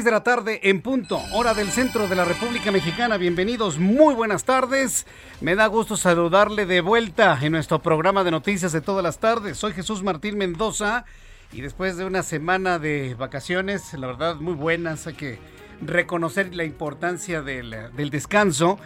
[0.00, 3.18] 6 de la tarde en punto, hora del centro de la República Mexicana.
[3.18, 5.06] Bienvenidos, muy buenas tardes.
[5.42, 9.58] Me da gusto saludarle de vuelta en nuestro programa de noticias de todas las tardes.
[9.58, 11.04] Soy Jesús Martín Mendoza
[11.52, 15.38] y después de una semana de vacaciones, la verdad muy buenas, hay que
[15.82, 18.78] reconocer la importancia del, del descanso.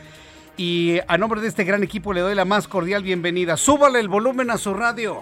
[0.57, 3.57] Y a nombre de este gran equipo le doy la más cordial bienvenida.
[3.57, 5.20] Súbale el volumen a su radio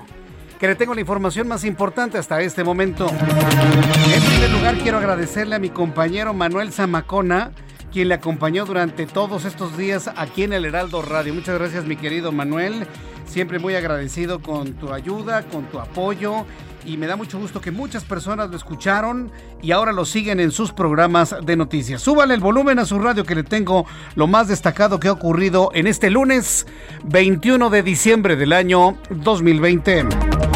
[0.63, 3.09] que le tengo la información más importante hasta este momento.
[3.09, 7.51] En primer lugar, quiero agradecerle a mi compañero Manuel Zamacona,
[7.93, 11.35] quien le acompañó durante todos estos días aquí en el Heraldo Radio.
[11.35, 12.87] Muchas gracias, mi querido Manuel.
[13.27, 16.47] Siempre muy agradecido con tu ayuda, con tu apoyo.
[16.85, 19.33] Y me da mucho gusto que muchas personas lo escucharon
[19.63, 22.03] y ahora lo siguen en sus programas de noticias.
[22.03, 25.71] Súbale el volumen a su radio que le tengo lo más destacado que ha ocurrido
[25.75, 26.69] en este lunes
[27.03, 30.52] 21 de diciembre del año 2020.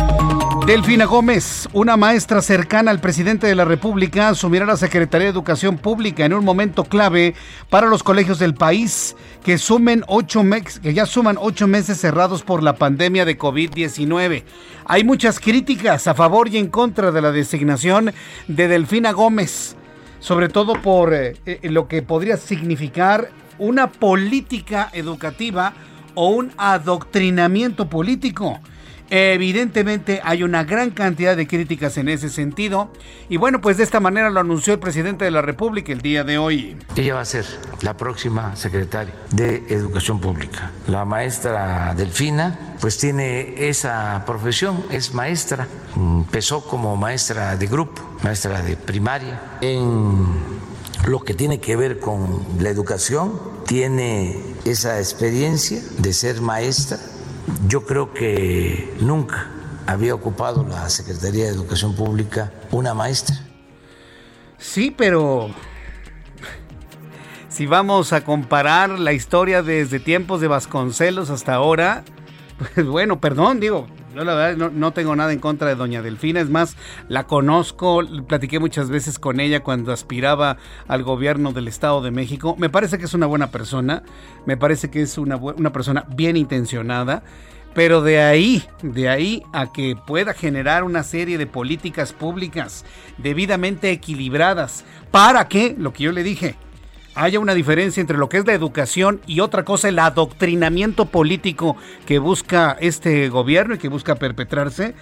[0.66, 5.78] Delfina Gómez, una maestra cercana al presidente de la República, asumirá la Secretaría de Educación
[5.78, 7.37] Pública en un momento clave
[7.71, 10.43] para los colegios del país que, sumen ocho
[10.82, 14.43] que ya suman ocho meses cerrados por la pandemia de COVID-19.
[14.87, 18.12] Hay muchas críticas a favor y en contra de la designación
[18.48, 19.77] de Delfina Gómez,
[20.19, 25.75] sobre todo por eh, eh, lo que podría significar una política educativa
[26.16, 28.59] o un adoctrinamiento político.
[29.10, 32.90] Evidentemente hay una gran cantidad de críticas en ese sentido
[33.28, 36.24] y bueno, pues de esta manera lo anunció el presidente de la República el día
[36.24, 36.76] de hoy.
[36.96, 37.46] Ella va a ser
[37.82, 40.72] la próxima secretaria de Educación Pública.
[40.88, 48.60] La maestra Delfina pues tiene esa profesión, es maestra, empezó como maestra de grupo, maestra
[48.60, 50.26] de primaria en
[51.06, 56.98] lo que tiene que ver con la educación, tiene esa experiencia de ser maestra
[57.68, 59.50] yo creo que nunca
[59.86, 63.36] había ocupado la Secretaría de Educación Pública una maestra.
[64.58, 65.50] Sí, pero
[67.48, 72.04] si vamos a comparar la historia desde tiempos de Vasconcelos hasta ahora,
[72.74, 73.86] pues bueno, perdón, digo,
[74.16, 76.75] yo la verdad no, tengo nada en contra de doña Delfina, es más,
[77.09, 80.56] la conozco, platiqué muchas veces con ella cuando aspiraba
[80.88, 82.56] al gobierno del Estado de México.
[82.59, 84.03] Me parece que es una buena persona,
[84.47, 87.22] me parece que es una, una persona bien intencionada.
[87.75, 92.87] Pero de ahí, de ahí a que pueda generar una serie de políticas públicas
[93.19, 96.56] debidamente equilibradas para que, lo que yo le dije,
[97.16, 101.77] haya una diferencia entre lo que es la educación y otra cosa, el adoctrinamiento político
[102.04, 104.94] que busca este gobierno y que busca perpetrarse,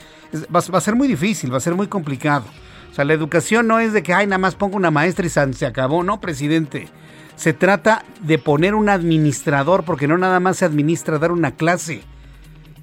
[0.55, 2.45] va, a ser muy difícil, va a ser muy complicado.
[2.91, 5.29] O sea, la educación no es de que, ay, nada más pongo una maestra y
[5.29, 6.89] se acabó, no, presidente.
[7.35, 12.03] Se trata de poner un administrador, porque no nada más se administra dar una clase.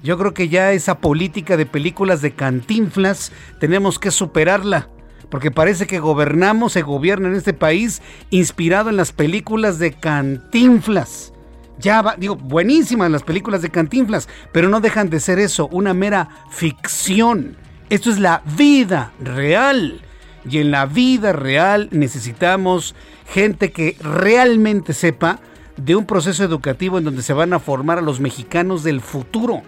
[0.02, 4.88] Yo creo que ya esa política de películas de cantinflas tenemos que superarla
[5.32, 11.32] porque parece que gobernamos, se gobierna en este país inspirado en las películas de Cantinflas.
[11.78, 15.94] Ya va, digo, buenísimas las películas de Cantinflas, pero no dejan de ser eso, una
[15.94, 17.56] mera ficción.
[17.88, 20.02] Esto es la vida real.
[20.46, 22.94] Y en la vida real necesitamos
[23.26, 25.40] gente que realmente sepa
[25.78, 29.62] de un proceso educativo en donde se van a formar a los mexicanos del futuro.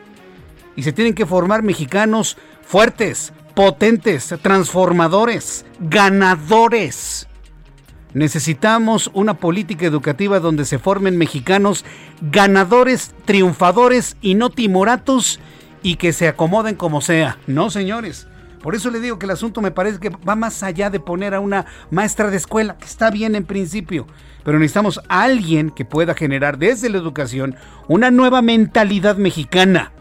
[0.77, 7.29] Y se tienen que formar mexicanos fuertes, potentes, transformadores, ganadores.
[8.13, 11.85] Necesitamos una política educativa donde se formen mexicanos
[12.21, 15.41] ganadores, triunfadores y no timoratos
[15.83, 17.39] y que se acomoden como sea.
[17.47, 18.29] No, señores.
[18.63, 21.35] Por eso le digo que el asunto me parece que va más allá de poner
[21.35, 24.07] a una maestra de escuela, que está bien en principio,
[24.43, 27.57] pero necesitamos a alguien que pueda generar desde la educación
[27.89, 29.93] una nueva mentalidad mexicana.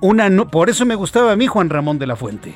[0.00, 2.54] Una por eso me gustaba a mí Juan Ramón de la Fuente.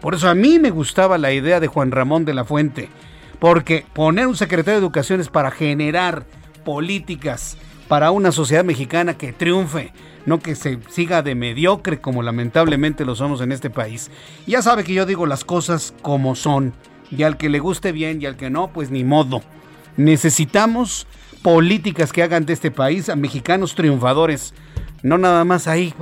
[0.00, 2.88] Por eso a mí me gustaba la idea de Juan Ramón de la Fuente.
[3.38, 6.24] Porque poner un secretario de Educación es para generar
[6.64, 7.56] políticas
[7.88, 9.92] para una sociedad mexicana que triunfe,
[10.24, 14.12] no que se siga de mediocre como lamentablemente lo somos en este país.
[14.46, 16.72] Ya sabe que yo digo las cosas como son,
[17.10, 19.42] y al que le guste bien y al que no, pues ni modo.
[19.96, 21.08] Necesitamos
[21.42, 24.54] políticas que hagan de este país a mexicanos triunfadores.
[25.02, 25.94] No nada más ahí,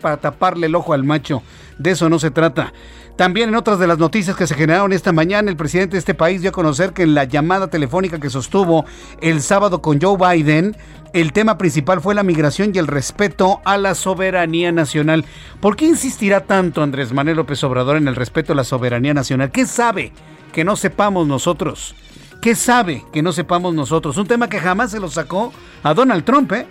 [0.00, 1.42] para taparle el ojo al macho.
[1.78, 2.72] De eso no se trata.
[3.16, 6.14] También en otras de las noticias que se generaron esta mañana, el presidente de este
[6.14, 8.86] país dio a conocer que en la llamada telefónica que sostuvo
[9.20, 10.74] el sábado con Joe Biden,
[11.12, 15.26] el tema principal fue la migración y el respeto a la soberanía nacional.
[15.60, 19.50] ¿Por qué insistirá tanto Andrés Manuel López Obrador en el respeto a la soberanía nacional?
[19.50, 20.12] ¿Qué sabe
[20.52, 21.94] que no sepamos nosotros?
[22.40, 24.16] ¿Qué sabe que no sepamos nosotros?
[24.16, 25.52] Un tema que jamás se lo sacó
[25.82, 26.66] a Donald Trump, ¿eh?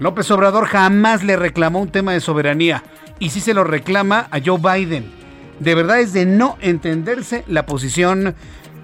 [0.00, 2.82] López Obrador jamás le reclamó un tema de soberanía
[3.18, 5.18] y sí se lo reclama a Joe Biden
[5.60, 8.34] de verdad es de no entenderse la posición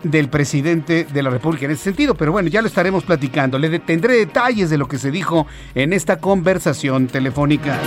[0.02, 2.14] del presidente de la República en ese sentido.
[2.14, 3.58] Pero bueno, ya lo estaremos platicando.
[3.58, 7.78] Le tendré detalles de lo que se dijo en esta conversación telefónica.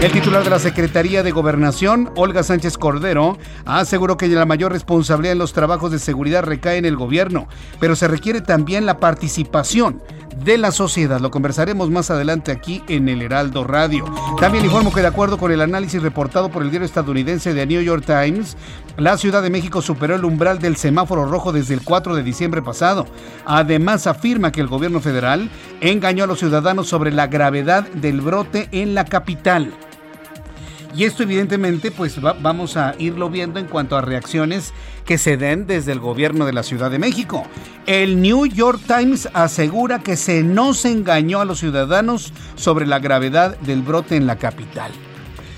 [0.00, 5.32] El titular de la Secretaría de Gobernación, Olga Sánchez Cordero, aseguró que la mayor responsabilidad
[5.32, 7.48] en los trabajos de seguridad recae en el gobierno,
[7.80, 10.00] pero se requiere también la participación
[10.44, 11.18] de la sociedad.
[11.18, 14.04] Lo conversaremos más adelante aquí en el Heraldo Radio.
[14.38, 17.82] También informo que de acuerdo con el análisis reportado por el diario estadounidense The New
[17.82, 18.56] York Times,
[18.98, 22.62] la Ciudad de México superó el umbral del semáforo rojo desde el 4 de diciembre
[22.62, 23.04] pasado.
[23.44, 28.68] Además afirma que el gobierno federal engañó a los ciudadanos sobre la gravedad del brote
[28.70, 29.74] en la capital.
[30.94, 34.72] Y esto evidentemente pues vamos a irlo viendo en cuanto a reacciones
[35.04, 37.44] que se den desde el gobierno de la Ciudad de México.
[37.86, 43.58] El New York Times asegura que se nos engañó a los ciudadanos sobre la gravedad
[43.60, 44.90] del brote en la capital.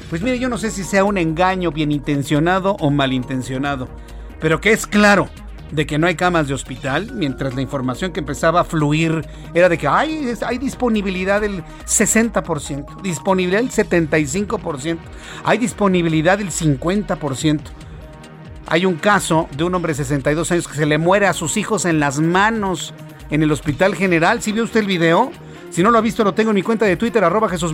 [0.09, 3.89] Pues mire, yo no sé si sea un engaño bien intencionado o malintencionado,
[4.41, 5.29] pero que es claro
[5.71, 9.69] de que no hay camas de hospital, mientras la información que empezaba a fluir era
[9.69, 14.99] de que hay, hay disponibilidad del 60%, disponibilidad del 75%,
[15.45, 17.61] hay disponibilidad del 50%.
[18.67, 21.57] Hay un caso de un hombre de 62 años que se le muere a sus
[21.57, 22.95] hijos en las manos
[23.31, 24.41] en el Hospital General.
[24.43, 25.33] ¿Sí vio usted el video?
[25.71, 27.73] Si no lo ha visto, lo tengo en mi cuenta de Twitter, arroba Jesús.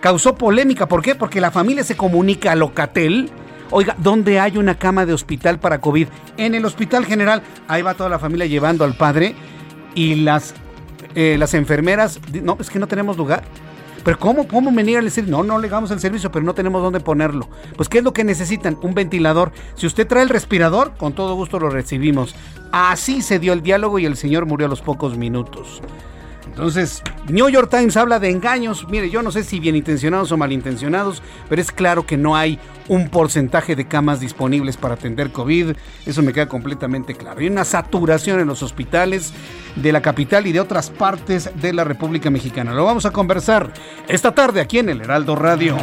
[0.00, 0.86] Causó polémica.
[0.86, 1.14] ¿Por qué?
[1.14, 3.30] Porque la familia se comunica a Locatel
[3.70, 6.06] Oiga, ¿dónde hay una cama de hospital para COVID?
[6.36, 7.42] En el Hospital General.
[7.66, 9.34] Ahí va toda la familia llevando al padre
[9.94, 10.54] y las,
[11.14, 12.20] eh, las enfermeras.
[12.42, 13.42] No, es que no tenemos lugar.
[14.04, 15.36] Pero ¿cómo, cómo venir al servicio?
[15.36, 17.48] No, no le damos el servicio, pero no tenemos dónde ponerlo.
[17.76, 18.78] Pues ¿qué es lo que necesitan?
[18.82, 19.50] Un ventilador.
[19.74, 22.36] Si usted trae el respirador, con todo gusto lo recibimos.
[22.70, 25.82] Así se dio el diálogo y el señor murió a los pocos minutos.
[26.46, 28.86] Entonces, New York Times habla de engaños.
[28.88, 32.58] Mire, yo no sé si bien intencionados o malintencionados, pero es claro que no hay
[32.88, 35.76] un porcentaje de camas disponibles para atender COVID.
[36.06, 37.40] Eso me queda completamente claro.
[37.40, 39.32] Hay una saturación en los hospitales
[39.74, 42.72] de la capital y de otras partes de la República Mexicana.
[42.72, 43.72] Lo vamos a conversar
[44.08, 45.76] esta tarde aquí en el Heraldo Radio.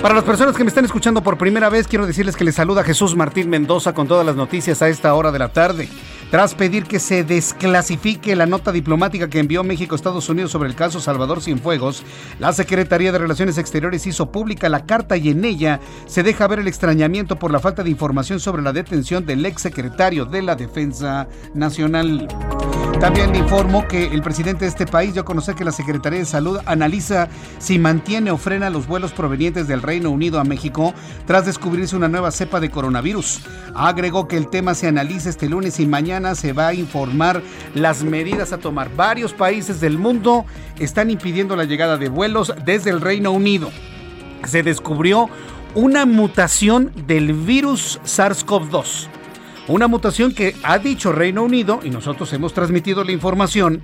[0.00, 2.84] Para las personas que me están escuchando por primera vez, quiero decirles que les saluda
[2.84, 5.88] Jesús Martín Mendoza con todas las noticias a esta hora de la tarde
[6.30, 10.68] tras pedir que se desclasifique la nota diplomática que envió México a Estados Unidos sobre
[10.68, 12.02] el caso Salvador Cienfuegos,
[12.38, 16.58] la Secretaría de Relaciones Exteriores hizo pública la carta y en ella se deja ver
[16.58, 20.56] el extrañamiento por la falta de información sobre la detención del ex secretario de la
[20.56, 22.28] Defensa Nacional.
[23.00, 26.18] También le informo que el presidente de este país dio a conocer que la Secretaría
[26.18, 30.94] de Salud analiza si mantiene o frena los vuelos provenientes del Reino Unido a México
[31.26, 33.42] tras descubrirse una nueva cepa de coronavirus.
[33.74, 37.42] Agregó que el tema se analiza este lunes y mañana se va a informar
[37.74, 38.90] las medidas a tomar.
[38.96, 40.46] Varios países del mundo
[40.78, 43.70] están impidiendo la llegada de vuelos desde el Reino Unido.
[44.46, 45.28] Se descubrió
[45.74, 49.08] una mutación del virus SARS-CoV-2
[49.68, 53.82] una mutación que ha dicho Reino Unido, y nosotros hemos transmitido la información,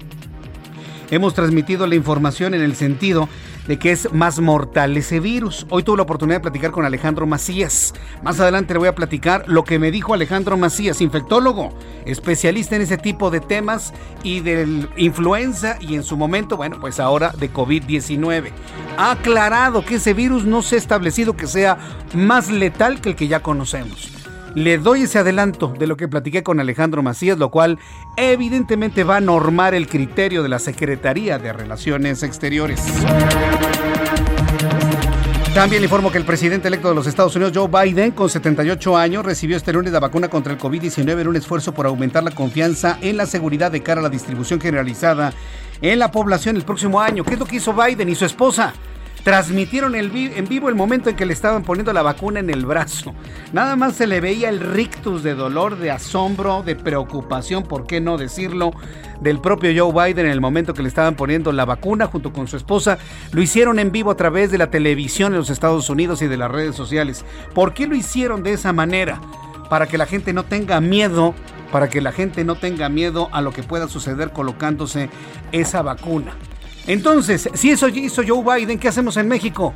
[1.11, 3.29] hemos transmitido la información en el sentido
[3.67, 5.67] de que es más mortal ese virus.
[5.71, 7.95] Hoy tuve la oportunidad de platicar con Alejandro Macías.
[8.23, 11.73] Más adelante le voy a platicar lo que me dijo Alejandro Macías, infectólogo,
[12.05, 16.99] especialista en ese tipo de temas y de influenza y en su momento, bueno, pues
[16.99, 18.51] ahora de COVID-19.
[18.97, 21.79] Ha aclarado que ese virus no se ha establecido que sea
[22.15, 24.22] más letal que el que ya conocemos
[24.54, 27.78] le doy ese adelanto de lo que platiqué con Alejandro Macías, lo cual
[28.16, 32.82] evidentemente va a normar el criterio de la Secretaría de Relaciones Exteriores.
[35.54, 39.25] También informo que el presidente electo de los Estados Unidos, Joe Biden, con 78 años,
[39.25, 42.97] recibió este lunes la vacuna contra el COVID-19 en un esfuerzo por aumentar la confianza
[43.02, 45.35] en la seguridad de cara a la distribución generalizada
[45.82, 47.23] en la población el próximo año.
[47.23, 48.73] ¿Qué es lo que hizo Biden y su esposa?
[49.23, 53.14] Transmitieron en vivo el momento en que le estaban poniendo la vacuna en el brazo.
[53.52, 58.00] Nada más se le veía el rictus de dolor, de asombro, de preocupación, por qué
[58.00, 58.73] no decirlo,
[59.21, 62.49] del propio Joe Biden en el momento que le estaban poniendo la vacuna junto con
[62.49, 62.99] su esposa.
[63.31, 66.37] Lo hicieron en vivo a través de la televisión en los Estados Unidos y de
[66.37, 67.25] las redes sociales.
[67.55, 69.21] ¿Por qué lo hicieron de esa manera?
[69.71, 71.35] Para que la gente no tenga miedo,
[71.71, 75.09] para que la gente no tenga miedo a lo que pueda suceder colocándose
[75.52, 76.35] esa vacuna.
[76.87, 79.73] Entonces, si eso hizo Joe Biden, ¿qué hacemos en México?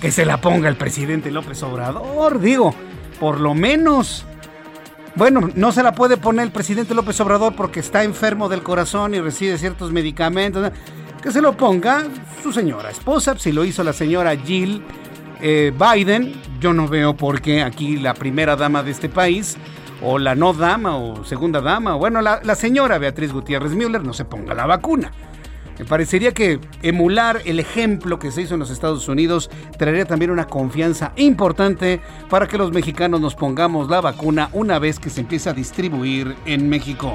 [0.00, 2.74] Que se la ponga el presidente López Obrador, digo,
[3.20, 4.24] por lo menos.
[5.14, 9.14] Bueno, no se la puede poner el presidente López Obrador porque está enfermo del corazón
[9.14, 10.70] y recibe ciertos medicamentos.
[11.22, 12.04] Que se lo ponga
[12.42, 14.82] su señora esposa, si lo hizo la señora Jill
[15.40, 19.56] eh, Biden, yo no veo por qué aquí la primera dama de este país,
[20.02, 24.12] o la no dama, o segunda dama, bueno, la, la señora Beatriz Gutiérrez Müller no
[24.12, 25.10] se ponga la vacuna.
[25.78, 30.30] Me parecería que emular el ejemplo que se hizo en los Estados Unidos traería también
[30.30, 35.20] una confianza importante para que los mexicanos nos pongamos la vacuna una vez que se
[35.20, 37.14] empiece a distribuir en México.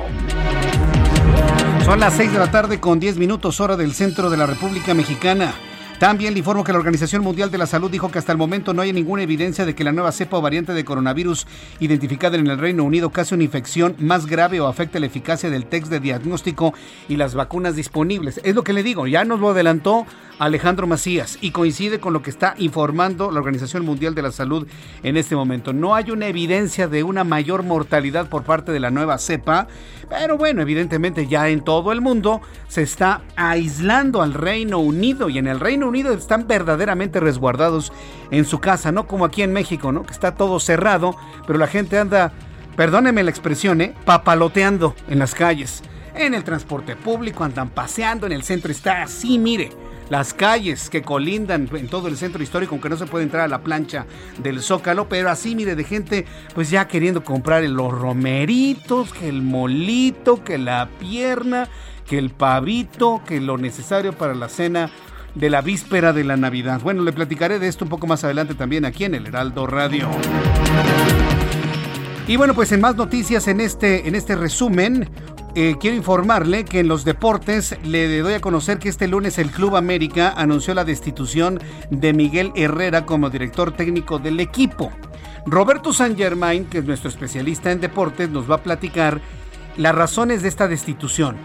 [1.85, 4.93] Son las 6 de la tarde con 10 minutos hora del centro de la República
[4.93, 5.53] Mexicana.
[6.01, 8.74] También le informo que la Organización Mundial de la Salud dijo que hasta el momento
[8.74, 11.46] no hay ninguna evidencia de que la nueva cepa o variante de coronavirus
[11.79, 15.67] identificada en el Reino Unido cause una infección más grave o afecte la eficacia del
[15.67, 16.74] test de diagnóstico
[17.08, 18.41] y las vacunas disponibles.
[18.43, 20.08] Es lo que le digo, ya nos lo adelantó
[20.41, 24.67] Alejandro Macías y coincide con lo que está informando la Organización Mundial de la Salud
[25.03, 25.71] en este momento.
[25.71, 29.67] No hay una evidencia de una mayor mortalidad por parte de la nueva cepa,
[30.10, 35.38] pero bueno, evidentemente ya en todo el mundo se está aislando al Reino Unido y
[35.38, 37.93] en el Reino Unido están verdaderamente resguardados
[38.31, 40.07] en su casa, no como aquí en México, ¿no?
[40.07, 42.33] Que está todo cerrado, pero la gente anda,
[42.75, 43.93] perdóneme la expresión, ¿eh?
[44.05, 45.83] papaloteando en las calles.
[46.15, 49.80] En el transporte público andan paseando, en el centro está así, mire
[50.11, 53.47] las calles que colindan en todo el centro histórico, aunque no se puede entrar a
[53.47, 54.05] la plancha
[54.43, 59.41] del Zócalo, pero así, mire, de gente pues ya queriendo comprar los romeritos, que el
[59.41, 61.69] molito, que la pierna,
[62.05, 64.91] que el pavito, que lo necesario para la cena
[65.33, 66.81] de la víspera de la Navidad.
[66.81, 70.09] Bueno, le platicaré de esto un poco más adelante también aquí en el Heraldo Radio.
[72.27, 75.09] Y bueno, pues en más noticias en este, en este resumen,
[75.55, 79.51] eh, quiero informarle que en los deportes le doy a conocer que este lunes el
[79.51, 84.91] Club América anunció la destitución de Miguel Herrera como director técnico del equipo.
[85.46, 89.20] Roberto San Germain, que es nuestro especialista en deportes, nos va a platicar
[89.77, 91.38] las razones de esta destitución.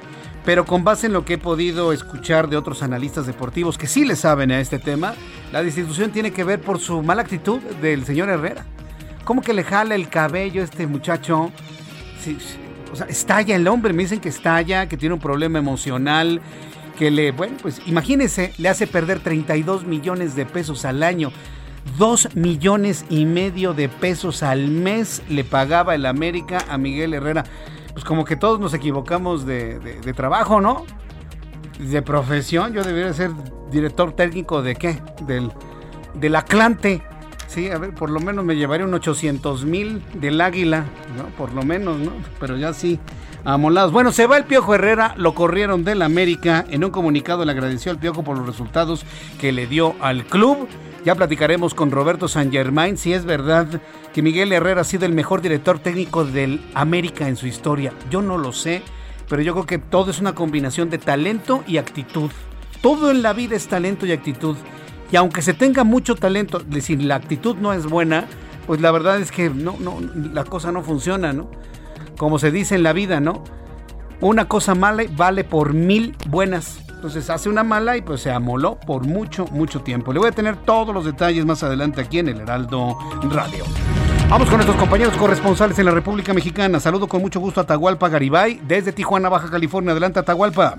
[0.44, 4.04] Pero con base en lo que he podido escuchar de otros analistas deportivos que sí
[4.04, 5.14] le saben a este tema,
[5.50, 8.64] la destitución tiene que ver por su mala actitud del señor Herrera.
[9.24, 11.50] ¿Cómo que le jala el cabello a este muchacho?
[12.20, 12.38] Sí,
[12.92, 16.40] o sea, estalla el hombre, me dicen que estalla, que tiene un problema emocional,
[16.98, 21.30] que le, bueno, pues imagínense, le hace perder 32 millones de pesos al año.
[21.98, 27.44] 2 millones y medio de pesos al mes le pagaba el América a Miguel Herrera.
[27.92, 30.84] Pues como que todos nos equivocamos de, de trabajo, ¿no?
[31.78, 33.30] De profesión, yo debería ser
[33.70, 35.00] director técnico de qué?
[35.26, 35.52] Del,
[36.14, 37.02] del Aclante.
[37.46, 40.84] Sí, a ver, por lo menos me llevaría un 800 mil del Águila,
[41.16, 41.26] ¿no?
[41.36, 42.12] Por lo menos, ¿no?
[42.40, 42.98] Pero ya sí,
[43.44, 43.92] amolados.
[43.92, 46.64] Bueno, se va el Piojo Herrera, lo corrieron del América.
[46.68, 49.06] En un comunicado le agradeció al Piojo por los resultados
[49.40, 50.68] que le dio al club.
[51.04, 53.80] Ya platicaremos con Roberto San Germain si es verdad
[54.12, 57.92] que Miguel Herrera ha sido el mejor director técnico del América en su historia.
[58.10, 58.82] Yo no lo sé,
[59.28, 62.30] pero yo creo que todo es una combinación de talento y actitud.
[62.82, 64.56] Todo en la vida es talento y actitud.
[65.10, 68.26] Y aunque se tenga mucho talento, decir, la actitud no es buena,
[68.66, 70.00] pues la verdad es que no, no,
[70.32, 71.48] la cosa no funciona, ¿no?
[72.16, 73.44] Como se dice en la vida, ¿no?
[74.20, 76.80] Una cosa mala vale por mil buenas.
[76.88, 80.12] Entonces hace una mala y pues se amoló por mucho, mucho tiempo.
[80.12, 82.98] Le voy a tener todos los detalles más adelante aquí en el Heraldo
[83.30, 83.64] Radio.
[84.28, 86.80] Vamos con nuestros compañeros corresponsales en la República Mexicana.
[86.80, 89.92] Saludo con mucho gusto a Tahualpa Garibay desde Tijuana, Baja California.
[89.92, 90.76] Adelante, Atahualpa.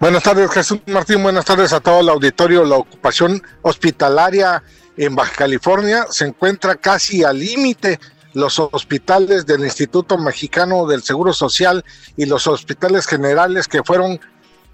[0.00, 1.24] Buenas tardes, Jesús Martín.
[1.24, 2.64] Buenas tardes a todo el auditorio.
[2.64, 4.62] La ocupación hospitalaria
[4.96, 7.98] en Baja California se encuentra casi al límite.
[8.32, 11.84] Los hospitales del Instituto Mexicano del Seguro Social
[12.16, 14.20] y los hospitales generales que fueron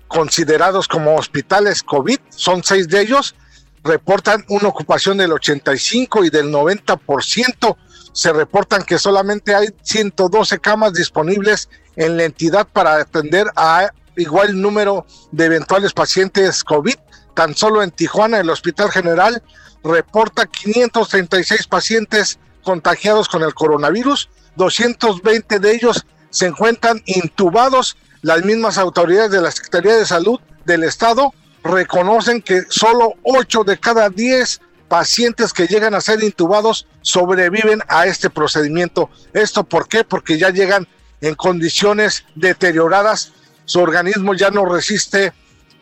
[0.08, 3.34] considerados como hospitales COVID, son seis de ellos,
[3.82, 7.76] reportan una ocupación del 85 y del 90%.
[8.12, 14.60] Se reportan que solamente hay 112 camas disponibles en la entidad para atender a igual
[14.60, 16.96] número de eventuales pacientes COVID.
[17.34, 19.42] Tan solo en Tijuana, el Hospital General,
[19.82, 27.96] reporta 536 pacientes contagiados con el coronavirus, 220 de ellos se encuentran intubados.
[28.22, 33.78] Las mismas autoridades de la Secretaría de Salud del Estado reconocen que solo 8 de
[33.78, 39.10] cada 10 pacientes que llegan a ser intubados sobreviven a este procedimiento.
[39.32, 40.04] ¿Esto por qué?
[40.04, 40.86] Porque ya llegan
[41.20, 43.32] en condiciones deterioradas,
[43.64, 45.32] su organismo ya no resiste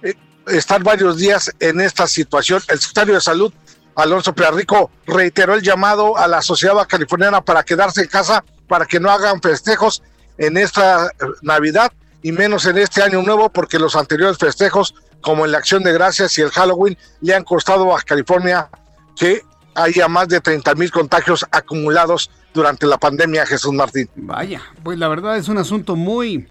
[0.03, 0.15] eh,
[0.47, 2.63] estar varios días en esta situación.
[2.69, 3.53] El secretario de Salud,
[3.95, 9.01] Alonso Perrico, reiteró el llamado a la sociedad californiana para quedarse en casa, para que
[9.01, 10.03] no hagan festejos
[10.39, 11.11] en esta
[11.43, 15.83] Navidad y menos en este año nuevo, porque los anteriores festejos, como en la Acción
[15.83, 18.69] de Gracias y el Halloween, le han costado a California
[19.17, 19.43] que
[19.75, 24.09] haya más de 30 mil contagios acumulados durante la pandemia, Jesús Martín.
[24.15, 26.49] Vaya, pues la verdad es un asunto muy,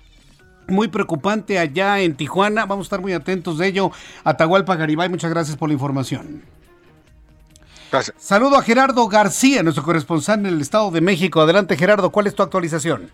[0.71, 2.65] muy preocupante allá en Tijuana.
[2.65, 3.91] Vamos a estar muy atentos de ello.
[4.23, 6.41] Atahualpa Garibay, muchas gracias por la información.
[7.91, 8.15] Gracias.
[8.17, 11.41] Saludo a Gerardo García, nuestro corresponsal en el Estado de México.
[11.41, 13.09] Adelante, Gerardo, ¿cuál es tu actualización?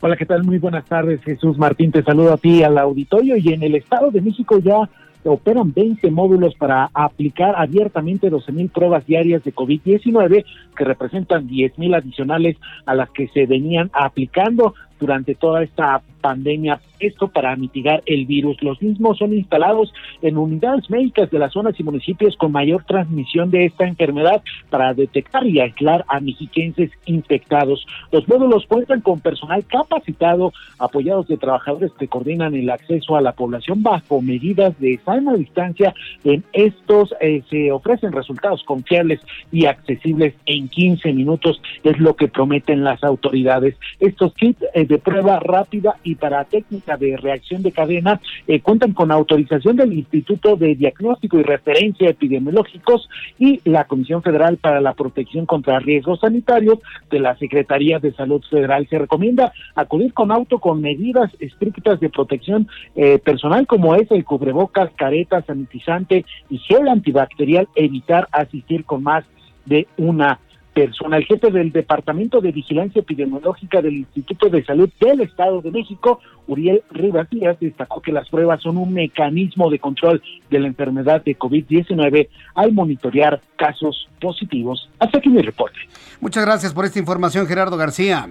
[0.00, 0.44] Hola, ¿qué tal?
[0.44, 1.90] Muy buenas tardes, Jesús Martín.
[1.90, 3.36] Te saludo a ti, al auditorio.
[3.36, 4.88] Y en el Estado de México ya
[5.24, 10.44] operan 20 módulos para aplicar abiertamente 12 mil pruebas diarias de COVID-19,
[10.76, 12.56] que representan 10 mil adicionales
[12.86, 18.60] a las que se venían aplicando durante toda esta pandemia, esto para mitigar el virus.
[18.62, 23.50] Los mismos son instalados en unidades médicas de las zonas y municipios con mayor transmisión
[23.50, 27.86] de esta enfermedad para detectar y aislar a mexiquenses infectados.
[28.10, 33.32] Los módulos cuentan con personal capacitado, apoyados de trabajadores que coordinan el acceso a la
[33.32, 35.94] población bajo medidas de sana distancia.
[36.24, 39.20] En estos eh, se ofrecen resultados confiables
[39.52, 43.76] y accesibles en 15 minutos, es lo que prometen las autoridades.
[44.00, 48.92] Estos kits eh, de prueba rápida y para técnica de reacción de cadena eh, cuentan
[48.92, 54.94] con autorización del Instituto de Diagnóstico y Referencia Epidemiológicos y la Comisión Federal para la
[54.94, 56.78] Protección contra Riesgos Sanitarios
[57.10, 58.86] de la Secretaría de Salud Federal.
[58.88, 64.24] Se recomienda acudir con auto con medidas estrictas de protección eh, personal como es el
[64.24, 69.24] cubrebocas, careta, sanitizante y gel antibacterial, evitar asistir con más
[69.66, 70.40] de una
[70.78, 71.16] persona.
[71.16, 76.20] El jefe del Departamento de Vigilancia Epidemiológica del Instituto de Salud del Estado de México,
[76.46, 81.24] Uriel Rivas Díaz, destacó que las pruebas son un mecanismo de control de la enfermedad
[81.24, 84.88] de COVID-19 al monitorear casos positivos.
[85.00, 85.78] Hasta aquí mi reporte.
[86.20, 88.28] Muchas gracias por esta información, Gerardo García.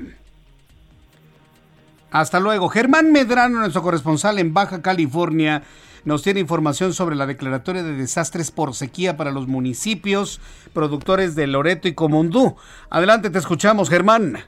[2.11, 2.69] Hasta luego.
[2.69, 5.63] Germán Medrano, nuestro corresponsal en Baja California,
[6.05, 10.39] nos tiene información sobre la declaratoria de desastres por sequía para los municipios
[10.73, 12.55] productores de Loreto y Comondú.
[12.89, 14.39] Adelante, te escuchamos, Germán.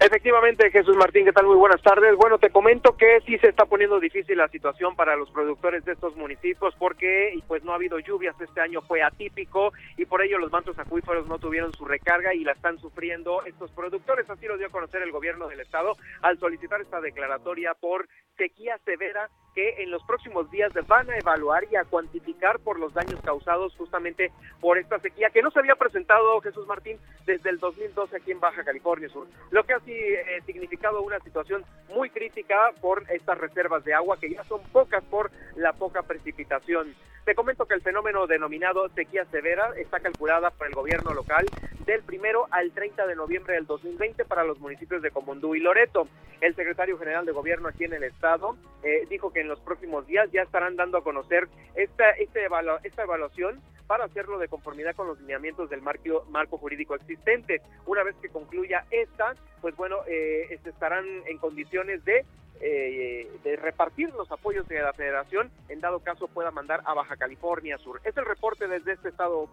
[0.00, 1.46] Efectivamente, Jesús Martín, ¿qué tal?
[1.46, 2.14] Muy buenas tardes.
[2.14, 5.92] Bueno, te comento que sí se está poniendo difícil la situación para los productores de
[5.94, 10.38] estos municipios porque pues no ha habido lluvias, este año fue atípico y por ello
[10.38, 14.30] los mantos acuíferos no tuvieron su recarga y la están sufriendo estos productores.
[14.30, 18.06] Así lo dio a conocer el gobierno del estado al solicitar esta declaratoria por
[18.36, 22.94] sequía severa que en los próximos días van a evaluar y a cuantificar por los
[22.94, 24.30] daños causados justamente
[24.60, 28.38] por esta sequía que no se había presentado Jesús Martín desde el 2012 aquí en
[28.38, 33.84] Baja California Sur, lo que ha eh, significado una situación muy crítica por estas reservas
[33.84, 36.94] de agua que ya son pocas por la poca precipitación.
[37.24, 41.44] Te comento que el fenómeno denominado sequía severa está calculada por el gobierno local
[41.84, 46.08] del primero al 30 de noviembre del 2020 para los municipios de Comondú y Loreto.
[46.40, 50.06] El secretario general de gobierno aquí en el estado eh, dijo que en los próximos
[50.06, 52.40] días ya estarán dando a conocer esta, esta,
[52.82, 57.62] esta evaluación para hacerlo de conformidad con los lineamientos del marco, marco jurídico existente.
[57.86, 62.26] Una vez que concluya esta, pues bueno, eh, estarán en condiciones de
[62.60, 67.16] eh, de repartir los apoyos de la federación en dado caso pueda mandar a Baja
[67.16, 68.00] California Sur.
[68.02, 69.48] Es el reporte desde este estado,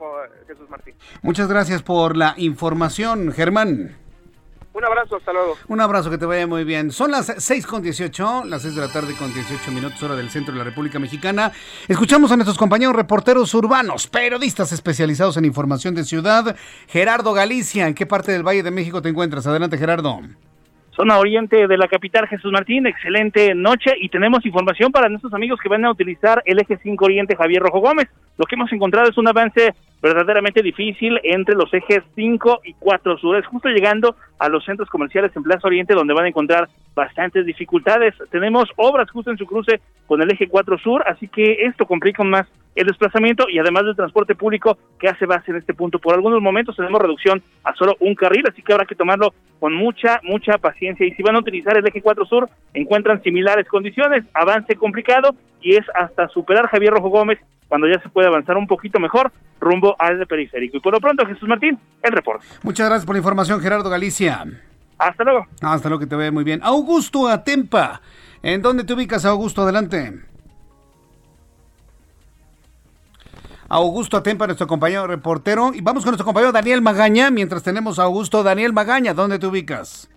[0.48, 0.96] Jesús Martín.
[1.22, 4.05] Muchas gracias por la información, Germán.
[4.76, 5.56] Un abrazo, hasta luego.
[5.70, 6.92] Un abrazo, que te vaya muy bien.
[6.92, 10.30] Son las 6 con 18, las 6 de la tarde con 18 minutos hora del
[10.30, 11.54] centro de la República Mexicana.
[11.88, 16.58] Escuchamos a nuestros compañeros reporteros urbanos, periodistas especializados en información de ciudad.
[16.90, 19.48] Gerardo Galicia, ¿en qué parte del Valle de México te encuentras?
[19.48, 20.20] Adelante, Gerardo
[20.96, 25.60] zona oriente de la capital Jesús Martín, excelente noche y tenemos información para nuestros amigos
[25.62, 28.08] que van a utilizar el eje 5 oriente Javier Rojo Gómez.
[28.38, 33.18] Lo que hemos encontrado es un avance verdaderamente difícil entre los ejes 5 y 4
[33.18, 37.46] sur, justo llegando a los centros comerciales en Plaza Oriente donde van a encontrar bastantes
[37.46, 38.14] dificultades.
[38.32, 42.24] Tenemos obras justo en su cruce con el eje 4 sur, así que esto complica
[42.24, 46.00] más el desplazamiento y además del transporte público que hace base en este punto.
[46.00, 49.74] Por algunos momentos tenemos reducción a solo un carril, así que habrá que tomarlo con
[49.74, 51.06] mucha, mucha paciencia.
[51.06, 55.76] Y si van a utilizar el eje 4 sur, encuentran similares condiciones, avance complicado y
[55.76, 59.96] es hasta superar Javier Rojo Gómez cuando ya se puede avanzar un poquito mejor rumbo
[59.98, 60.78] al periférico.
[60.78, 62.46] Y por lo pronto, Jesús Martín, el reporte.
[62.62, 64.46] Muchas gracias por la información, Gerardo Galicia.
[64.98, 65.46] Hasta luego.
[65.62, 66.62] Hasta luego, que te vea muy bien.
[66.64, 68.02] Augusto Atempa,
[68.44, 69.64] ¿en dónde te ubicas, Augusto?
[69.64, 70.35] Adelante.
[73.68, 75.72] Augusto Atempa, nuestro compañero reportero.
[75.74, 78.44] Y vamos con nuestro compañero Daniel Magaña, mientras tenemos a Augusto.
[78.44, 80.10] Daniel Magaña, ¿dónde te ubicas?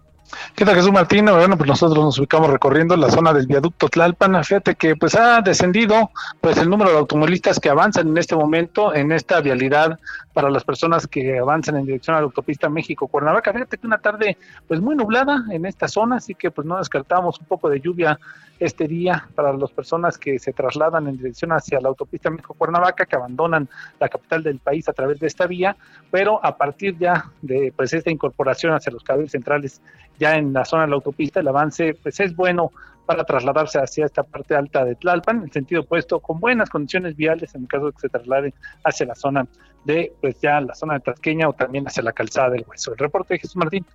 [0.55, 1.27] ¿Qué tal Jesús Martín?
[1.27, 4.43] Bueno, pues nosotros nos ubicamos recorriendo la zona del viaducto Tlalpan.
[4.45, 6.11] Fíjate que pues ha descendido
[6.41, 9.99] pues el número de automovilistas que avanzan en este momento en esta vialidad
[10.33, 13.53] para las personas que avanzan en dirección a la autopista México-Cuernavaca.
[13.53, 14.37] Fíjate que una tarde
[14.67, 18.19] pues muy nublada en esta zona, así que pues no descartamos un poco de lluvia
[18.59, 23.17] este día para las personas que se trasladan en dirección hacia la autopista México-Cuernavaca, que
[23.17, 23.69] abandonan
[24.01, 25.77] la capital del país a través de esta vía,
[26.11, 29.81] pero a partir ya de pues esta incorporación hacia los carriles centrales
[30.19, 32.71] ya en la zona de la autopista, el avance pues es bueno
[33.07, 37.55] para trasladarse hacia esta parte alta de Tlalpan, en sentido opuesto, con buenas condiciones viales
[37.55, 38.53] en el caso de que se traslade
[38.85, 39.47] hacia la zona
[39.85, 42.93] de, pues ya la zona de Tasqueña o también hacia la calzada del Hueso.
[42.93, 43.87] El reporte de Jesús Martín.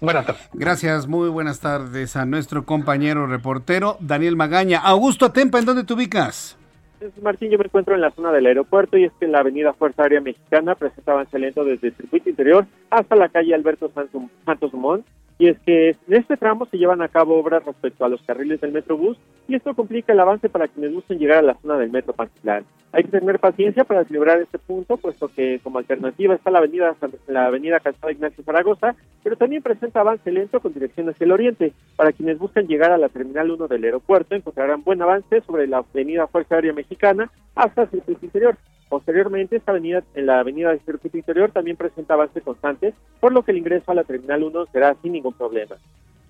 [0.00, 0.48] Buenas tardes.
[0.54, 4.80] Gracias, muy buenas tardes a nuestro compañero reportero Daniel Magaña.
[4.80, 6.56] Augusto Atempa, ¿en dónde te ubicas?
[7.22, 10.04] Martín, yo me encuentro en la zona del aeropuerto y es que la avenida Fuerza
[10.04, 15.04] Aérea Mexicana presenta avance lento desde el circuito interior hasta la calle Alberto Santos Dumont
[15.38, 18.60] y es que en este tramo se llevan a cabo obras respecto a los carriles
[18.60, 19.18] del Metrobús
[19.48, 22.64] y esto complica el avance para quienes gusten llegar a la zona del Metro Pantitlán.
[22.92, 26.94] Hay que tener paciencia para celebrar este punto, puesto que como alternativa está la avenida
[27.26, 28.94] la avenida Calzada Ignacio Zaragoza,
[29.24, 31.72] pero también presenta avance lento con dirección hacia el oriente.
[31.96, 35.78] Para quienes buscan llegar a la Terminal 1 del aeropuerto encontrarán buen avance sobre la
[35.78, 38.56] avenida Fuerza Aérea Mexicana hasta el interior.
[38.94, 43.42] Posteriormente, esta avenida, en la avenida del circuito interior también presenta avance constante, por lo
[43.42, 45.74] que el ingreso a la Terminal 1 será sin ningún problema.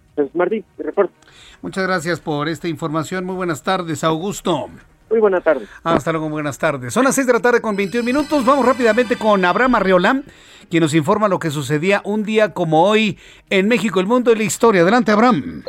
[0.09, 1.13] Entonces, Martín, mi reporte.
[1.61, 3.27] Muchas gracias por esta información.
[3.27, 4.71] Muy buenas tardes, Augusto.
[5.11, 5.69] Muy buenas tardes.
[5.83, 6.95] Hasta luego, buenas tardes.
[6.95, 8.47] Son las 6 de la tarde con 21 minutos.
[8.47, 10.23] Vamos rápidamente con Abraham Arriola,
[10.71, 13.19] quien nos informa lo que sucedía un día como hoy
[13.51, 14.81] en México, el mundo y la historia.
[14.81, 15.65] Adelante, Abraham.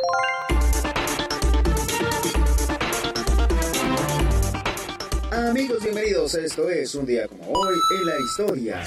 [6.06, 6.34] Bienvenidos.
[6.34, 8.84] Esto es un día como hoy en la historia.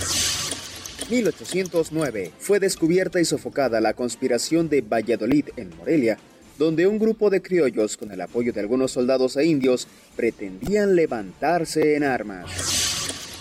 [1.10, 6.18] 1809 fue descubierta y sofocada la conspiración de Valladolid en Morelia,
[6.58, 11.96] donde un grupo de criollos, con el apoyo de algunos soldados e indios, pretendían levantarse
[11.96, 12.50] en armas.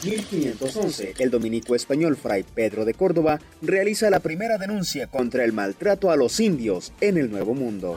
[0.04, 6.10] 1511, el dominico español Fray Pedro de Córdoba realiza la primera denuncia contra el maltrato
[6.10, 7.96] a los indios en el Nuevo Mundo.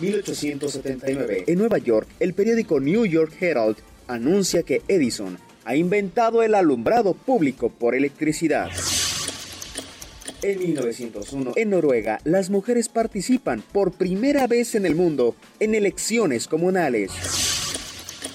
[0.00, 1.44] 1879.
[1.46, 3.76] En Nueva York, el periódico New York Herald
[4.08, 8.70] anuncia que Edison ha inventado el alumbrado público por electricidad.
[10.42, 16.48] En 1901, en Noruega, las mujeres participan por primera vez en el mundo en elecciones
[16.48, 17.12] comunales.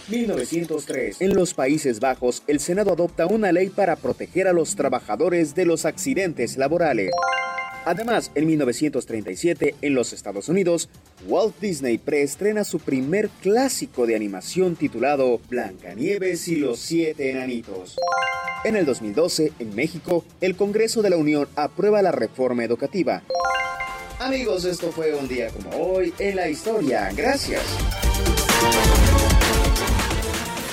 [0.07, 1.21] 1903.
[1.21, 5.65] En los Países Bajos, el Senado adopta una ley para proteger a los trabajadores de
[5.65, 7.11] los accidentes laborales.
[7.87, 10.89] Además, en 1937, en los Estados Unidos,
[11.25, 17.95] Walt Disney preestrena su primer clásico de animación titulado Blancanieves y los siete enanitos.
[18.65, 23.23] En el 2012, en México, el Congreso de la Unión aprueba la reforma educativa.
[24.19, 27.09] Amigos, esto fue un día como hoy en la historia.
[27.15, 27.63] Gracias.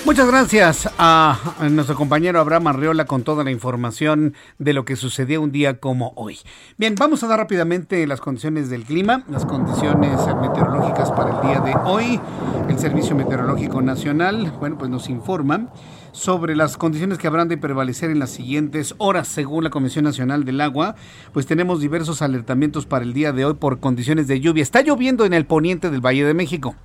[0.04, 5.40] Muchas gracias a, nuestro compañero Abraham Arriola con toda la información de lo que sucedió
[5.40, 6.40] un día como hoy.
[6.76, 11.60] Bien, vamos a dar rápidamente las condiciones del clima, las condiciones meteorológicas para el día
[11.60, 12.20] de hoy.
[12.68, 15.72] El Servicio Meteorológico Nacional, bueno, pues nos informa
[16.12, 20.44] sobre las condiciones que habrán de prevalecer en las siguientes horas, según la Comisión Nacional
[20.44, 20.96] del Agua,
[21.32, 24.62] pues tenemos diversos alertamientos para el día de hoy por condiciones de lluvia.
[24.62, 26.76] Está lloviendo en el poniente del Valle de México.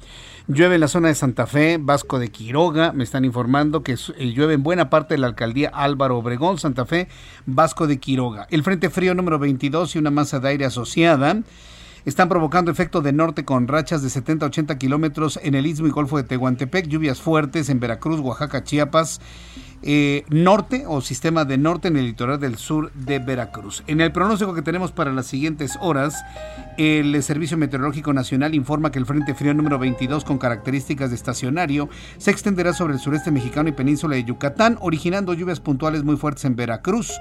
[0.51, 4.33] Llueve en la zona de Santa Fe, Vasco de Quiroga, me están informando que eh,
[4.33, 7.07] llueve en buena parte de la alcaldía Álvaro Obregón, Santa Fe,
[7.45, 8.47] Vasco de Quiroga.
[8.49, 11.43] El Frente Frío número 22 y una masa de aire asociada
[12.03, 15.91] están provocando efecto de norte con rachas de 70 80 kilómetros en el Istmo y
[15.91, 19.21] Golfo de Tehuantepec, lluvias fuertes en Veracruz, Oaxaca, Chiapas
[19.81, 23.83] eh, norte o sistema de norte en el litoral del sur de Veracruz.
[23.87, 26.23] En el pronóstico que tenemos para las siguientes horas,
[26.77, 31.89] el Servicio Meteorológico Nacional informa que el Frente Frío número 22 con características de estacionario
[32.17, 36.45] se extenderá sobre el sureste mexicano y península de Yucatán, originando lluvias puntuales muy fuertes
[36.45, 37.13] en Veracruz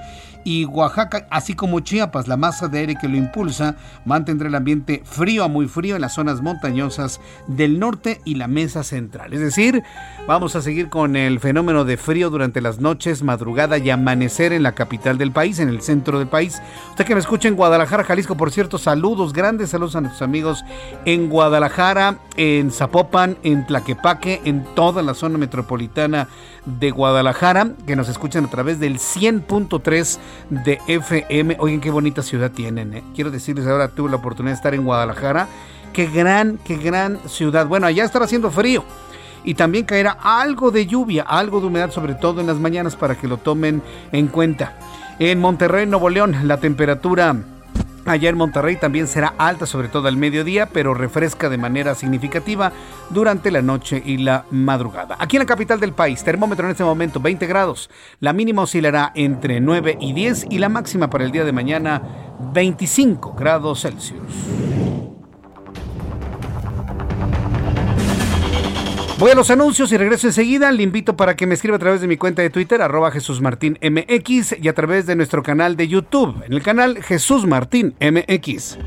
[0.45, 2.29] y Oaxaca, así como Chiapas.
[2.29, 6.03] La masa de aire que lo impulsa mantendrá el ambiente frío a muy frío en
[6.03, 9.33] las zonas montañosas del norte y la mesa central.
[9.33, 9.83] Es decir,
[10.27, 14.63] vamos a seguir con el fenómeno de frío durante las noches, madrugada y amanecer en
[14.63, 16.61] la capital del país, en el centro del país.
[16.91, 20.65] Usted que me escucha en Guadalajara, Jalisco, por cierto, saludos, grandes saludos a nuestros amigos
[21.05, 26.29] en Guadalajara, en Zapopan, en Tlaquepaque, en toda la zona metropolitana
[26.67, 30.19] de Guadalajara, que nos escuchan a través del 100.3
[30.51, 31.57] de FM.
[31.61, 32.95] Oigan, qué bonita ciudad tienen.
[32.95, 33.05] ¿eh?
[33.15, 35.49] Quiero decirles, ahora tuve la oportunidad de estar en Guadalajara.
[35.93, 37.67] Qué gran, qué gran ciudad.
[37.67, 38.85] Bueno, allá estará haciendo frío.
[39.45, 43.15] Y también caerá algo de lluvia, algo de humedad, sobre todo en las mañanas, para
[43.15, 44.79] que lo tomen en cuenta.
[45.19, 47.37] En Monterrey, Nuevo León, la temperatura
[48.09, 52.73] Allá en Monterrey también será alta, sobre todo al mediodía, pero refresca de manera significativa
[53.11, 55.17] durante la noche y la madrugada.
[55.19, 57.91] Aquí en la capital del país, termómetro en este momento 20 grados.
[58.21, 62.01] La mínima oscilará entre 9 y 10 y la máxima para el día de mañana
[62.55, 65.18] 25 grados Celsius.
[69.19, 70.71] Voy a los anuncios y regreso enseguida.
[70.71, 73.41] Le invito para que me escriba a través de mi cuenta de Twitter, arroba Jesús
[73.41, 77.97] Martín MX, y a través de nuestro canal de YouTube, en el canal Jesús Martín
[78.01, 78.79] MX.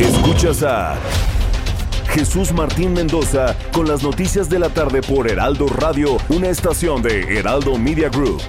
[0.00, 0.96] Escuchas a
[2.08, 7.38] Jesús Martín Mendoza con las noticias de la tarde por Heraldo Radio, una estación de
[7.38, 8.40] Heraldo Media Group.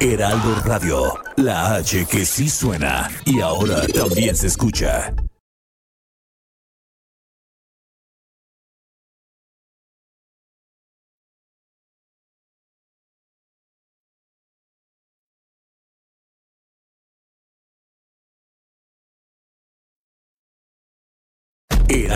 [0.00, 5.14] Heraldo Radio, la H que sí suena y ahora también se escucha.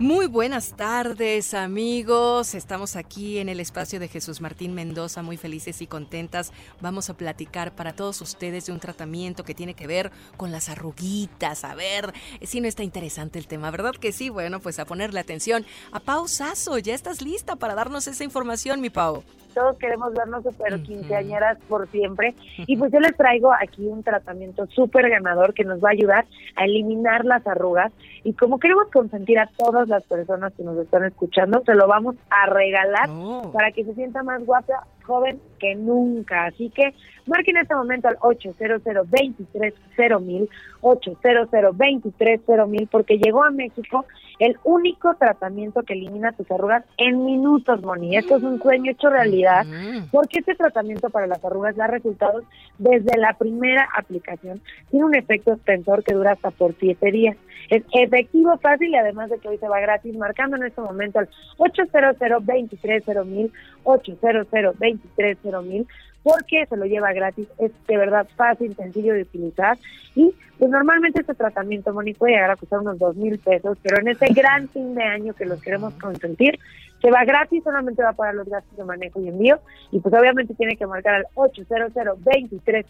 [0.00, 5.82] Muy buenas tardes amigos, estamos aquí en el espacio de Jesús Martín Mendoza, muy felices
[5.82, 6.52] y contentas.
[6.80, 10.70] Vamos a platicar para todos ustedes de un tratamiento que tiene que ver con las
[10.70, 11.64] arruguitas.
[11.64, 14.30] A ver si no está interesante el tema, ¿verdad que sí?
[14.30, 15.66] Bueno, pues a ponerle atención.
[15.92, 20.42] A Pau Sasso, ya estás lista para darnos esa información, mi Pau todos queremos vernos
[20.42, 22.34] super quinceañeras por siempre.
[22.58, 26.26] Y pues yo les traigo aquí un tratamiento súper ganador que nos va a ayudar
[26.56, 27.92] a eliminar las arrugas.
[28.24, 32.16] Y como queremos consentir a todas las personas que nos están escuchando, se lo vamos
[32.30, 33.50] a regalar oh.
[33.52, 36.46] para que se sienta más guapa, joven que nunca.
[36.46, 36.94] Así que
[37.26, 38.82] marquen en este momento al 800
[40.22, 40.48] mil
[40.80, 44.06] 800 mil porque llegó a México
[44.40, 48.16] el único tratamiento que elimina tus arrugas en minutos, Moni.
[48.16, 49.66] Esto es un sueño hecho realidad,
[50.10, 52.44] porque este tratamiento para las arrugas da resultados
[52.78, 54.62] desde la primera aplicación.
[54.90, 57.36] Tiene un efecto extensor que dura hasta por siete días.
[57.68, 61.18] Es efectivo, fácil y además de que hoy se va gratis, marcando en este momento
[61.18, 62.16] al 800
[63.26, 63.52] mil
[63.84, 64.80] 800
[65.62, 65.86] mil
[66.22, 69.78] porque se lo lleva gratis, es de verdad fácil, sencillo de utilizar.
[70.14, 74.00] Y pues normalmente este tratamiento, Moni, puede llegar a costar unos dos mil pesos, pero
[74.00, 76.58] en este gran fin de año que los queremos consentir,
[77.00, 79.58] se va gratis, solamente va para los gastos de manejo y envío.
[79.90, 82.86] Y pues obviamente tiene que marcar al 800 23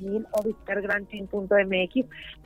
[0.00, 0.82] mil o visitar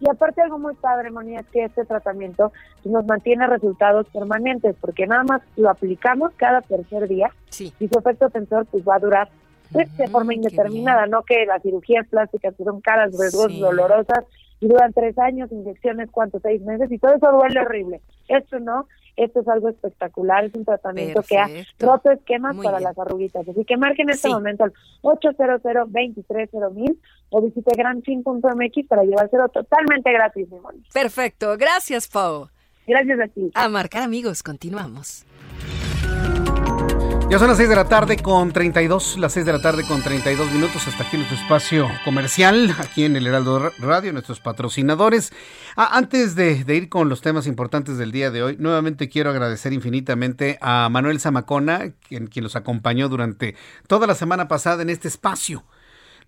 [0.01, 2.53] y aparte algo muy padre, Moni, es que este tratamiento
[2.85, 8.31] nos mantiene resultados permanentes porque nada más lo aplicamos cada tercer día y su efecto
[8.31, 9.29] tensor pues va a durar
[9.71, 14.25] de forma indeterminada, no que las cirugías plásticas que son caras, riesgosas, dolorosas
[14.61, 18.01] y duran tres años, inyecciones, cuántos, seis meses y todo eso duele horrible.
[18.29, 22.99] Esto no, esto es algo espectacular, es un tratamiento que ha roto esquemas para las
[22.99, 23.49] arruguitas.
[23.49, 25.61] Así que marquen en este momento al 800
[26.73, 27.01] mil
[27.31, 30.59] o visite granfin.mx para llevárselo totalmente gratis, mi
[30.93, 32.49] Perfecto, gracias Pau.
[32.87, 33.51] Gracias a ti.
[33.55, 35.27] A marcar amigos, continuamos.
[37.31, 40.03] Ya son las 6 de la tarde con 32, las 6 de la tarde con
[40.03, 45.31] 32 minutos hasta aquí nuestro espacio comercial, aquí en el Heraldo Radio, nuestros patrocinadores.
[45.77, 49.75] Ah, antes de, ir con los temas importantes del día de hoy, nuevamente quiero agradecer
[49.75, 53.57] infinitamente a Manuel Zamacona, quien, quien los acompañó durante
[53.89, 55.65] toda la semana pasada en este espacio.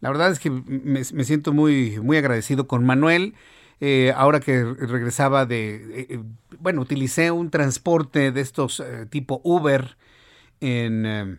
[0.01, 3.35] La verdad es que me, siento muy, muy agradecido con Manuel.
[3.81, 6.21] Eh, ahora que regresaba de, eh, eh,
[6.59, 9.97] bueno, utilicé un transporte de estos tipo Uber
[10.61, 11.07] en...
[11.07, 11.39] Em,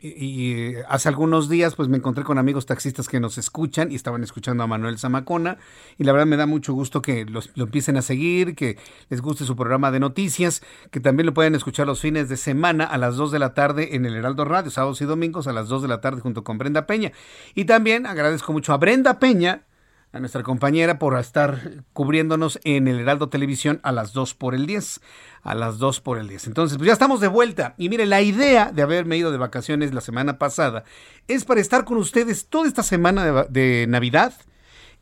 [0.00, 4.22] y, hace algunos días pues me encontré con amigos taxistas que nos escuchan y estaban
[4.22, 5.58] escuchando a Manuel Zamacona
[5.96, 8.78] y la verdad me da mucho gusto que lo empiecen a seguir, que
[9.08, 12.84] les guste su programa de noticias, que también lo pueden escuchar los fines de semana
[12.84, 15.68] a las 2 de la tarde en el Heraldo Radio, sábados y domingos a las
[15.68, 17.10] 2 de la tarde junto con Brenda Peña.
[17.56, 19.64] Y también agradezco mucho a Brenda Peña,
[20.12, 24.66] a nuestra compañera por estar cubriéndonos en el Heraldo Televisión a las 2 por el
[24.66, 25.00] 10.
[25.42, 26.46] A las 2 por el 10.
[26.46, 27.74] Entonces, pues ya estamos de vuelta.
[27.76, 30.84] Y mire, la idea de haberme ido de vacaciones la semana pasada
[31.26, 34.32] es para estar con ustedes toda esta semana de, Navidad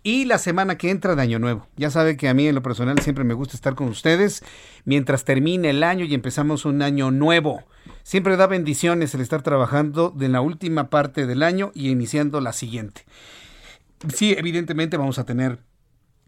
[0.03, 1.69] y la semana que entra de Año Nuevo.
[1.77, 4.45] Ya sabe que a mí en lo personal siempre me gusta estar con ustedes
[4.85, 7.63] mientras termine el año y empezamos un año nuevo.
[8.03, 12.53] Siempre da bendiciones el estar trabajando de la última parte del año y iniciando la
[12.53, 13.05] siguiente.
[14.15, 15.59] Sí, evidentemente vamos a tener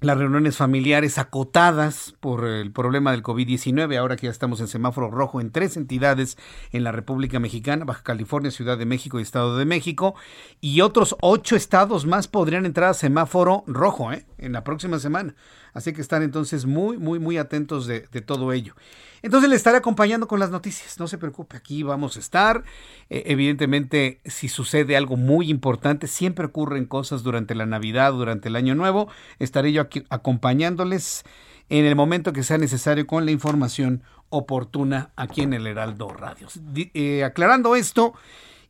[0.00, 5.10] las reuniones familiares acotadas por el problema del COVID-19, ahora que ya estamos en semáforo
[5.10, 6.38] rojo en tres entidades
[6.70, 10.14] en la República Mexicana, Baja California, Ciudad de México y Estado de México,
[10.60, 14.24] y otros ocho estados más podrían entrar a semáforo rojo ¿eh?
[14.38, 15.34] en la próxima semana.
[15.72, 18.74] Así que están entonces muy, muy, muy atentos de, de todo ello.
[19.22, 22.64] Entonces le estaré acompañando con las noticias, no se preocupe, aquí vamos a estar.
[23.10, 28.56] Eh, evidentemente, si sucede algo muy importante, siempre ocurren cosas durante la Navidad, durante el
[28.56, 31.24] Año Nuevo, estaré yo aquí acompañándoles
[31.68, 36.48] en el momento que sea necesario con la información oportuna aquí en el Heraldo Radio.
[36.74, 38.14] Eh, aclarando esto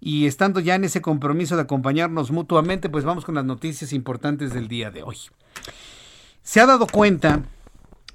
[0.00, 4.52] y estando ya en ese compromiso de acompañarnos mutuamente, pues vamos con las noticias importantes
[4.52, 5.16] del día de hoy.
[6.42, 7.42] Se ha dado cuenta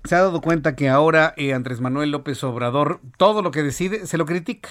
[0.03, 4.05] se ha dado cuenta que ahora eh, Andrés Manuel López Obrador todo lo que decide
[4.05, 4.69] se lo critica.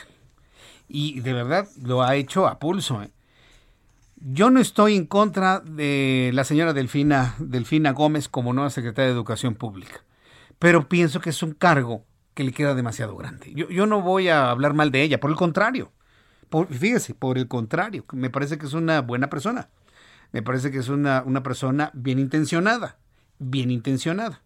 [0.89, 3.03] Y de verdad lo ha hecho a pulso.
[3.03, 3.11] ¿eh?
[4.17, 9.15] Yo no estoy en contra de la señora Delfina, Delfina Gómez como nueva secretaria de
[9.15, 10.05] Educación Pública,
[10.59, 13.53] pero pienso que es un cargo que le queda demasiado grande.
[13.55, 15.93] Yo, no voy a hablar mal de ella, por el contrario.
[16.71, 19.71] Fíjese, por el contrario, me parece que es una buena persona.
[20.33, 22.99] Me parece que es una, una persona bien intencionada,
[23.39, 24.43] bien intencionada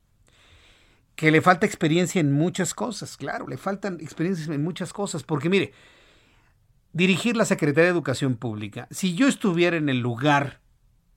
[1.17, 5.49] que le falta experiencia en muchas cosas, claro, le faltan experiencias en muchas cosas, porque
[5.49, 5.73] mire,
[6.93, 10.61] dirigir la Secretaría de Educación Pública, si yo estuviera en el lugar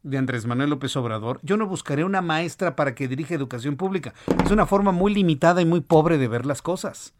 [0.04, 4.14] de Andrés Manuel López Obrador, yo no buscaría una maestra para que dirija educación pública.
[4.46, 7.14] Es una forma muy limitada y muy pobre de ver las cosas.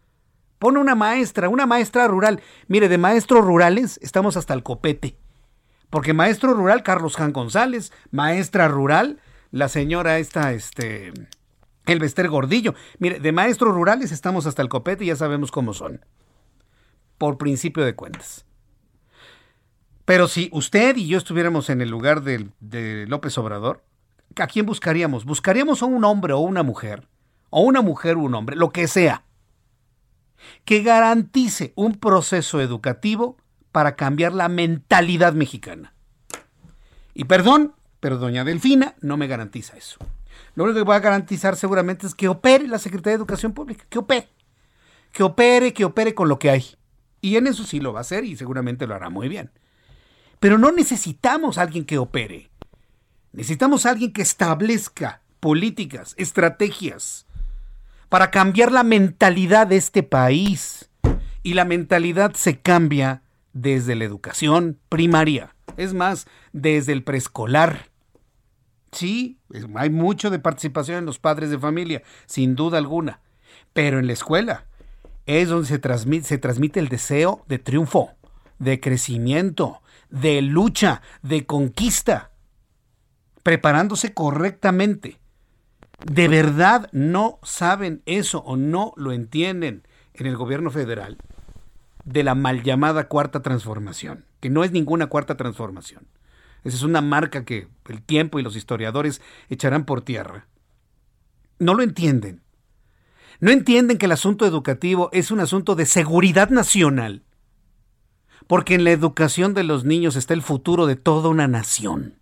[0.60, 2.42] Pone una maestra, una maestra rural.
[2.68, 5.18] Mire, de maestros rurales estamos hasta el copete.
[5.90, 9.20] Porque maestro rural, Carlos Jan González, maestra rural,
[9.52, 11.12] la señora esta, este,
[11.90, 12.74] el Bester Gordillo.
[13.00, 16.06] Mire, de maestros rurales estamos hasta el copete y ya sabemos cómo son.
[17.18, 18.46] Por principio de cuentas.
[20.06, 23.84] Pero si usted y yo estuviéramos en el lugar de, de López Obrador,
[24.38, 25.26] ¿a quién buscaríamos?
[25.26, 27.08] Buscaríamos a un hombre o una mujer,
[27.50, 29.24] o una mujer o un hombre, lo que sea,
[30.66, 33.38] que garantice un proceso educativo
[33.72, 35.94] para cambiar la mentalidad mexicana.
[37.14, 40.00] Y perdón, pero doña Delfina no me garantiza eso.
[40.56, 43.86] Lo único que voy a garantizar seguramente es que opere la Secretaría de Educación Pública,
[43.90, 44.30] que opere.
[45.12, 46.66] Que opere, que opere con lo que hay.
[47.22, 49.52] Y en eso sí lo va a hacer y seguramente lo hará muy bien.
[50.40, 52.50] Pero no necesitamos a alguien que opere.
[53.34, 57.26] Necesitamos a alguien que establezca políticas, estrategias
[58.10, 60.90] para cambiar la mentalidad de este país.
[61.44, 63.22] Y la mentalidad se cambia
[63.54, 65.56] desde la educación primaria.
[65.78, 67.89] Es más, desde el preescolar.
[68.92, 69.40] Sí,
[69.76, 73.22] hay mucho de participación en los padres de familia, sin duda alguna.
[73.74, 74.66] Pero en la escuela
[75.26, 75.78] es donde se
[76.38, 78.12] transmite, el deseo de triunfo,
[78.58, 82.32] de crecimiento, de lucha, de conquista,
[83.44, 85.20] preparándose correctamente.
[86.04, 91.18] ¿De verdad no saben eso o no lo entienden en el gobierno federal?
[92.06, 96.08] De la mal llamada cuarta transformación, que no es ninguna cuarta transformación
[96.64, 100.48] esa es una marca que el tiempo y los historiadores echarán por tierra.
[101.58, 102.42] No lo entienden.
[103.40, 107.24] No entienden que el asunto educativo es un asunto de seguridad nacional.
[108.48, 112.20] Porque en la educación de los niños está el futuro de toda una nación.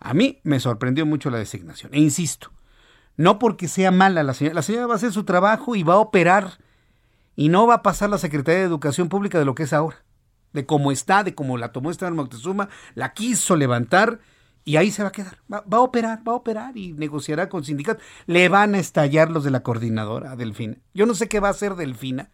[0.00, 1.94] A mí me sorprendió mucho la designación.
[1.94, 2.52] E insisto,
[3.16, 4.54] no porque sea mala la señora.
[4.54, 6.58] La señora va a hacer su trabajo y va a operar.
[7.36, 10.03] Y no va a pasar la Secretaría de Educación Pública de lo que es ahora
[10.54, 14.20] de cómo está, de cómo la tomó Esteban Moctezuma, la quiso levantar
[14.64, 15.38] y ahí se va a quedar.
[15.52, 18.02] Va, a operar, va a operar y negociará con sindicatos.
[18.26, 20.78] Le van a estallar los de la coordinadora, Delfina.
[20.94, 22.30] Yo no sé qué va a hacer Delfina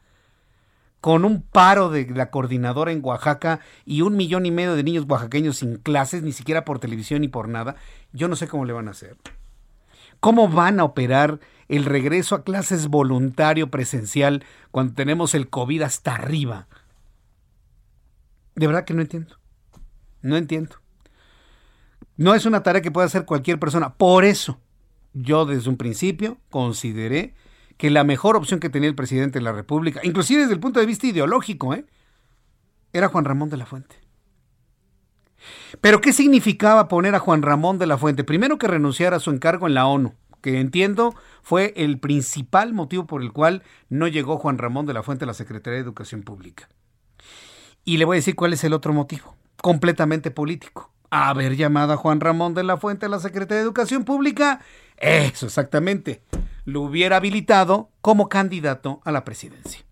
[1.00, 5.06] con un paro de la coordinadora en Oaxaca y un millón y medio de niños
[5.09, 7.74] oaxaqueños sin clases, ni siquiera por televisión ni por nada.
[8.12, 9.16] Yo no sé cómo le van a hacer.
[10.20, 16.14] ¿Cómo van a operar el regreso a clases voluntario presencial cuando tenemos el COVID hasta
[16.14, 16.68] arriba?
[18.61, 19.37] De verdad que no entiendo.
[20.20, 20.77] No entiendo.
[22.18, 23.95] No es una tarea que pueda hacer cualquier persona.
[23.95, 24.61] Por eso,
[25.14, 27.32] yo desde un principio consideré
[27.78, 30.78] que la mejor opción que tenía el presidente de la República, inclusive desde el punto
[30.78, 31.87] de vista ideológico, ¿eh?
[32.93, 33.97] era Juan Ramón de la Fuente.
[35.80, 38.24] Pero ¿qué significaba poner a Juan Ramón de la Fuente?
[38.24, 40.12] Primero que renunciara a su encargo en la ONU,
[40.43, 45.03] que entiendo fue el principal motivo por el cual no llegó Juan Ramón de la
[45.03, 46.68] Fuente a la Secretaría de Educación Pública.
[47.85, 50.93] Y le voy a decir cuál es el otro motivo, completamente político.
[51.11, 54.61] Haber llamado a Juan Ramón de la Fuente a la Secretaría de Educación Pública,
[54.97, 56.22] eso exactamente,
[56.64, 59.85] lo hubiera habilitado como candidato a la presidencia.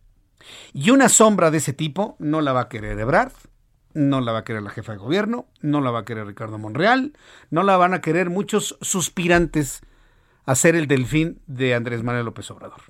[0.72, 3.32] Y una sombra de ese tipo no la va a querer Ebrard,
[3.95, 6.59] no la va a querer la jefa de gobierno, no la va a querer Ricardo
[6.59, 7.14] Monreal,
[7.51, 9.80] no la van a querer muchos suspirantes
[10.45, 12.80] a ser el delfín de Andrés Manuel López Obrador.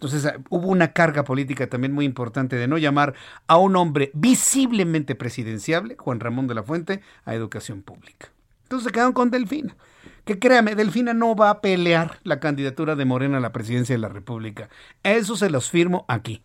[0.00, 3.14] Entonces ah, hubo una carga política también muy importante de no llamar
[3.46, 8.28] a un hombre visiblemente presidenciable, Juan Ramón de la Fuente, a educación pública.
[8.62, 9.76] Entonces se quedaron con Delfina.
[10.24, 14.00] Que créame, Delfina no va a pelear la candidatura de Morena a la presidencia de
[14.00, 14.70] la República.
[15.02, 16.42] Eso se los firmo aquí.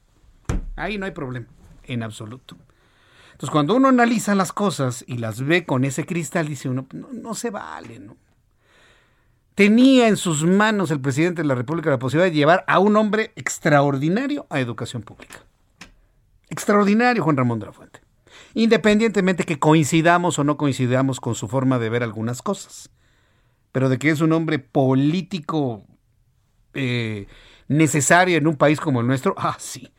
[0.76, 1.48] Ahí no hay problema,
[1.84, 2.58] en absoluto.
[3.32, 7.08] Entonces, cuando uno analiza las cosas y las ve con ese cristal, dice uno, no,
[7.14, 8.18] no se vale, ¿no?
[9.56, 12.98] Tenía en sus manos el presidente de la República la posibilidad de llevar a un
[12.98, 15.46] hombre extraordinario a educación pública.
[16.50, 18.02] Extraordinario, Juan Ramón de la Fuente.
[18.54, 22.90] Independientemente que coincidamos o no coincidamos con su forma de ver algunas cosas.
[23.72, 25.86] Pero de que es un hombre político
[26.74, 27.28] eh,
[27.70, 29.94] necesario en un país como el nuestro, ah, sí.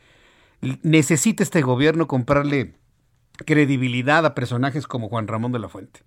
[0.83, 2.75] Necesita este gobierno comprarle
[3.45, 6.01] credibilidad a personajes como Juan Ramón de la Fuente.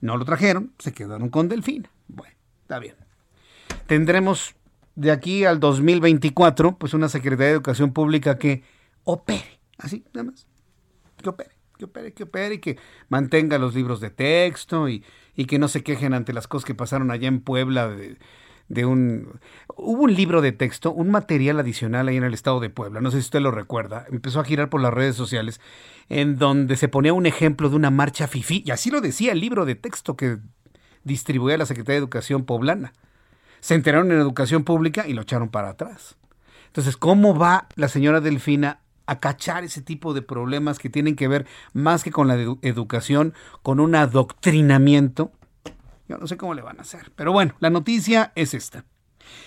[0.00, 1.90] No lo trajeron, se quedaron con Delfina.
[2.08, 2.33] Bueno,
[2.64, 2.94] está bien.
[3.86, 4.54] Tendremos
[4.94, 8.62] de aquí al 2024, pues una Secretaría de Educación Pública que
[9.04, 10.46] opere, así, nada más,
[11.22, 12.78] que opere, que opere, que opere y que
[13.10, 15.04] mantenga los libros de texto y,
[15.36, 18.16] y que no se quejen ante las cosas que pasaron allá en Puebla de,
[18.68, 19.40] de un...
[19.76, 23.10] Hubo un libro de texto, un material adicional ahí en el estado de Puebla, no
[23.10, 25.60] sé si usted lo recuerda, empezó a girar por las redes sociales,
[26.08, 29.40] en donde se ponía un ejemplo de una marcha FIFI, y así lo decía el
[29.40, 30.38] libro de texto que
[31.04, 32.92] distribuía la Secretaría de Educación poblana.
[33.60, 36.16] Se enteraron en educación pública y lo echaron para atrás.
[36.66, 41.28] Entonces, ¿cómo va la señora Delfina a cachar ese tipo de problemas que tienen que
[41.28, 45.30] ver más que con la educación, con un adoctrinamiento
[46.08, 47.12] yo no sé cómo le van a hacer.
[47.16, 48.84] Pero bueno, la noticia es esta.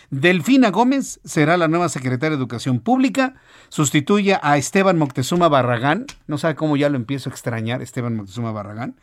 [0.09, 3.35] Delfina Gómez será la nueva secretaria de Educación Pública,
[3.69, 8.51] sustituye a Esteban Moctezuma Barragán, no sabe cómo ya lo empiezo a extrañar, Esteban Moctezuma
[8.51, 8.95] Barragán,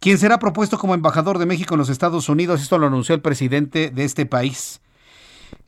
[0.00, 3.22] quien será propuesto como embajador de México en los Estados Unidos, esto lo anunció el
[3.22, 4.80] presidente de este país.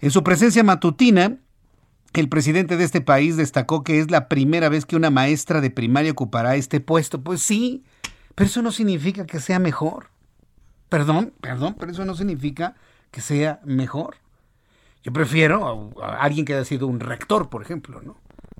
[0.01, 1.39] En su presencia matutina,
[2.13, 5.71] el presidente de este país destacó que es la primera vez que una maestra de
[5.71, 7.23] primaria ocupará este puesto.
[7.23, 7.85] Pues sí,
[8.35, 10.09] pero eso no significa que sea mejor.
[10.89, 12.75] Perdón, perdón, pero eso no significa
[13.11, 14.17] que sea mejor.
[15.03, 18.17] Yo prefiero a, alguien que haya sido un rector, por ejemplo, ¿no?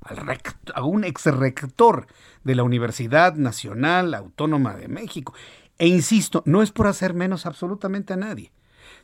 [0.09, 0.39] Al
[0.75, 2.07] a un ex rector
[2.45, 5.35] de la Universidad Nacional Autónoma de México.
[5.79, 8.53] E insisto, no es por hacer menos absolutamente a nadie.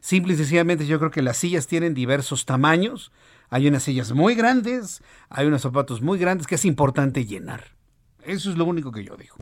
[0.00, 3.12] Simple y sencillamente yo creo que las sillas tienen diversos tamaños.
[3.50, 7.76] Hay unas sillas muy grandes, hay unos zapatos muy grandes que es importante llenar.
[8.24, 9.36] Eso es lo único que yo digo.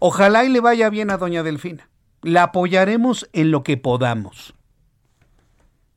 [0.00, 1.88] Ojalá y le vaya bien a doña Delfina
[2.26, 4.55] la apoyaremos en lo que podamos.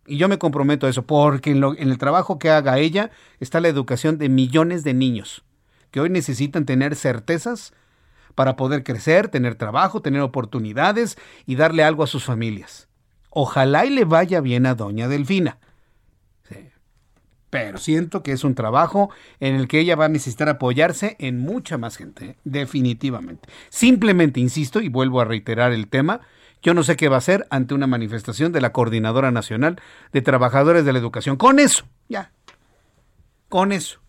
[0.10, 3.60] Y yo me comprometo a eso, porque en, en, el trabajo que haga ella está
[3.60, 5.44] la educación de millones de niños
[5.92, 7.74] que hoy necesitan tener certezas
[8.36, 12.88] para poder crecer, tener trabajo, tener oportunidades y darle algo a sus familias.
[13.30, 15.58] Ojalá y le vaya bien a doña Delfina
[17.50, 21.40] pero siento que es un trabajo en el que ella va a necesitar apoyarse en
[21.40, 23.50] mucha más gente, definitivamente.
[23.70, 26.22] Simplemente, insisto, y vuelvo a reiterar el tema,
[26.62, 29.82] yo no sé qué va a hacer ante una manifestación de la Coordinadora Nacional
[30.12, 31.38] de Trabajadores de la Educación.
[31.38, 32.32] Con eso, ya.
[33.48, 34.02] Con eso.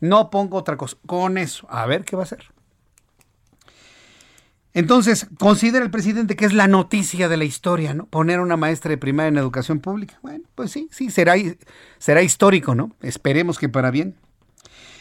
[0.00, 0.96] No pongo otra cosa.
[1.06, 1.66] Con eso.
[1.70, 2.44] A ver qué va a hacer.
[4.74, 8.06] Entonces, considera el presidente que es la noticia de la historia, ¿no?
[8.06, 10.18] Poner una maestra de primaria en educación pública.
[10.22, 11.34] Bueno, pues sí, sí, será,
[11.98, 12.94] será histórico, ¿no?
[13.00, 14.14] Esperemos que para bien.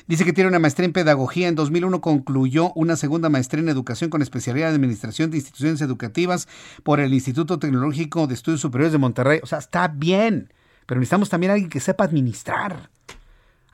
[0.08, 1.48] Dice que tiene una maestría en pedagogía.
[1.48, 6.48] En 2001 concluyó una segunda maestría en educación con especialidad en administración de instituciones educativas
[6.84, 9.40] por el Instituto Tecnológico de Estudios Superiores de Monterrey.
[9.44, 10.54] O sea, está bien,
[10.86, 12.90] pero necesitamos también a alguien que sepa administrar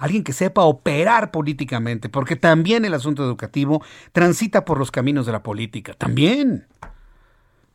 [0.04, 3.82] alguien que sepa operar políticamente, porque también el asunto educativo
[4.12, 6.68] transita por los caminos de la política, también.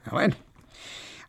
[0.05, 0.37] Ah, bueno.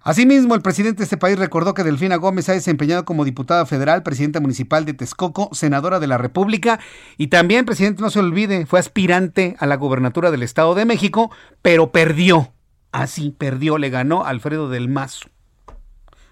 [0.02, 4.02] Asimismo, el presidente de este país recordó que Delfina Gómez ha desempeñado como diputada federal,
[4.02, 6.80] presidenta municipal de Texcoco, senadora de la República
[7.18, 11.32] y también, presidente, no se olvide, fue aspirante a la gubernatura del Estado de México,
[11.62, 12.54] pero perdió.
[12.94, 15.30] Así, perdió, le ganó Alfredo del Mazo.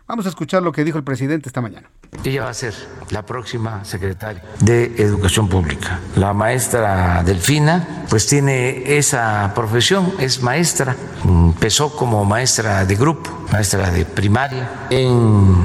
[0.08, 1.90] Vamos a escuchar lo que dijo el presidente esta mañana.
[2.24, 2.74] Ella va a ser
[3.12, 6.00] la próxima secretaria de Educación Pública.
[6.16, 13.92] La maestra Delfina, pues tiene esa profesión, es maestra, empezó como maestra de grupo, maestra
[13.92, 14.88] de primaria.
[14.90, 15.56] En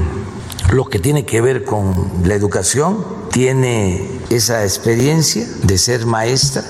[0.71, 6.63] lo que tiene que ver con la educación, tiene esa experiencia de ser maestra.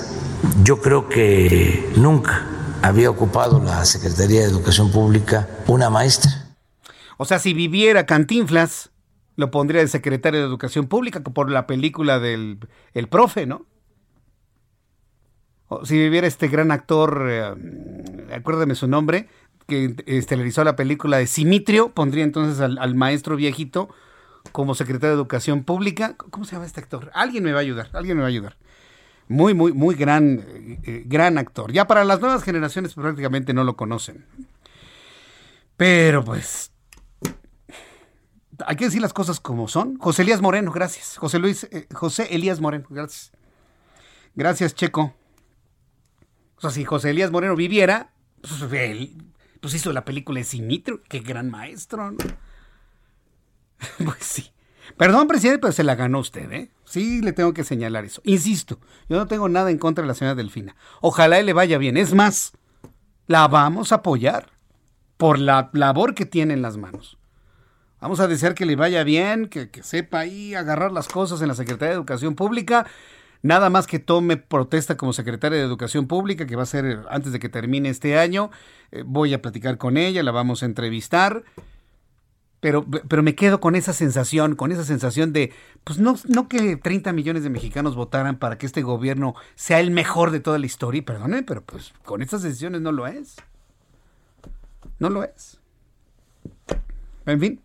[0.62, 2.46] Yo creo que nunca
[2.82, 6.32] había ocupado la Secretaría de Educación Pública una maestra.
[7.16, 8.90] O sea, si viviera Cantinflas,
[9.36, 12.58] lo pondría de secretario de Educación Pública por la película del
[12.92, 13.66] el profe, ¿no?
[15.68, 19.28] O si viviera este gran actor, eh, acuérdame su nombre,
[19.66, 23.88] que estelarizó la película de Simitrio, pondría entonces al, maestro viejito
[24.52, 26.16] como secretario de Educación Pública.
[26.16, 27.10] ¿Cómo se llama este actor?
[27.14, 28.56] Alguien me va a ayudar, alguien me va a ayudar.
[29.26, 31.72] Muy, muy, muy gran, eh, eh, gran actor.
[31.72, 34.26] Ya para las nuevas generaciones prácticamente no lo conocen.
[35.78, 36.73] Pero pues
[38.66, 39.98] hay que decir las cosas como son.
[39.98, 41.16] José Elías Moreno, gracias.
[41.16, 43.32] José Luis, eh, José Elías Moreno, gracias.
[44.34, 45.14] Gracias, Checo.
[46.56, 49.22] O sea, si José Elías Moreno viviera, pues, él,
[49.60, 52.18] pues hizo la película de Simitro, qué gran maestro, ¿no?
[54.04, 54.50] pues sí.
[54.96, 56.70] Perdón, presidente, pero se la ganó usted, ¿eh?
[56.84, 58.20] Sí, le tengo que señalar eso.
[58.24, 58.78] Insisto,
[59.08, 60.76] yo no tengo nada en contra de la señora Delfina.
[61.00, 61.96] Ojalá le vaya bien.
[61.96, 62.52] Es más,
[63.26, 64.52] la vamos a apoyar
[65.16, 67.18] por la labor que tiene en las manos.
[68.04, 71.54] Vamos a desear que le vaya bien, que, sepa ahí agarrar las cosas en la
[71.54, 72.84] Secretaría de Educación Pública.
[73.40, 77.32] Nada más que tome protesta como secretaria de Educación Pública, que va a ser antes
[77.32, 78.50] de que termine este año.
[78.92, 81.44] Eh, voy a platicar con ella, la vamos a entrevistar.
[82.60, 86.76] Pero, pero me quedo con esa sensación, con esa sensación de, pues no, no que
[86.76, 90.66] 30 millones de mexicanos votaran para que este gobierno sea el mejor de toda la
[90.66, 93.36] historia, perdone, pero pues con estas decisiones no lo es.
[94.98, 95.58] No lo es.
[97.24, 97.60] En fin,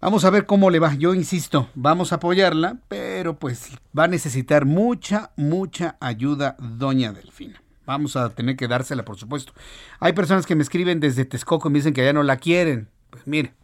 [0.00, 0.94] Vamos a ver cómo le va.
[0.94, 7.60] Yo insisto, vamos a apoyarla, pero pues va a necesitar mucha, mucha ayuda doña Delfina.
[7.84, 9.52] Vamos a tener que dársela, por supuesto.
[9.98, 12.88] Hay personas que me escriben desde Texcoco y me dicen que ya no la quieren.
[13.10, 13.54] Pues mire,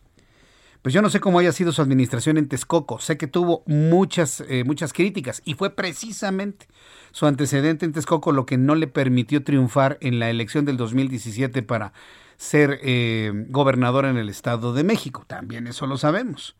[0.82, 2.98] pues yo no sé cómo haya sido su administración en Texcoco.
[2.98, 6.66] Sé que tuvo muchas, eh, muchas críticas y fue precisamente
[7.12, 11.62] su antecedente en Texcoco lo que no le permitió triunfar en la elección del 2017
[11.62, 11.92] para
[12.36, 15.24] ser eh, gobernador en el Estado de México.
[15.26, 16.56] También eso lo sabemos.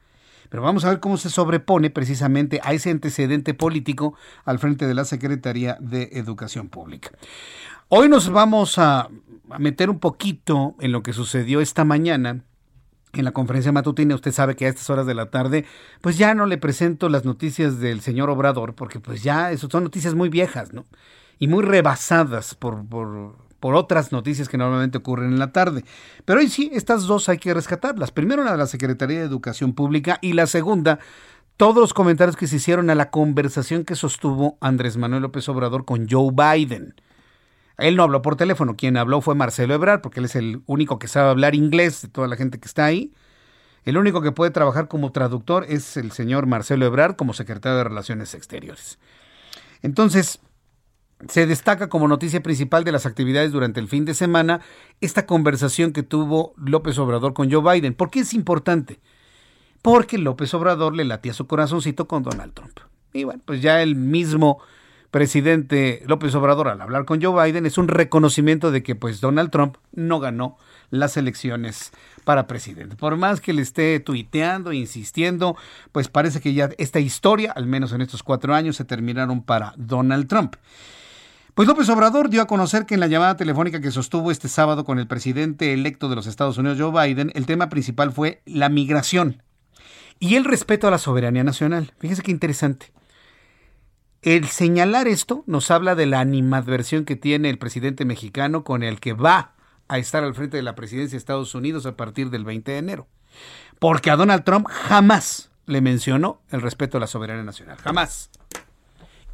[0.49, 4.15] Pero vamos a ver cómo se sobrepone precisamente a ese antecedente político
[4.45, 7.11] al frente de la Secretaría de Educación Pública.
[7.89, 9.09] Hoy nos vamos a,
[9.59, 12.45] meter un poquito en lo que sucedió esta mañana
[13.13, 15.65] en la conferencia matutina, usted sabe que a estas horas de la tarde,
[16.01, 19.85] pues ya no le presento las noticias del señor Obrador, porque pues ya eso son
[19.85, 20.87] noticias muy viejas, ¿no?
[21.39, 25.87] Y muy rebasadas por, por por otras noticias que normalmente ocurren en la tarde.
[26.27, 28.11] Pero hoy sí, estas dos hay que rescatarlas.
[28.11, 30.99] Primero la de la Secretaría de Educación Pública y la segunda,
[31.57, 35.87] todos los comentarios que se hicieron a la conversación que sostuvo Andrés Manuel López Obrador
[35.87, 36.95] con Joe Biden.
[37.79, 40.99] Él no habló por teléfono, quien habló fue Marcelo Ebrard, porque él es el único
[40.99, 43.15] que sabe hablar inglés de toda la gente que está ahí.
[43.87, 47.85] El único que puede trabajar como traductor es el señor Marcelo Ebrard como secretario de
[47.85, 48.99] Relaciones Exteriores.
[49.81, 50.39] Entonces,
[51.29, 54.61] se destaca como noticia principal de las actividades durante el fin de semana
[55.01, 57.95] esta conversación que tuvo López Obrador con Joe Biden.
[57.95, 59.01] ¿Por qué es importante?
[59.83, 62.81] Porque López Obrador le latía su corazoncito con Donald Trump.
[63.13, 64.61] Y bueno, pues ya el mismo
[65.11, 69.51] presidente López Obrador al hablar con Joe Biden es un reconocimiento de que pues Donald
[69.51, 70.59] Trump no ganó
[70.91, 71.93] las elecciones
[72.25, 72.97] para presidente.
[72.97, 75.57] Por más que le esté tuiteando insistiendo,
[75.93, 79.75] pues parece que ya esta historia, al menos en estos cuatro años, se terminaron para
[79.77, 80.57] Donald Trump.
[81.55, 84.85] Pues López Obrador dio a conocer que en la llamada telefónica que sostuvo este sábado
[84.85, 88.69] con el presidente electo de los Estados Unidos, Joe Biden, el tema principal fue la
[88.69, 89.41] migración
[90.19, 91.93] y el respeto a la soberanía nacional.
[92.01, 92.93] Fíjese qué interesante.
[94.23, 98.99] El señalar esto nos habla de la animadversión que tiene el presidente mexicano con el
[98.99, 99.53] que va
[99.87, 102.79] a estar al frente de la presidencia de Estados Unidos a partir del 20 de
[102.79, 103.07] enero.
[103.79, 107.77] Porque a Donald Trump jamás le mencionó el respeto a la soberanía nacional.
[107.77, 108.31] Jamás.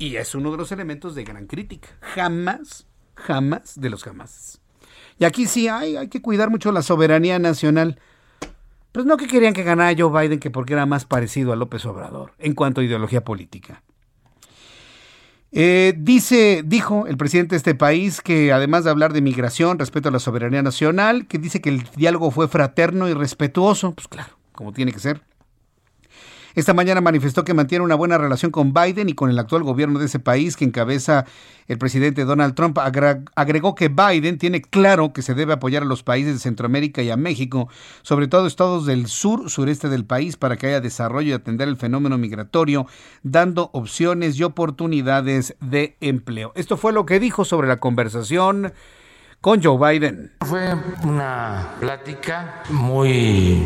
[0.01, 1.89] Y es uno de los elementos de gran crítica.
[2.01, 4.59] Jamás, jamás de los jamás.
[5.19, 8.01] Y aquí sí hay, hay que cuidar mucho la soberanía nacional.
[8.93, 11.85] Pues no que querían que ganara Joe Biden, que porque era más parecido a López
[11.85, 13.83] Obrador en cuanto a ideología política.
[15.53, 20.09] Eh, dice, dijo el presidente de este país que además de hablar de migración, respeto
[20.09, 24.39] a la soberanía nacional, que dice que el diálogo fue fraterno y respetuoso, pues claro,
[24.53, 25.21] como tiene que ser.
[26.55, 29.99] Esta mañana manifestó que mantiene una buena relación con Biden y con el actual gobierno
[29.99, 31.25] de ese país que encabeza
[31.69, 32.79] el presidente Donald Trump.
[32.79, 37.11] Agregó que Biden tiene claro que se debe apoyar a los países de Centroamérica y
[37.11, 37.69] a México,
[38.03, 41.77] sobre todo estados del sur, sureste del país, para que haya desarrollo y atender el
[41.77, 42.87] fenómeno migratorio,
[43.23, 46.53] dando opciones y oportunidades de empleo.
[46.57, 48.73] Esto fue lo que dijo sobre la conversación
[49.41, 50.33] con Joe Biden.
[50.41, 50.75] Fue
[51.05, 53.63] una plática muy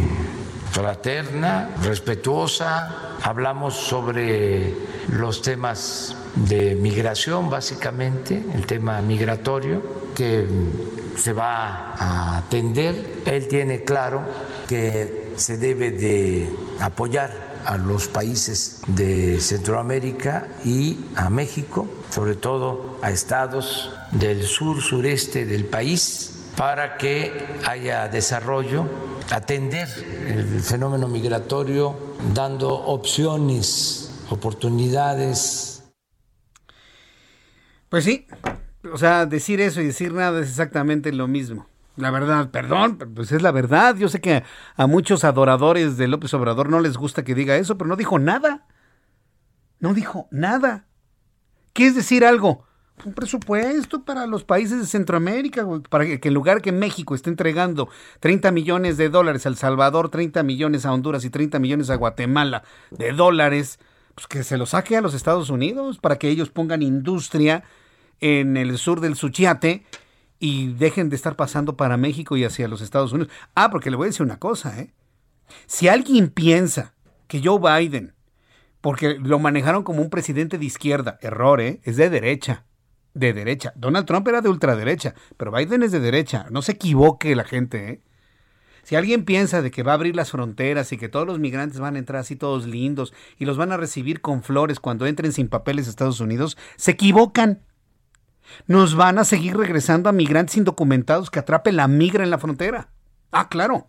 [0.74, 3.16] fraterna, respetuosa.
[3.22, 4.74] Hablamos sobre
[5.08, 9.82] los temas de migración, básicamente, el tema migratorio,
[10.16, 10.44] que
[11.16, 13.22] se va a atender.
[13.24, 14.22] Él tiene claro
[14.68, 16.50] que se debe de
[16.80, 24.82] apoyar a los países de Centroamérica y a México, sobre todo a estados del sur
[24.82, 28.88] sureste del país, para que haya desarrollo
[29.30, 29.88] atender
[30.26, 31.96] el fenómeno migratorio
[32.34, 35.84] dando opciones, oportunidades.
[37.88, 38.26] Pues sí,
[38.92, 41.66] o sea, decir eso y decir nada es exactamente lo mismo.
[41.96, 43.96] La verdad, perdón, pues es la verdad.
[43.96, 44.42] Yo sé que
[44.76, 48.18] a muchos adoradores de López Obrador no les gusta que diga eso, pero no dijo
[48.18, 48.66] nada.
[49.78, 50.86] No dijo nada.
[51.72, 52.66] ¿Qué es decir algo?
[53.04, 57.88] Un presupuesto para los países de Centroamérica, para que, en lugar que México esté entregando
[58.20, 61.96] 30 millones de dólares a El Salvador, 30 millones a Honduras y 30 millones a
[61.96, 63.78] Guatemala de dólares,
[64.14, 67.64] pues que se lo saque a los Estados Unidos para que ellos pongan industria
[68.20, 69.84] en el sur del Suchiate
[70.38, 73.32] y dejen de estar pasando para México y hacia los Estados Unidos.
[73.54, 74.94] Ah, porque le voy a decir una cosa, ¿eh?
[75.66, 76.94] Si alguien piensa
[77.26, 78.14] que Joe Biden,
[78.80, 81.80] porque lo manejaron como un presidente de izquierda, error, ¿eh?
[81.82, 82.64] Es de derecha
[83.14, 83.72] de derecha.
[83.76, 86.46] Donald Trump era de ultraderecha, pero Biden es de derecha.
[86.50, 88.00] No se equivoque la gente, ¿eh?
[88.82, 91.80] Si alguien piensa de que va a abrir las fronteras y que todos los migrantes
[91.80, 95.32] van a entrar así todos lindos y los van a recibir con flores cuando entren
[95.32, 97.62] sin papeles a Estados Unidos, se equivocan.
[98.66, 102.90] Nos van a seguir regresando a migrantes indocumentados que atrapen la migra en la frontera.
[103.32, 103.88] Ah, claro.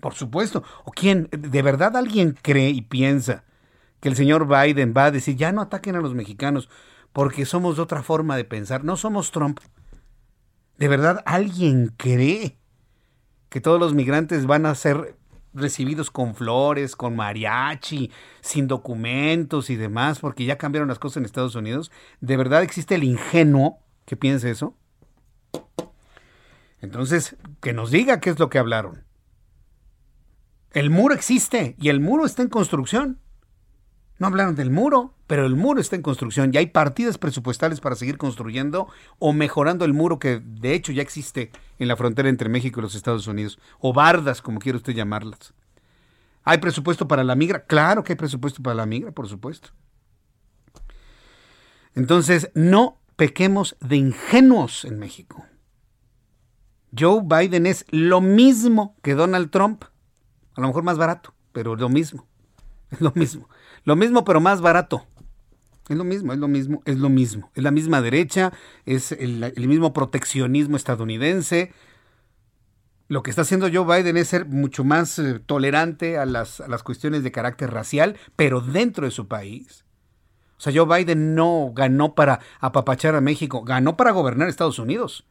[0.00, 0.64] Por supuesto.
[0.84, 1.30] ¿O quién?
[1.30, 3.44] ¿De verdad alguien cree y piensa
[4.00, 6.68] que el señor Biden va a decir, ya no ataquen a los mexicanos?
[7.12, 8.84] Porque somos de otra forma de pensar.
[8.84, 9.60] No somos Trump.
[10.78, 12.56] ¿De verdad alguien cree
[13.48, 15.16] que todos los migrantes van a ser
[15.52, 21.24] recibidos con flores, con mariachi, sin documentos y demás, porque ya cambiaron las cosas en
[21.24, 21.90] Estados Unidos?
[22.20, 24.76] ¿De verdad existe el ingenuo que piense eso?
[26.80, 29.04] Entonces, que nos diga qué es lo que hablaron.
[30.72, 33.18] El muro existe y el muro está en construcción.
[34.20, 37.96] No hablaron del muro, pero el muro está en construcción y hay partidas presupuestales para
[37.96, 38.86] seguir construyendo
[39.18, 42.82] o mejorando el muro que de hecho ya existe en la frontera entre México y
[42.82, 45.54] los Estados Unidos, o bardas, como quiera usted llamarlas.
[46.44, 47.64] ¿Hay presupuesto para la migra?
[47.64, 49.70] Claro que hay presupuesto para la migra, por supuesto.
[51.94, 55.46] Entonces, no pequemos de ingenuos en México.
[56.96, 59.84] Joe Biden es lo mismo que Donald Trump,
[60.56, 62.26] a lo mejor más barato, pero lo mismo.
[62.90, 63.48] Es lo mismo.
[63.84, 65.06] Lo mismo, pero más barato.
[65.88, 67.50] Es lo mismo, es lo mismo, es lo mismo.
[67.54, 68.52] Es la misma derecha,
[68.86, 71.72] es el, mismo proteccionismo estadounidense.
[73.08, 76.68] Lo que está haciendo Joe Biden es ser mucho más eh, tolerante a las, a
[76.68, 79.84] las cuestiones de carácter racial, pero dentro de su país.
[80.56, 85.24] O sea, Joe Biden no ganó para apapachar a México, ganó para gobernar Estados Unidos.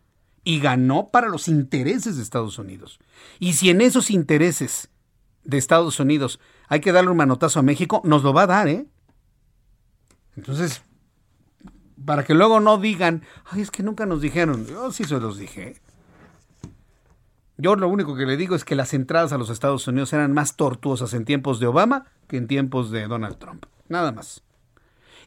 [0.44, 3.00] Y ganó para los intereses de Estados Unidos.
[3.40, 4.90] Y si en esos intereses
[5.44, 6.40] de Estados Unidos
[6.70, 8.86] hay que darle un manotazo a México, nos lo va a dar, ¿eh?
[10.38, 10.82] Entonces,
[12.06, 15.38] para que luego no digan, ay, es que nunca nos dijeron, yo sí se los
[15.38, 15.76] dije.
[17.58, 20.32] Yo lo único que le digo es que las entradas a los Estados Unidos eran
[20.32, 23.66] más tortuosas en tiempos de Obama que en tiempos de Donald Trump.
[23.90, 24.44] Nada más.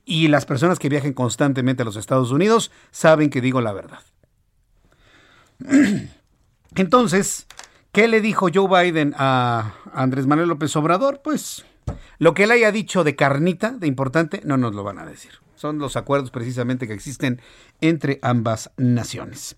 [0.04, 4.00] Y las personas que viajen constantemente a los Estados Unidos saben que digo la verdad.
[6.74, 7.46] Entonces,
[7.92, 11.20] ¿Qué le dijo Joe Biden a Andrés Manuel López Obrador?
[11.22, 11.66] Pues
[12.16, 15.32] lo que él haya dicho de carnita, de importante, no nos lo van a decir.
[15.56, 17.42] Son los acuerdos precisamente que existen
[17.82, 19.56] entre ambas naciones.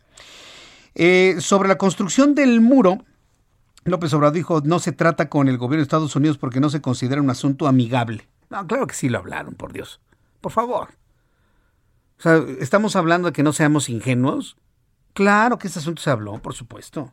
[0.97, 3.05] Eh, sobre la construcción del muro,
[3.85, 6.81] López Obrador dijo, no se trata con el gobierno de Estados Unidos porque no se
[6.81, 8.27] considera un asunto amigable.
[8.51, 10.01] No, claro que sí lo hablaron, por Dios.
[10.41, 10.89] Por favor.
[12.19, 14.57] O sea, ¿estamos hablando de que no seamos ingenuos?
[15.13, 17.13] Claro que ese asunto se habló, por supuesto.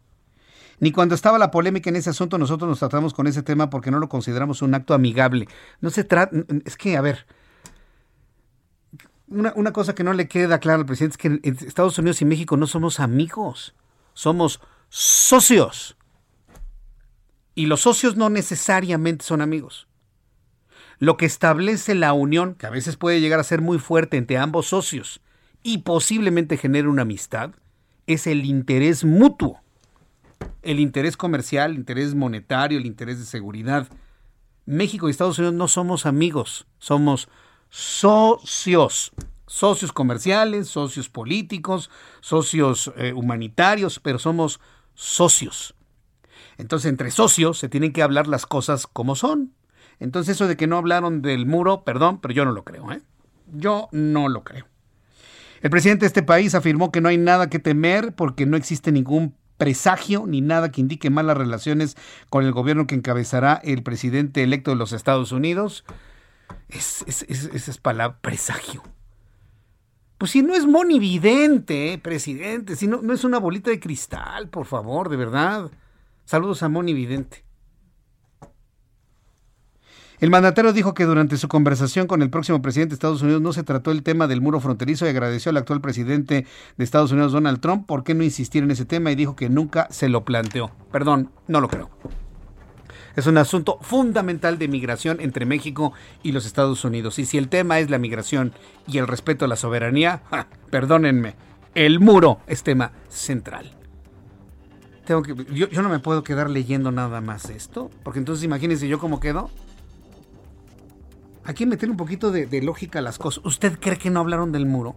[0.82, 3.92] Ni cuando estaba la polémica en ese asunto nosotros nos tratamos con ese tema porque
[3.92, 5.48] no lo consideramos un acto amigable.
[5.80, 7.28] No se trata, es que, a ver,
[9.28, 12.26] una, una, cosa que no le queda clara al presidente es que Estados Unidos y
[12.26, 13.76] México no somos amigos,
[14.14, 14.60] somos
[14.90, 15.98] socios.
[17.54, 19.88] Y los socios no necesariamente son amigos.
[20.98, 24.40] lo que establece la unión, que a veces puede llegar a ser muy fuerte entre
[24.40, 25.22] ambos socios
[25.62, 27.52] y posiblemente genere una amistad,
[28.08, 29.61] es el interés mutuo.
[30.62, 33.88] El interés comercial, el interés monetario, el interés de seguridad.
[34.66, 37.30] México y Estados Unidos no somos amigos, somos
[37.70, 39.12] socios.
[39.48, 41.90] Socios comerciales, socios políticos,
[42.22, 44.62] socios eh, humanitarios, pero somos
[44.94, 45.76] socios.
[46.58, 49.54] Entonces, entre socios se tienen que hablar las cosas como son.
[50.00, 53.02] Entonces, eso de que no hablaron del muro, perdón, pero yo no lo creo, ¿eh?
[53.52, 54.66] Yo no lo creo.
[55.62, 58.92] El presidente de este país afirmó que no hay nada que temer porque no existe
[58.92, 61.96] ningún presagio ni nada que indique malas relaciones
[62.32, 65.86] con el gobierno que encabezará el presidente electo de los Estados Unidos.
[66.68, 68.82] Es, es, es, palabra presagio.
[70.18, 74.66] Pues si no es monividente, presidente, si no, no es una bolita de cristal, por
[74.66, 75.70] favor, de verdad.
[76.26, 77.44] Saludos a Moni Vidente.
[80.22, 83.54] El mandatario dijo que durante su conversación con el próximo presidente de Estados Unidos no
[83.54, 86.46] se trató el tema del muro fronterizo y agradeció al actual presidente
[86.78, 89.50] de Estados Unidos, Donald Trump, por qué no insistir en ese tema y dijo que
[89.50, 90.70] nunca se lo planteó.
[90.92, 91.90] Perdón, no lo creo.
[93.16, 95.92] Es un asunto fundamental de migración entre México
[96.22, 97.18] y los Estados Unidos.
[97.18, 98.54] Y si el tema es la migración
[98.88, 100.22] y el respeto a la soberanía,
[100.70, 101.34] perdónenme,
[101.74, 103.72] el muro es tema central.
[105.04, 108.88] Tengo que, yo, yo, no me puedo quedar leyendo nada más esto, porque entonces imagínense
[108.88, 109.50] yo cómo quedo.
[111.44, 113.44] Hay que meter un poquito de, de lógica a las cosas.
[113.46, 114.96] ¿Usted cree que no hablaron del muro?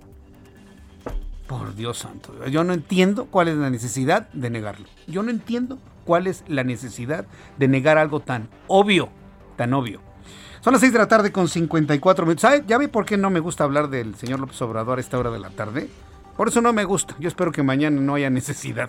[1.47, 4.87] Por Dios santo, yo no entiendo cuál es la necesidad de negarlo.
[5.07, 7.27] Yo no entiendo cuál es la necesidad
[7.59, 9.11] de negar algo tan obvio,
[9.57, 10.01] tan obvio.
[10.63, 12.41] Son las 6 de la tarde con 54 minutos.
[12.41, 12.65] ¿Sabe?
[12.67, 15.31] ¿Ya ve por qué no me gusta hablar del señor López Obrador a esta hora
[15.31, 15.91] de la tarde?
[16.39, 17.15] Por eso no me gusta.
[17.19, 18.89] Yo espero que mañana no haya necesidad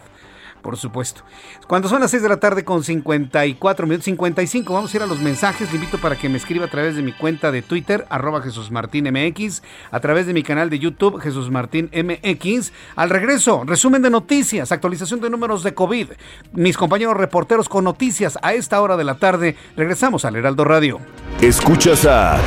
[0.66, 1.22] por supuesto.
[1.68, 5.06] Cuando son las 6 de la tarde con 54 minutos, 55, vamos a ir a
[5.06, 5.70] los mensajes.
[5.70, 8.72] Le invito para que me escriba a través de mi cuenta de Twitter, arroba Jesús
[8.72, 9.62] Martín MX,
[9.92, 12.74] a través de mi canal de YouTube, Jesús Martín MX.
[12.96, 16.08] Al regreso, resumen de noticias, actualización de números de COVID.
[16.54, 19.56] Mis compañeros reporteros con noticias a esta hora de la tarde.
[19.78, 21.00] Regresamos al Heraldo Radio.
[21.42, 22.40] Escuchas a...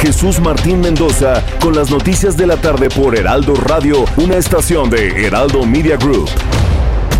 [0.00, 5.26] Jesús Martín Mendoza con las noticias de la tarde por Heraldo Radio, una estación de
[5.26, 6.30] Heraldo Media Group.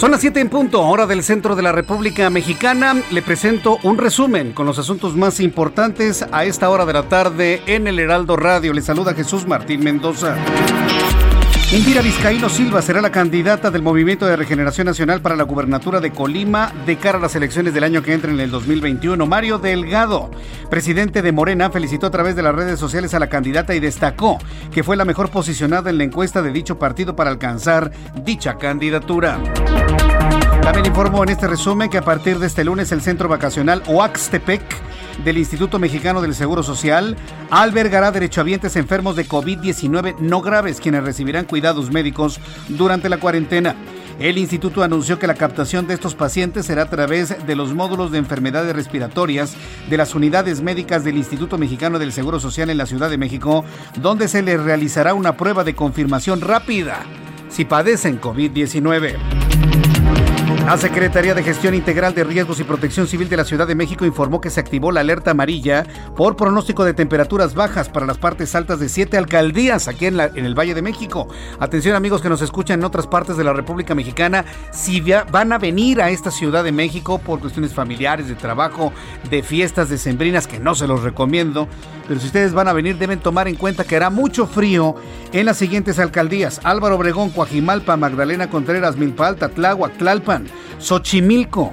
[0.00, 3.02] Son las 7 en punto, hora del centro de la República Mexicana.
[3.10, 7.60] Le presento un resumen con los asuntos más importantes a esta hora de la tarde
[7.66, 8.72] en el Heraldo Radio.
[8.72, 10.38] Le saluda Jesús Martín Mendoza.
[11.72, 16.10] Indira Vizcaíno Silva será la candidata del Movimiento de Regeneración Nacional para la gubernatura de
[16.10, 19.24] Colima de cara a las elecciones del año que entra en el 2021.
[19.24, 20.32] Mario Delgado,
[20.68, 24.38] presidente de Morena, felicitó a través de las redes sociales a la candidata y destacó
[24.72, 27.92] que fue la mejor posicionada en la encuesta de dicho partido para alcanzar
[28.24, 29.38] dicha candidatura.
[30.62, 34.62] También informó en este resumen que a partir de este lunes el centro vacacional Oaxtepec
[35.24, 37.16] del Instituto Mexicano del Seguro Social
[37.50, 43.74] albergará derechohabientes enfermos de COVID-19 no graves quienes recibirán cuidados médicos durante la cuarentena.
[44.18, 48.12] El instituto anunció que la captación de estos pacientes será a través de los módulos
[48.12, 49.54] de enfermedades respiratorias
[49.88, 53.64] de las unidades médicas del Instituto Mexicano del Seguro Social en la Ciudad de México,
[53.96, 57.00] donde se les realizará una prueba de confirmación rápida
[57.48, 59.69] si padecen COVID-19.
[60.70, 64.04] La Secretaría de Gestión Integral de Riesgos y Protección Civil de la Ciudad de México
[64.04, 65.84] informó que se activó la alerta amarilla
[66.16, 70.54] por pronóstico de temperaturas bajas para las partes altas de siete alcaldías aquí en, el
[70.58, 71.26] Valle de México.
[71.58, 75.58] Atención amigos que nos escuchan en otras partes de la República Mexicana, si van a
[75.58, 78.92] venir a esta Ciudad de México por cuestiones familiares, de trabajo,
[79.28, 81.66] de fiestas decembrinas, que no se los recomiendo,
[82.06, 84.94] pero si ustedes van a venir deben tomar en cuenta que hará mucho frío
[85.32, 86.60] en las siguientes alcaldías.
[86.64, 90.39] Álvaro Obregón, Coajimalpa, Magdalena Contreras, Milpalta, Tláhuac, Tlalpan,
[90.78, 91.72] Xochimilco.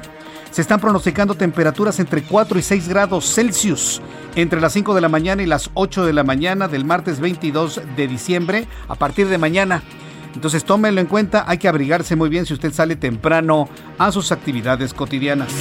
[0.51, 4.01] Se están pronosticando temperaturas entre 4 y 6 grados Celsius
[4.35, 7.81] entre las 5 de la mañana y las 8 de la mañana del martes 22
[7.95, 9.83] de diciembre a partir de mañana.
[10.33, 14.31] Entonces tómenlo en cuenta, hay que abrigarse muy bien si usted sale temprano a sus
[14.31, 15.51] actividades cotidianas.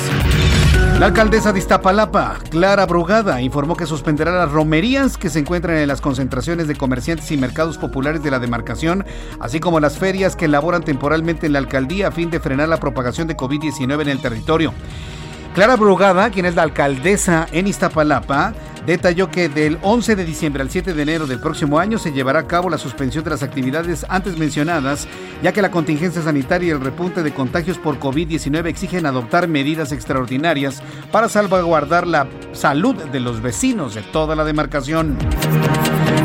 [0.98, 5.88] La alcaldesa de Iztapalapa, Clara Brugada, informó que suspenderá las romerías que se encuentran en
[5.88, 9.04] las concentraciones de comerciantes y mercados populares de la demarcación,
[9.38, 12.80] así como las ferias que elaboran temporalmente en la alcaldía a fin de frenar la
[12.80, 14.72] propagación de COVID-19 en el territorio.
[15.54, 18.54] Clara Brugada, quien es la alcaldesa en Iztapalapa,
[18.86, 22.40] detalló que del 11 de diciembre al 7 de enero del próximo año se llevará
[22.40, 25.08] a cabo la suspensión de las actividades antes mencionadas,
[25.42, 29.92] ya que la contingencia sanitaria y el repunte de contagios por COVID-19 exigen adoptar medidas
[29.92, 35.18] extraordinarias para salvaguardar la salud de los vecinos de toda la demarcación.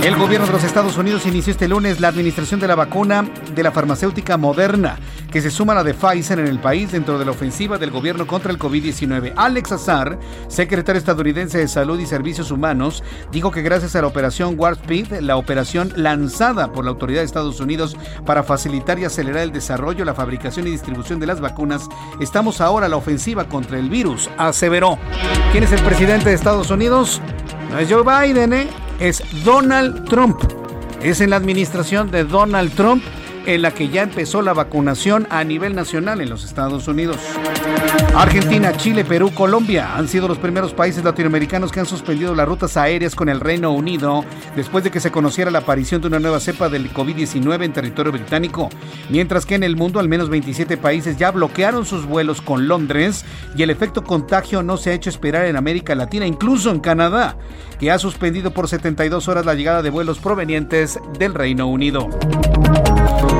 [0.04, 3.24] El gobierno de los Estados Unidos inició este lunes la administración de la vacuna
[3.54, 4.98] de la farmacéutica Moderna,
[5.32, 7.92] que se suma a la de Pfizer en el país dentro de la ofensiva del
[7.92, 9.34] gobierno contra el COVID-19.
[9.36, 14.56] Alex Azar, secretario estadounidense de Salud y Servicios Humanos, dijo que gracias a la operación
[14.58, 17.96] Warp Speed, la operación lanzada por la autoridad de Estados Unidos
[18.26, 21.88] para facilitar y acelerar el desarrollo, la fabricación y distribución de las vacunas,
[22.20, 24.98] estamos ahora a la ofensiva contra el virus, aseveró.
[25.52, 27.22] ¿Quién es el presidente de Estados Unidos?
[27.70, 28.68] No es Joe Biden, ¿eh?
[29.02, 30.40] Es Donald Trump.
[31.02, 33.04] Es en la administración de Donald Trump
[33.46, 37.18] en la que ya empezó la vacunación a nivel nacional en los Estados Unidos.
[38.16, 42.78] Argentina, Chile, Perú, Colombia han sido los primeros países latinoamericanos que han suspendido las rutas
[42.78, 44.26] aéreas con el Reino Unido
[44.56, 48.12] después de que se conociera la aparición de una nueva cepa del COVID-19 en territorio
[48.12, 48.70] británico,
[49.10, 53.26] mientras que en el mundo al menos 27 países ya bloquearon sus vuelos con Londres
[53.56, 57.38] y el efecto contagio no se ha hecho esperar en América Latina, incluso en Canadá,
[57.80, 62.10] que ha suspendido por 72 horas la llegada de vuelos provenientes del Reino Unido.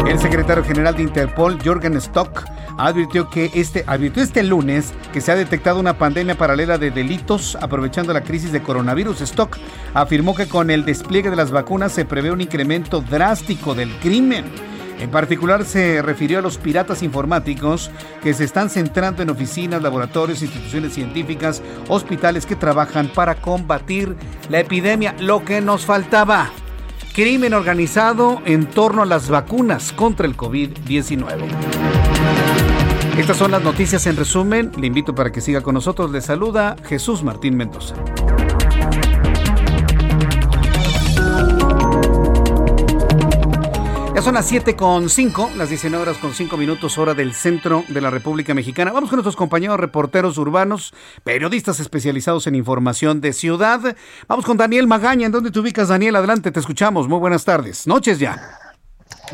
[0.08, 2.44] El secretario general de Interpol, Jorgen Stock,
[2.78, 7.58] advirtió que este, advirtió este lunes que se ha detectado una pandemia paralela de delitos
[7.62, 9.22] aprovechando la crisis de coronavirus.
[9.22, 9.58] Stock
[9.94, 14.46] afirmó que con el despliegue de las vacunas se prevé un incremento drástico del crimen.
[15.00, 17.90] En particular se refirió a los piratas informáticos
[18.22, 24.16] que se están centrando en oficinas, laboratorios, instituciones científicas, hospitales que trabajan para combatir
[24.50, 26.52] la epidemia, lo que nos faltaba
[27.14, 31.48] crimen organizado en torno a las vacunas contra el COVID-19.
[33.18, 34.72] Estas son las noticias en resumen.
[34.78, 36.12] Le invito para que siga con nosotros.
[36.12, 37.96] Le saluda Jesús Martín Mendoza.
[44.24, 48.02] Son las 7 con 5, las 19 horas con 5 minutos hora del centro de
[48.02, 48.92] la República Mexicana.
[48.92, 50.94] Vamos con nuestros compañeros reporteros urbanos,
[51.24, 53.96] periodistas especializados en información de ciudad.
[54.28, 55.26] Vamos con Daniel Magaña.
[55.26, 56.16] ¿En dónde te ubicas, Daniel?
[56.16, 57.08] Adelante, te escuchamos.
[57.08, 57.88] Muy buenas tardes.
[57.88, 58.60] Noches ya.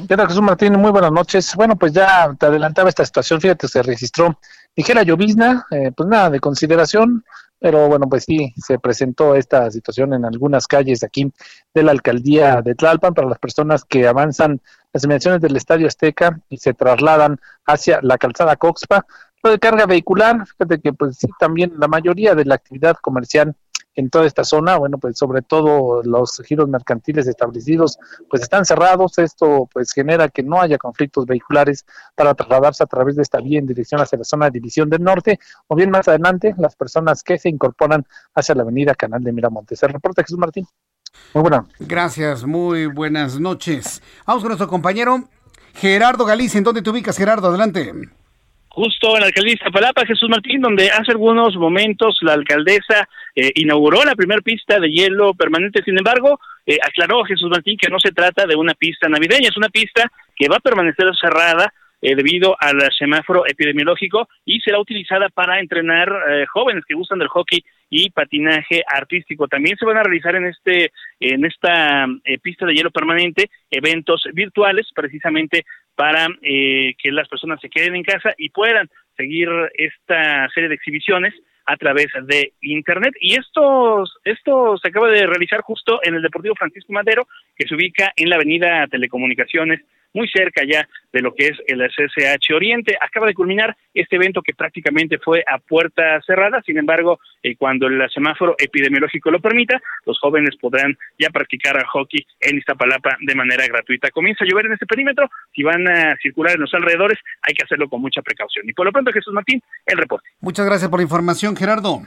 [0.08, 0.74] ¿Qué Jesús Martín?
[0.74, 1.54] Muy buenas noches.
[1.56, 3.42] Bueno, pues ya te adelantaba esta situación.
[3.42, 4.40] Fíjate, se registró
[4.76, 7.26] ligera llovizna, eh, pues nada de consideración
[7.60, 11.32] pero bueno, pues sí, se presentó esta situación en algunas calles aquí
[11.74, 14.62] de la alcaldía de Tlalpan para las personas que avanzan
[14.98, 19.06] las dimensiones del Estadio Azteca y se trasladan hacia la calzada Coxpa.
[19.44, 23.56] Lo de carga vehicular, fíjate que pues sí, también la mayoría de la actividad comercial
[23.94, 29.20] en toda esta zona, bueno, pues sobre todo los giros mercantiles establecidos, pues están cerrados,
[29.20, 31.86] esto pues genera que no haya conflictos vehiculares
[32.16, 35.04] para trasladarse a través de esta vía en dirección hacia la zona de División del
[35.04, 35.38] Norte,
[35.68, 39.84] o bien más adelante las personas que se incorporan hacia la avenida Canal de Miramontes.
[39.84, 40.68] El reporte Jesús Martín.
[41.34, 41.68] Muy.
[41.80, 44.02] Gracias, muy buenas noches.
[44.26, 45.30] Vamos con nuestro compañero
[45.76, 46.58] Gerardo Galicia.
[46.58, 47.50] ¿En dónde te ubicas, Gerardo?
[47.50, 47.94] Adelante
[48.78, 53.52] justo en la alcaldía de Zapalapa, Jesús Martín, donde hace algunos momentos la alcaldesa eh,
[53.56, 55.82] inauguró la primera pista de hielo permanente.
[55.84, 59.58] Sin embargo, eh, aclaró Jesús Martín que no se trata de una pista navideña, es
[59.58, 61.74] una pista que va a permanecer cerrada
[62.12, 66.10] eh, debido al semáforo epidemiológico y será utilizada para entrenar
[66.52, 69.48] jóvenes que gustan del hockey y patinaje artístico.
[69.48, 72.06] También se van a realizar en este en esta
[72.42, 75.66] pista de hielo permanente eventos virtuales precisamente
[75.98, 78.88] para eh, que las personas se queden en casa y puedan
[79.18, 81.34] seguir esta serie de exhibiciones
[81.66, 86.54] a través de internet y esto esto se acaba de realizar justo en el Deportivo
[86.56, 89.82] Francisco Madero que se ubica en la Avenida Telecomunicaciones
[90.14, 92.98] muy cerca ya de lo que es el SSH Oriente.
[93.00, 97.88] Acaba de culminar este evento que prácticamente fue a puerta cerrada, sin embargo, eh, cuando
[97.88, 103.66] el semáforo epidemiológico lo permita, los jóvenes podrán ya practicar hockey en Iztapalapa de manera
[103.68, 104.12] gratuita.
[104.12, 107.64] Comienza a llover en este perímetro, si van a circular en los alrededores, hay que
[107.64, 108.68] hacerlo con mucha precaución.
[108.70, 110.30] Y por lo pronto, Jesús Martín, el reporte.
[110.42, 112.02] Muchas gracias por la información, Gerardo.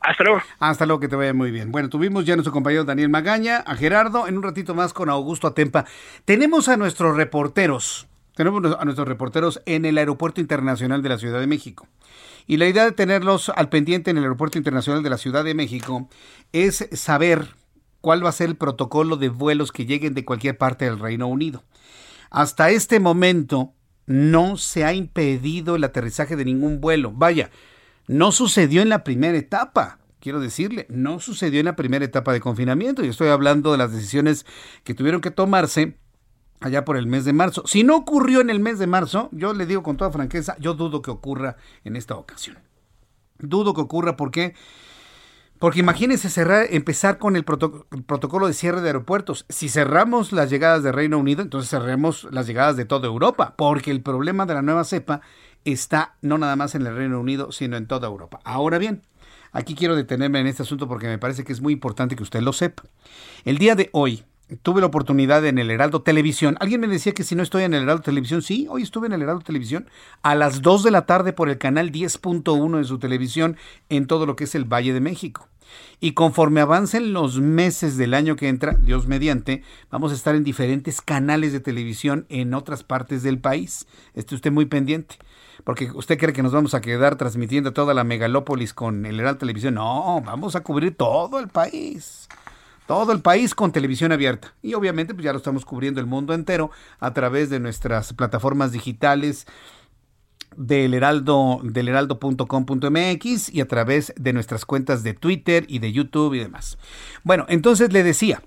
[0.00, 0.40] Hasta luego.
[0.58, 1.72] Hasta luego, que te vaya muy bien.
[1.72, 5.10] Bueno, tuvimos ya a nuestro compañero Daniel Magaña, a Gerardo, en un ratito más con
[5.10, 5.84] Augusto Atempa.
[6.24, 11.40] Tenemos a nuestros reporteros, tenemos a nuestros reporteros en el Aeropuerto Internacional de la Ciudad
[11.40, 11.88] de México.
[12.46, 15.54] Y la idea de tenerlos al pendiente en el Aeropuerto Internacional de la Ciudad de
[15.54, 16.08] México
[16.52, 17.48] es saber
[18.00, 21.26] cuál va a ser el protocolo de vuelos que lleguen de cualquier parte del Reino
[21.26, 21.64] Unido.
[22.30, 23.72] Hasta este momento
[24.06, 27.10] no se ha impedido el aterrizaje de ningún vuelo.
[27.12, 27.50] Vaya,
[28.06, 29.98] no sucedió en la primera etapa.
[30.20, 33.04] Quiero decirle, no sucedió en la primera etapa de confinamiento.
[33.04, 34.46] Y estoy hablando de las decisiones
[34.84, 35.98] que tuvieron que tomarse
[36.60, 37.62] allá por el mes de marzo.
[37.66, 40.74] Si no ocurrió en el mes de marzo, yo le digo con toda franqueza, yo
[40.74, 42.58] dudo que ocurra en esta ocasión.
[43.38, 44.54] Dudo que ocurra porque
[45.58, 49.46] porque imagínense cerrar, empezar con el, protocolo de cierre de aeropuertos.
[49.48, 53.90] Si cerramos las llegadas de Reino Unido, entonces cerremos las llegadas de toda Europa, porque
[53.90, 55.22] el problema de la nueva cepa
[55.66, 58.40] está no nada más en el Reino Unido, sino en toda Europa.
[58.44, 59.02] Ahora bien,
[59.52, 62.40] aquí quiero detenerme en este asunto porque me parece que es muy importante que usted
[62.40, 62.84] lo sepa.
[63.44, 64.24] El día de hoy,
[64.62, 66.56] tuve la oportunidad en el Heraldo Televisión.
[66.60, 69.12] Alguien me decía que si no estoy en el Heraldo Televisión, sí, hoy estuve en
[69.12, 69.88] el Heraldo Televisión
[70.22, 73.56] a las 2 de la tarde por el canal 10.1 de su televisión
[73.88, 75.48] en todo lo que es el Valle de México.
[75.98, 80.44] Y conforme avancen los meses del año que entra, Dios mediante, vamos a estar en
[80.44, 83.86] diferentes canales de televisión en otras partes del país.
[84.14, 85.16] Esté usted muy pendiente.
[85.64, 89.38] Porque usted cree que nos vamos a quedar transmitiendo toda la megalópolis con el Heraldo
[89.38, 89.74] Televisión.
[89.74, 92.28] No, vamos a cubrir todo el país
[92.86, 94.54] todo el país con televisión abierta.
[94.62, 98.72] Y obviamente pues ya lo estamos cubriendo el mundo entero a través de nuestras plataformas
[98.72, 99.46] digitales
[100.56, 106.34] del heraldo del heraldo.com.mx y a través de nuestras cuentas de Twitter y de YouTube
[106.34, 106.78] y demás.
[107.24, 108.42] Bueno, entonces le decía,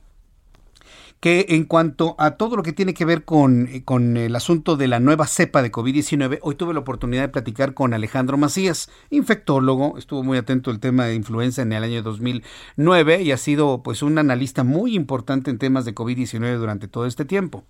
[1.20, 4.88] que en cuanto a todo lo que tiene que ver con, con el asunto de
[4.88, 9.98] la nueva cepa de COVID-19, hoy tuve la oportunidad de platicar con Alejandro Macías, infectólogo,
[9.98, 14.02] estuvo muy atento al tema de influenza en el año 2009 y ha sido pues
[14.02, 17.66] un analista muy importante en temas de COVID-19 durante todo este tiempo.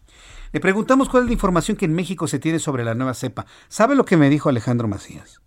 [0.51, 3.47] Le preguntamos cuál es la información que en México se tiene sobre la nueva cepa.
[3.67, 5.41] ¿Sabe lo que me dijo Alejandro Macías?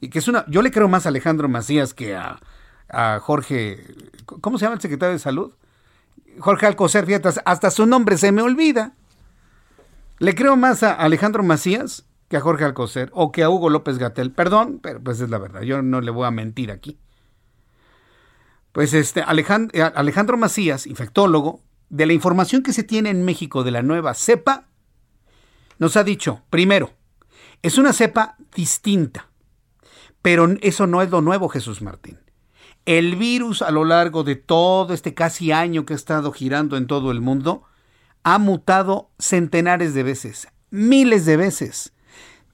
[0.00, 2.40] Y que es una, yo le creo más a Alejandro Macías que a,
[2.88, 3.84] a Jorge,
[4.26, 5.52] ¿cómo se llama el secretario de Salud?
[6.38, 8.94] Jorge Alcocer, fíjate, hasta su nombre se me olvida.
[10.18, 13.98] Le creo más a Alejandro Macías que a Jorge Alcocer o que a Hugo López
[13.98, 14.32] Gatel.
[14.32, 16.98] Perdón, pero pues es la verdad, yo no le voy a mentir aquí.
[18.72, 21.60] Pues este Alejandro, eh, Alejandro Macías, infectólogo,
[21.90, 24.66] de la información que se tiene en México de la nueva cepa,
[25.78, 26.90] nos ha dicho, primero,
[27.62, 29.30] es una cepa distinta,
[30.22, 32.18] pero eso no es lo nuevo, Jesús Martín.
[32.86, 36.86] El virus a lo largo de todo este casi año que ha estado girando en
[36.86, 37.64] todo el mundo
[38.24, 41.92] ha mutado centenares de veces, miles de veces.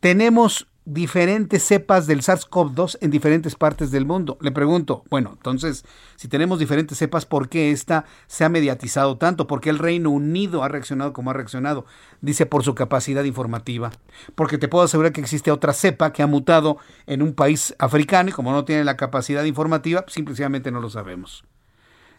[0.01, 4.39] Tenemos diferentes cepas del SARS-CoV-2 en diferentes partes del mundo.
[4.41, 5.85] Le pregunto, bueno, entonces,
[6.17, 9.47] si tenemos diferentes cepas, ¿por qué esta se ha mediatizado tanto?
[9.47, 11.85] ¿Por qué el Reino Unido ha reaccionado como ha reaccionado?
[12.23, 13.91] Dice, por su capacidad informativa.
[14.35, 18.31] Porque te puedo asegurar que existe otra cepa que ha mutado en un país africano
[18.31, 21.45] y como no tiene la capacidad informativa, simplemente no lo sabemos.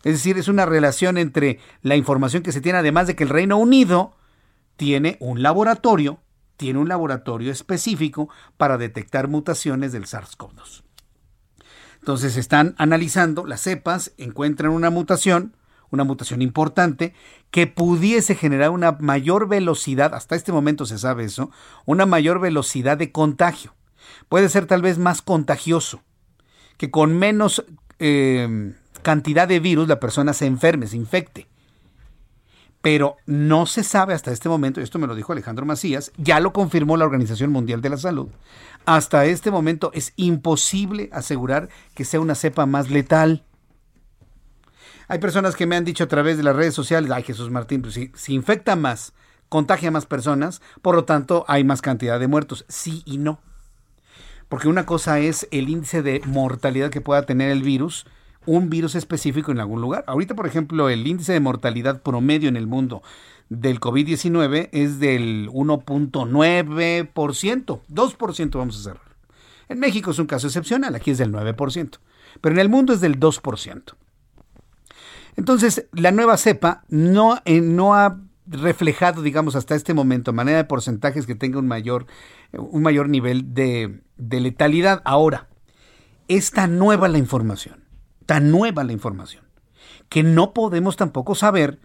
[0.03, 3.30] Es decir, es una relación entre la información que se tiene, además de que el
[3.30, 4.16] Reino Unido
[4.78, 6.20] tiene un laboratorio
[6.62, 10.84] tiene un laboratorio específico para detectar mutaciones del SARS-CoV-2.
[11.97, 15.55] Entonces están analizando las cepas, encuentran una mutación,
[15.89, 17.16] una mutación importante,
[17.49, 21.49] que pudiese generar una mayor velocidad, hasta este momento se sabe eso,
[21.88, 23.74] una mayor velocidad de contagio.
[24.30, 26.03] Puede ser tal vez más contagioso,
[26.78, 27.66] que con menos
[27.97, 31.47] eh, cantidad de virus la persona se enferme, se infecte
[32.82, 36.52] pero no se sabe hasta este momento, esto me lo dijo Alejandro Macías, ya lo
[36.54, 38.30] confirmó la Organización Mundial de la Salud,
[38.86, 43.44] hasta este momento es imposible asegurar que sea una cepa más letal.
[45.08, 47.82] Hay personas que me han dicho a través de las redes sociales, ay Jesús Martín,
[47.82, 49.14] pues si, si infecta más,
[49.50, 52.66] contagia más personas, por lo tanto hay más cantidad de muertos.
[52.70, 53.42] Sí y no.
[54.48, 58.06] Porque una cosa es el índice de mortalidad que pueda tener el virus,
[58.46, 60.06] un virus específico en algún lugar.
[60.08, 63.02] Ahorita, por ejemplo, el índice de mortalidad promedio en el mundo
[63.50, 69.12] del COVID-19 es del 1.9%, 2% vamos a cerrar.
[69.68, 72.00] En México es un caso excepcional, aquí es del 9%,
[72.39, 73.96] pero en el mundo es del 2%.
[75.38, 80.66] Entonces, la nueva cepa no, eh, no ha reflejado, digamos, hasta este momento, manera de
[80.66, 82.06] porcentajes que tenga un mayor,
[82.52, 85.02] un mayor nivel de, de letalidad.
[85.06, 85.48] Ahora,
[86.28, 87.81] es tan nueva la información
[88.26, 89.46] tan nueva la información,
[90.10, 91.80] que no podemos tampoco saber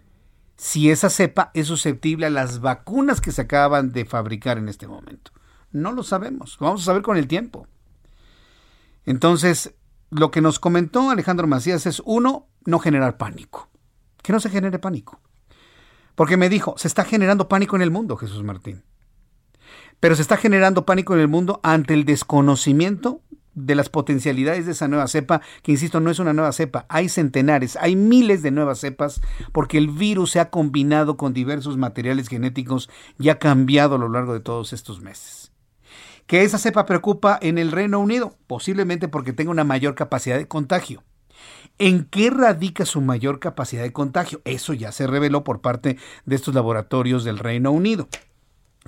[0.57, 4.87] si esa cepa es susceptible a las vacunas que se acaban de fabricar en este
[4.87, 5.31] momento.
[5.71, 7.67] No lo sabemos, lo vamos a saber con el tiempo.
[9.05, 9.75] Entonces,
[10.09, 13.69] lo que nos comentó Alejandro Macías es, uno, no generar pánico.
[14.23, 15.19] Que no se genere pánico.
[16.15, 18.83] Porque me dijo, se está generando pánico en el mundo, Jesús Martín.
[19.99, 23.21] Pero se está generando pánico en el mundo ante el desconocimiento
[23.57, 27.09] de las potencialidades de esa nueva cepa, que insisto, no es una nueva cepa, hay
[27.09, 29.19] centenares, hay miles de nuevas cepas,
[29.51, 32.87] porque el virus se ha combinado con diversos materiales genéticos
[33.19, 35.51] y ha cambiado a lo largo de todos estos meses.
[36.27, 38.35] ¿Que esa cepa preocupa en el Reino Unido?
[38.45, 41.03] Posiblemente porque tenga una mayor capacidad de contagio.
[41.79, 44.41] ¿En qué radica su mayor capacidad de contagio?
[44.45, 48.07] Eso ya se reveló por parte de estos laboratorios del Reino Unido.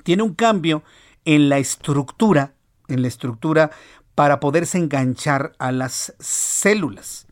[0.03, 0.83] Tiene un cambio
[1.25, 2.53] en la estructura,
[2.87, 3.71] en la estructura
[4.19, 7.25] para poderse enganchar a las células.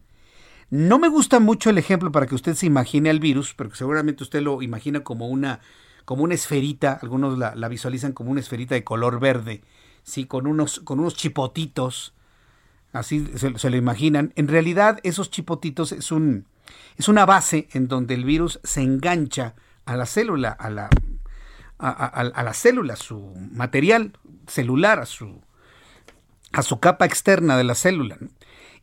[0.69, 4.23] No me gusta mucho el ejemplo para que usted se imagine al virus, pero seguramente
[4.23, 5.59] usted lo imagina como una,
[6.05, 9.63] como una esferita, algunos la, visualizan como una esferita de color verde,
[10.03, 10.27] ¿sí?
[10.27, 12.13] con, unos, con unos chipotitos,
[12.93, 14.31] así se, lo imaginan.
[14.37, 16.45] En realidad esos chipotitos es, un,
[16.95, 20.89] es una base en donde el virus se engancha a la célula, a la,
[21.79, 24.13] a, la célula, su material
[24.47, 25.41] celular, a su,
[26.57, 28.17] a su capa externa de la célula.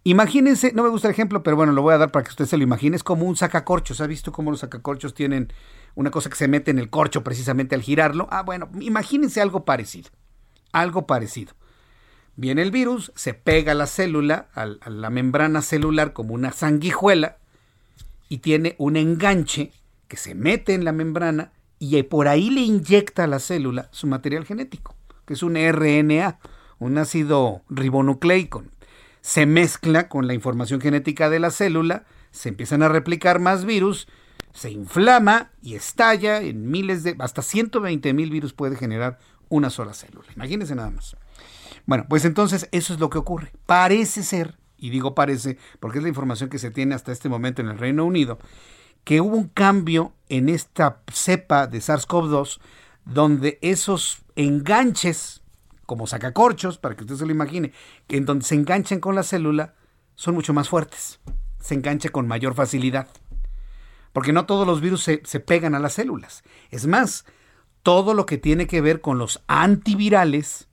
[0.05, 2.47] Imagínense, no me gusta el ejemplo, pero bueno, lo voy a dar para que usted
[2.47, 2.95] se lo imagine.
[2.95, 4.01] Es como un sacacorchos.
[4.01, 5.53] ¿Ha visto cómo los sacacorchos tienen
[5.97, 8.29] una cosa que se mete en el corcho precisamente al girarlo?
[8.31, 10.11] Ah, bueno, imagínense algo parecido.
[10.71, 11.55] Algo parecido.
[12.37, 17.39] Viene el virus, se pega a la célula, a la membrana celular como una sanguijuela
[18.29, 19.73] y tiene un enganche
[20.07, 21.51] que se mete en la membrana
[21.81, 24.95] y por ahí le inyecta a la célula su material genético,
[25.27, 26.39] que es un RNA,
[26.79, 28.65] un ácido ribonucleico
[29.25, 34.07] se mezcla con la información genética de la célula, se empiezan a replicar más virus,
[34.53, 39.19] se inflama y estalla en miles de, hasta 120 mil virus puede generar
[39.49, 40.29] una sola célula.
[40.37, 41.17] Imagínense nada más.
[41.87, 43.51] Bueno, pues entonces eso es lo que ocurre.
[43.65, 47.63] Parece ser, y digo parece porque es la información que se tiene hasta este momento
[47.63, 48.39] en el Reino Unido,
[49.05, 52.61] que hubo un cambio en esta cepa de SARS-CoV-2
[53.07, 55.44] donde esos enganches
[55.87, 57.73] como sacacorchos, para que usted se lo imagine,
[58.07, 59.75] que en donde se enganchan con la célula,
[60.15, 61.21] son mucho más fuertes.
[61.61, 63.09] Se engancha con mayor facilidad.
[64.13, 66.45] Porque no todos los virus se, se pegan a las células.
[66.71, 67.25] Es más,
[67.83, 70.69] todo lo que tiene que ver con los antivirales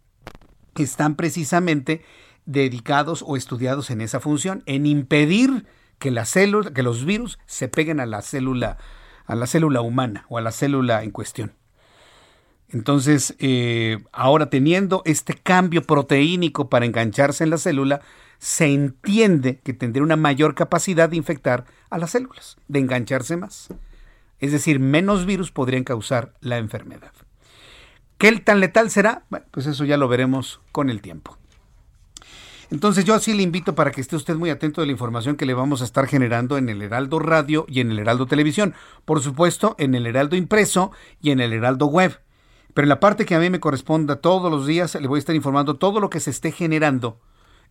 [0.83, 2.03] están precisamente
[2.45, 5.65] dedicados o estudiados en esa función, en impedir
[5.99, 8.77] que la célula, que los virus se peguen a la célula,
[9.25, 11.53] a la célula humana o a la célula en cuestión.
[12.73, 18.01] Entonces, eh, ahora teniendo este cambio proteínico para engancharse en la célula,
[18.39, 23.69] se entiende que tendría una mayor capacidad de infectar a las células, de engancharse más.
[24.39, 27.11] Es decir, menos virus podrían causar la enfermedad.
[28.17, 29.23] ¿Qué tan letal será?
[29.29, 31.37] Bueno, pues eso ya lo veremos con el tiempo.
[32.71, 35.45] Entonces yo así le invito para que esté usted muy atento de la información que
[35.45, 38.73] le vamos a estar generando en el Heraldo Radio y en el Heraldo Televisión.
[39.03, 40.91] Por supuesto, en el Heraldo Impreso
[41.21, 42.21] y en el Heraldo Web.
[42.73, 45.19] Pero en la parte que a mí me corresponda todos los días, le voy a
[45.19, 47.19] estar informando todo lo que se esté generando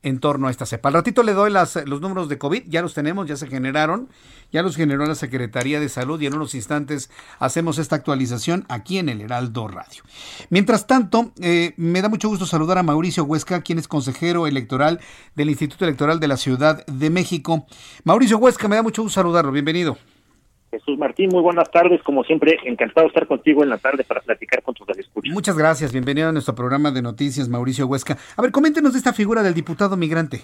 [0.03, 0.89] en torno a esta cepa.
[0.89, 4.09] Al ratito le doy las, los números de COVID, ya los tenemos, ya se generaron,
[4.51, 8.99] ya los generó la Secretaría de Salud y en unos instantes hacemos esta actualización aquí
[8.99, 10.03] en el Heraldo Radio.
[10.49, 15.01] Mientras tanto, eh, me da mucho gusto saludar a Mauricio Huesca, quien es consejero electoral
[15.35, 17.67] del Instituto Electoral de la Ciudad de México.
[18.05, 19.99] Mauricio Huesca, me da mucho gusto saludarlo, bienvenido.
[20.71, 22.03] Jesús Martín, muy buenas tardes.
[22.03, 25.33] Como siempre, encantado de estar contigo en la tarde para platicar con tus escuchas.
[25.35, 25.93] Muchas gracias.
[25.93, 28.17] Bienvenido a nuestro programa de noticias, Mauricio Huesca.
[28.37, 30.41] A ver, coméntenos de esta figura del diputado migrante.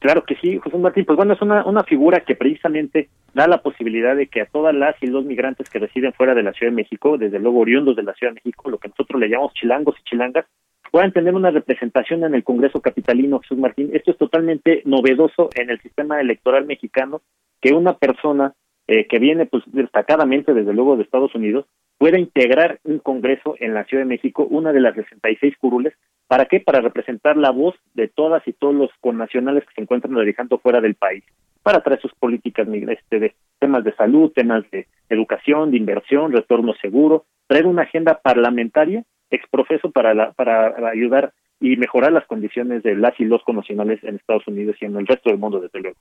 [0.00, 1.04] Claro que sí, Jesús Martín.
[1.04, 4.74] Pues bueno, es una, una figura que precisamente da la posibilidad de que a todas
[4.74, 7.96] las y los migrantes que residen fuera de la Ciudad de México, desde luego oriundos
[7.96, 10.46] de la Ciudad de México, lo que nosotros le llamamos chilangos y chilangas,
[10.90, 13.90] puedan tener una representación en el Congreso Capitalino, Jesús Martín.
[13.92, 17.22] Esto es totalmente novedoso en el sistema electoral mexicano,
[17.60, 18.54] que una persona
[18.88, 21.66] eh, que viene pues destacadamente desde luego de Estados Unidos,
[21.98, 25.94] pueda integrar un Congreso en la Ciudad de México, una de las 66 curules,
[26.28, 26.60] ¿para qué?
[26.60, 30.80] Para representar la voz de todas y todos los connacionales que se encuentran radicando fuera
[30.80, 31.24] del país,
[31.62, 36.74] para traer sus políticas este, de temas de salud, temas de educación, de inversión, retorno
[36.74, 42.94] seguro, traer una agenda parlamentaria exprofeso para, la, para ayudar y mejorar las condiciones de
[42.94, 45.96] las y los connacionales en Estados Unidos y en el resto del mundo, desde luego.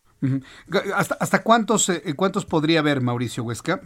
[0.95, 3.79] ¿Hasta, hasta cuántos, eh, cuántos podría haber, Mauricio Huesca?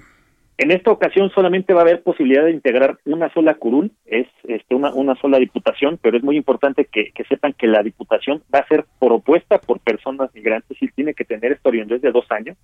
[0.57, 4.75] En esta ocasión solamente va a haber posibilidad de integrar una sola curul, es este,
[4.75, 8.59] una, una sola diputación, pero es muy importante que, que sepan que la diputación va
[8.59, 12.57] a ser propuesta por personas migrantes y tiene que tener esta orientación de dos años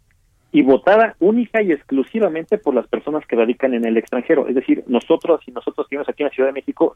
[0.56, 4.48] y votada única y exclusivamente por las personas que radican en el extranjero.
[4.48, 6.96] Es decir, nosotros y nosotros que aquí en la Ciudad de México,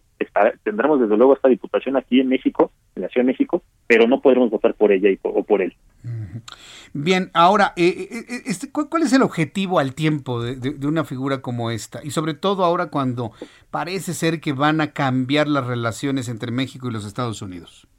[0.64, 4.22] tendremos desde luego esta diputación aquí en México, en la Ciudad de México, pero no
[4.22, 5.76] podremos votar por ella y o por él.
[6.94, 11.42] Bien, ahora, eh, eh, eh, este, ¿cuál es el objetivo al tiempo de, una figura
[11.42, 12.00] como esta?
[12.02, 13.34] Y sobre todo ahora cuando
[13.72, 17.90] parece ser que van a cambiar las relaciones entre México y los Estados Unidos.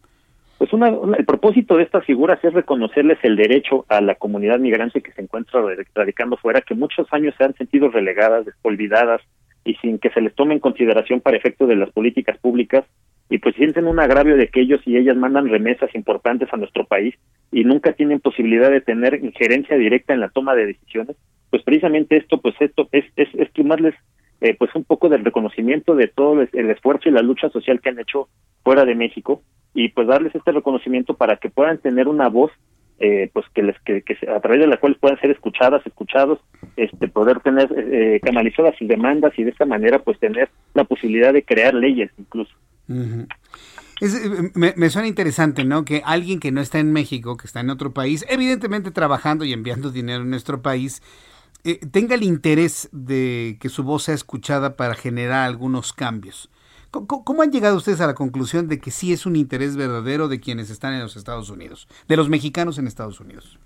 [0.61, 5.01] Pues una, el propósito de estas figuras es reconocerles el derecho a la comunidad migrante
[5.01, 5.62] que se encuentra
[5.95, 9.23] radicando fuera, que muchos años se han sentido relegadas, olvidadas
[9.65, 12.85] y sin que se les tome en consideración para efecto de las políticas públicas
[13.31, 16.85] y pues sienten un agravio de que ellos y ellas mandan remesas importantes a nuestro
[16.85, 17.15] país
[17.51, 21.16] y nunca tienen posibilidad de tener injerencia directa en la toma de decisiones,
[21.49, 23.95] pues precisamente esto, pues esto es, es, es tomarles
[24.43, 27.89] eh, pues un poco del reconocimiento de todo el esfuerzo y la lucha social que
[27.89, 28.28] han hecho
[28.62, 29.43] fuera de México
[29.75, 32.51] y pues darles este reconocimiento para que puedan tener una voz
[32.99, 36.39] eh, pues que les que, a través de la cual puedan ser escuchadas escuchados
[36.77, 41.33] este poder tener eh, canalizadas sus demandas y de esta manera pues tener la posibilidad
[41.33, 42.53] de crear leyes incluso
[44.55, 45.85] me, me, suena interesante, ¿no?
[45.85, 49.53] Que alguien que no está en México, que está en otro país, evidentemente trabajando y
[49.53, 51.03] enviando dinero en nuestro país,
[51.65, 56.51] eh, tenga el interés de que su voz sea escuchada para generar algunos cambios.
[56.91, 60.41] ¿Cómo, han llegado ustedes a la conclusión de que sí es un interés verdadero de
[60.41, 63.59] quienes están en los Estados Unidos, de los mexicanos en Estados Unidos?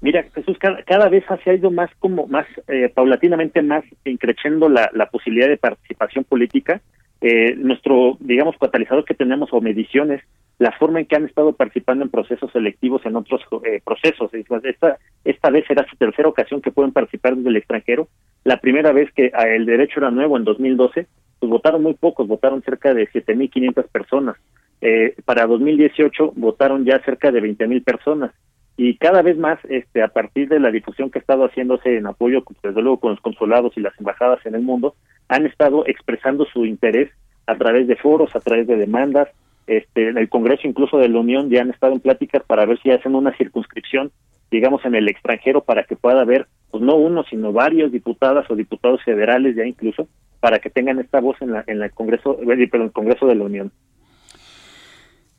[0.00, 4.90] Mira, Jesús, cada, vez se ha ido más como más eh, paulatinamente más increciendo la,
[4.92, 6.80] la posibilidad de participación política.
[7.20, 10.22] Eh, nuestro, digamos, catalizador que tenemos o mediciones,
[10.58, 14.30] la forma en que han estado participando en procesos selectivos en otros eh, procesos.
[14.34, 18.08] Esta, esta vez será su tercera ocasión que pueden participar desde el extranjero.
[18.44, 21.06] La primera vez que ah, el derecho era nuevo en 2012,
[21.44, 24.36] pues votaron muy pocos, votaron cerca de 7.500 personas.
[24.80, 28.32] Eh, para 2018 votaron ya cerca de 20.000 personas
[28.78, 32.06] y cada vez más este a partir de la difusión que ha estado haciéndose en
[32.06, 34.94] apoyo desde luego con los consulados y las embajadas en el mundo
[35.28, 37.10] han estado expresando su interés
[37.46, 39.28] a través de foros a través de demandas
[39.66, 42.80] este en el Congreso incluso de la Unión ya han estado en pláticas para ver
[42.82, 44.10] si hacen una circunscripción
[44.50, 48.56] digamos en el extranjero para que pueda haber pues no uno sino varios diputadas o
[48.56, 50.08] diputados federales ya incluso
[50.44, 53.34] para que tengan esta voz en la en el Congreso eh, perdón, el Congreso de
[53.34, 53.72] la Unión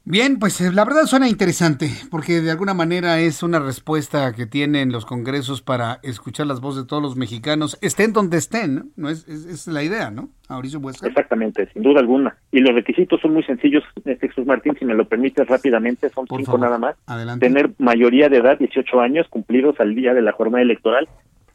[0.03, 4.47] Bien, pues eh, la verdad suena interesante, porque de alguna manera es una respuesta que
[4.47, 9.09] tienen los congresos para escuchar las voces de todos los mexicanos, estén donde estén, ¿no?
[9.09, 10.29] Es, es, la idea, ¿no?
[10.49, 11.07] Mauricio Huesca.
[11.07, 12.35] Exactamente, sin duda alguna.
[12.51, 16.25] Y los requisitos son muy sencillos, este, Jesús Martín, si me lo permites rápidamente, son
[16.27, 16.95] cinco nada más.
[17.05, 17.47] Adelante.
[17.47, 21.07] Tener mayoría de edad, 18 años, cumplidos al día de la jornada electoral.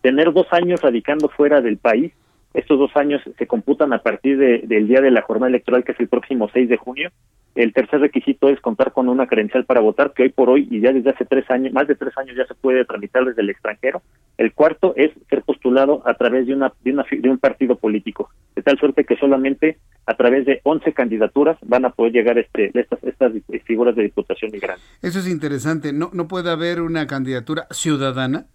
[0.03, 2.13] Tener dos años radicando fuera del país.
[2.55, 6.01] Estos dos años se computan a partir del día de la jornada electoral, que es
[6.01, 7.11] el próximo 6 de junio
[7.55, 10.81] el tercer requisito es contar con una credencial para votar, que hoy por hoy y
[10.81, 13.51] ya desde hace tres años, más de tres años ya se puede tramitar desde el
[13.51, 14.03] extranjero.
[14.39, 18.31] El cuarto es ser postulado a través de una de, una, de un partido político,
[18.55, 22.71] de tal suerte que solamente a través de 11 candidaturas van a poder llegar este
[22.79, 23.33] estas estas
[23.65, 24.83] figuras de diputación migrante.
[25.03, 25.93] Eso es interesante.
[25.93, 28.47] No no puede haber una candidatura ciudadana.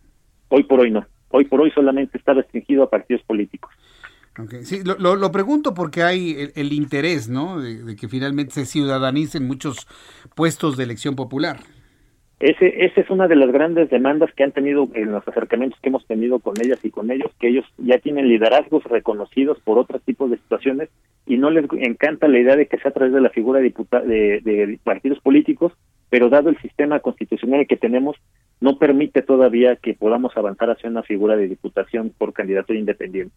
[0.48, 1.06] Hoy por hoy no.
[1.30, 3.74] Hoy por hoy solamente está restringido a partidos políticos.
[4.64, 7.62] Sí, lo, lo, pregunto porque hay el, interés, ¿no?
[7.62, 9.88] De, que finalmente se ciudadanicen muchos
[10.36, 11.60] puestos de elección popular.
[12.42, 15.88] Ese, esa es una de las grandes demandas que han tenido en los acercamientos que
[15.88, 20.02] hemos tenido con ellas y con ellos, que ellos ya tienen liderazgos reconocidos por otros
[20.04, 20.90] tipos de situaciones
[21.26, 23.72] y no les encanta la idea de que sea a través de la figura de,
[23.72, 25.72] de, partidos políticos,
[26.10, 28.18] pero dado el sistema constitucional que tenemos,
[28.60, 33.34] no permite todavía que podamos avanzar hacia una figura de diputación por candidato independiente.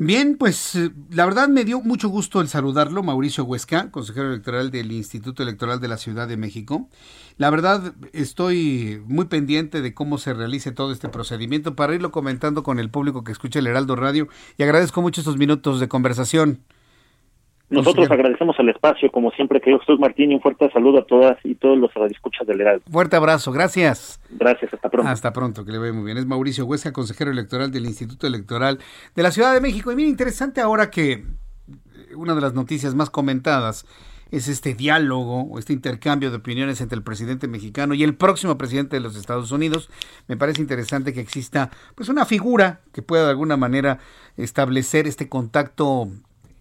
[0.00, 4.70] Bien, pues eh, la verdad me dio mucho gusto el saludarlo, Mauricio Huesca, consejero electoral
[4.70, 6.88] del Instituto Electoral de la Ciudad de México.
[7.36, 12.62] La verdad estoy muy pendiente de cómo se realice todo este procedimiento para irlo comentando
[12.62, 16.60] con el público que escucha el Heraldo Radio y agradezco mucho estos minutos de conversación.
[17.70, 21.36] Nosotros agradecemos el espacio, como siempre, querido Jesús Martín, y un fuerte saludo a todas
[21.44, 22.84] y todos los radioescuchas del Heraldo.
[22.90, 24.20] Fuerte abrazo, gracias.
[24.30, 25.10] Gracias, hasta pronto.
[25.10, 26.16] Hasta pronto, que le vaya muy bien.
[26.16, 28.78] Es Mauricio Huesca, consejero electoral del Instituto Electoral
[29.14, 29.92] de la Ciudad de México.
[29.92, 31.24] Y bien interesante ahora que eh,
[32.16, 33.84] una de las noticias más comentadas
[34.30, 38.58] es este diálogo o este intercambio de opiniones entre el presidente mexicano y el próximo
[38.58, 39.90] presidente de los Estados Unidos.
[40.26, 43.98] Me parece interesante que exista pues una figura que pueda de alguna manera
[44.36, 46.08] establecer este contacto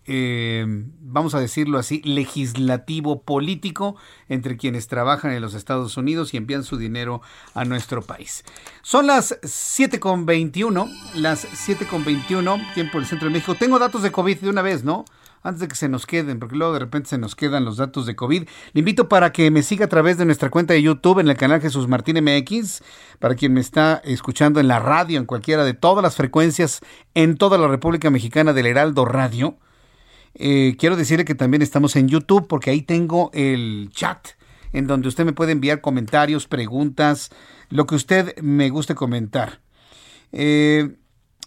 [0.08, 0.66] eh,
[1.02, 3.98] vamos a decirlo así, legislativo político
[4.30, 7.22] entre quienes trabajan en los Estados Unidos y envían su dinero
[7.54, 8.46] a nuestro país.
[8.82, 13.56] Son las 7.21, las 7.21, tiempo del centro de México.
[13.56, 15.04] Tengo datos de COVID de una vez, ¿no?
[15.44, 18.06] Antes de que se nos queden, porque luego de repente se nos quedan los datos
[18.06, 18.48] de COVID.
[18.74, 21.38] Le invito para que me siga a través de nuestra cuenta de YouTube en el
[21.38, 22.82] canal Jesús Martín MX,
[23.20, 26.82] para quien me está escuchando en la radio, en cualquiera de todas las frecuencias
[27.14, 29.58] en toda la República Mexicana del Heraldo Radio
[30.40, 34.28] eh, quiero decirle que también estamos en YouTube porque ahí tengo el chat
[34.72, 37.32] en donde usted me puede enviar comentarios, preguntas,
[37.70, 39.62] lo que usted me guste comentar.
[40.32, 40.96] Eh,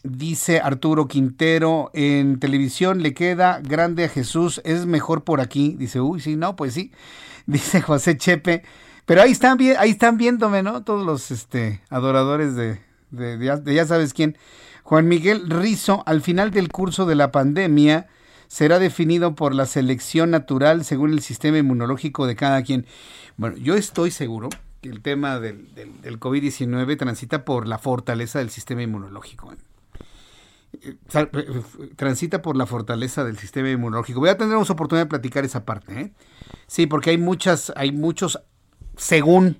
[0.03, 5.77] dice Arturo Quintero, en televisión le queda grande a Jesús, es mejor por aquí.
[5.79, 6.93] Dice, uy, sí, no, pues sí.
[7.47, 8.62] Dice José Chepe,
[9.07, 10.83] pero ahí están, ahí están viéndome, ¿no?
[10.83, 12.81] Todos los este, adoradores de,
[13.11, 14.37] de ya sabes quién.
[14.83, 18.09] Juan Miguel Rizo, al final del curso de la pandemia,
[18.51, 22.85] será definido por la selección natural según el sistema inmunológico de cada quien.
[23.37, 24.49] Bueno, yo estoy seguro
[24.83, 29.53] que el tema del, del, COVID-19 transita por la fortaleza del sistema inmunológico.
[30.83, 31.63] eh, eh,
[31.95, 34.19] transita por la fortaleza del sistema inmunológico.
[34.19, 36.13] Voy a tener oportunidad de platicar esa parte, ¿eh?
[36.67, 38.43] Sí, porque hay muchas, hay muchos,
[38.97, 39.59] según,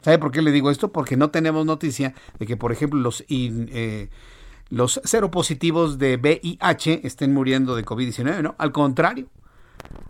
[0.00, 0.90] ¿sabe por qué le digo esto?
[0.90, 4.08] Porque no tenemos noticia de que, por ejemplo, los, eh,
[4.72, 8.54] los seropositivos de VIH estén muriendo de COVID-19, ¿no?
[8.56, 9.28] Al contrario,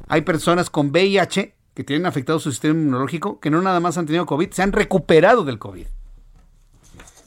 [0.06, 4.06] hay personas con VIH que tienen afectado su sistema inmunológico que no nada más han
[4.06, 5.86] tenido COVID, se han recuperado del COVID.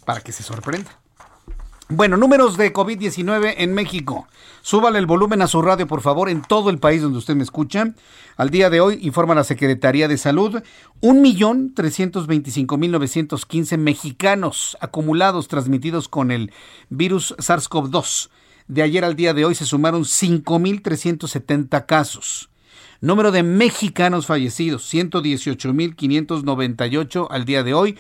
[0.06, 0.98] Para que se sorprenda.
[1.88, 4.28] Bueno, números de COVID-19 en México.
[4.64, 7.44] Súbale el volumen a su radio, por favor, en todo el país donde usted me
[7.44, 7.94] escucha.
[8.38, 10.64] Al día de hoy, informa la Secretaría de Salud,
[11.02, 16.52] 1.325.915 mexicanos acumulados transmitidos con el
[16.90, 18.30] virus SARS-CoV-2.
[18.68, 22.50] De ayer al día de hoy se sumaron 5.370 casos.
[23.00, 27.96] Número de mexicanos fallecidos, 118.598 al día de hoy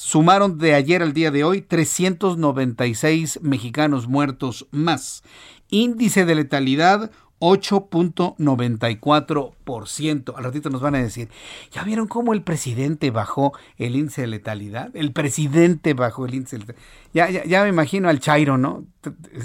[0.00, 5.22] sumaron de ayer al día de hoy 396 mexicanos muertos más.
[5.68, 10.34] Índice de letalidad 8.94%.
[10.34, 11.28] Al ratito nos van a decir,
[11.70, 14.88] ¿ya vieron cómo el presidente bajó el índice de letalidad?
[14.96, 16.82] El presidente bajó el índice de letalidad.
[17.12, 18.86] Ya, ya, me imagino al Chairo, ¿no?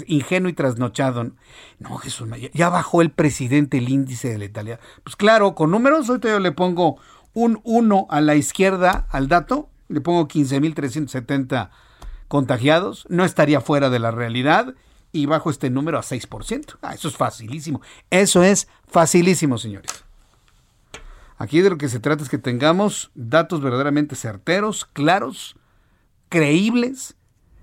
[0.06, 1.32] Ingenuo y trasnochado.
[1.80, 4.80] No, Jesús, ya bajó el presidente el índice de letalidad.
[5.04, 6.96] Pues claro, con números, ahorita yo le pongo
[7.34, 11.70] un 1 a la izquierda al dato le pongo 15.370
[12.28, 14.74] contagiados, no estaría fuera de la realidad
[15.12, 16.78] y bajo este número a 6%.
[16.82, 17.80] Ah, eso es facilísimo.
[18.10, 20.04] Eso es facilísimo, señores.
[21.38, 25.56] Aquí de lo que se trata es que tengamos datos verdaderamente certeros, claros,
[26.28, 27.14] creíbles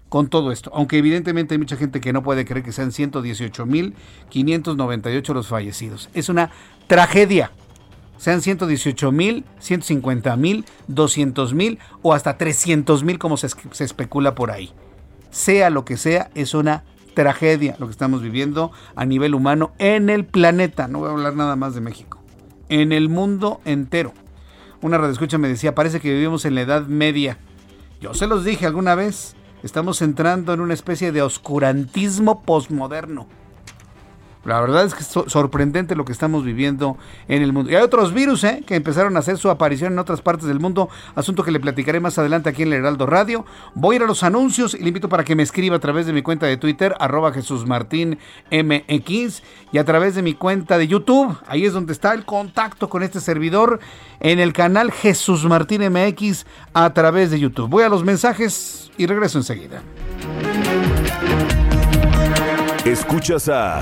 [0.09, 0.71] con todo esto.
[0.75, 6.11] Aunque evidentemente hay mucha gente que no puede creer que sean 118.598 los fallecidos.
[6.13, 6.51] Es una
[6.87, 7.51] tragedia
[8.23, 14.33] sean 118 mil, 150 mil, 200 mil o hasta 300 mil como se, se, especula
[14.33, 14.71] por ahí.
[15.29, 16.85] Sea lo que sea, es una
[17.15, 20.87] tragedia lo que estamos viviendo a nivel humano en el planeta.
[20.87, 22.23] No voy a hablar nada más de México.
[22.69, 24.13] En el mundo entero.
[24.81, 27.39] Una radioescucha me decía, parece que vivimos en la Edad Media.
[27.99, 33.27] Yo se los dije alguna vez, estamos entrando en una especie de oscurantismo posmoderno
[34.45, 36.97] la verdad es que es sorprendente lo que estamos viviendo
[37.27, 37.71] en el mundo.
[37.71, 38.63] Y hay otros virus ¿eh?
[38.65, 41.99] que empezaron a hacer su aparición en otras partes del mundo, asunto que le platicaré
[41.99, 43.45] más adelante aquí en el Heraldo Radio.
[43.73, 46.05] Voy a ir a los anuncios y le invito para que me escriba a través
[46.05, 48.17] de mi cuenta de Twitter, arroba Jesús Martín
[48.51, 51.37] y a través de mi cuenta de YouTube.
[51.47, 53.79] Ahí es donde está el contacto con este servidor
[54.19, 57.69] en el canal Jesús Martín MX a través de YouTube.
[57.69, 59.81] Voy a los mensajes y regreso enseguida.
[62.85, 63.81] Escuchas a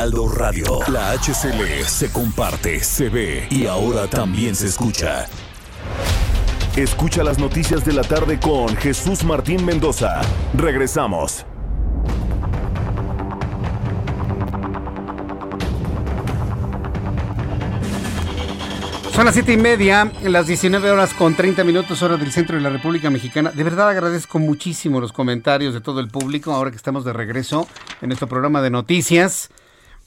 [0.00, 0.78] Heraldo Radio.
[0.88, 5.26] La HCL se comparte, se ve y ahora también se escucha.
[6.74, 10.22] Escucha las noticias de la tarde con Jesús Martín Mendoza.
[10.54, 11.44] Regresamos.
[19.12, 22.62] Son las siete y media, las 19 horas con 30 minutos hora del centro de
[22.62, 23.50] la República Mexicana.
[23.50, 27.68] De verdad agradezco muchísimo los comentarios de todo el público ahora que estamos de regreso
[28.00, 29.50] en nuestro programa de noticias.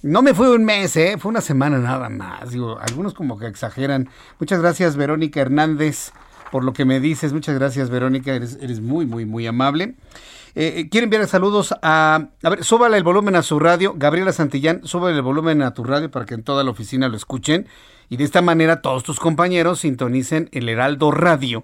[0.03, 1.15] No me fue un mes, ¿eh?
[1.17, 2.51] fue una semana nada más.
[2.51, 4.09] Digo, algunos como que exageran.
[4.37, 6.11] Muchas gracias, Verónica Hernández,
[6.51, 7.31] por lo que me dices.
[7.31, 8.35] Muchas gracias, Verónica.
[8.35, 9.95] Eres, muy, muy, muy amable.
[10.55, 12.27] Eh, eh quiero enviar saludos a...
[12.43, 13.93] A ver, súbale el volumen a su radio.
[13.95, 17.15] Gabriela Santillán, súbale el volumen a tu radio para que en toda la oficina lo
[17.15, 17.69] escuchen.
[18.09, 21.63] Y de esta manera todos tus compañeros sintonicen el Heraldo Radio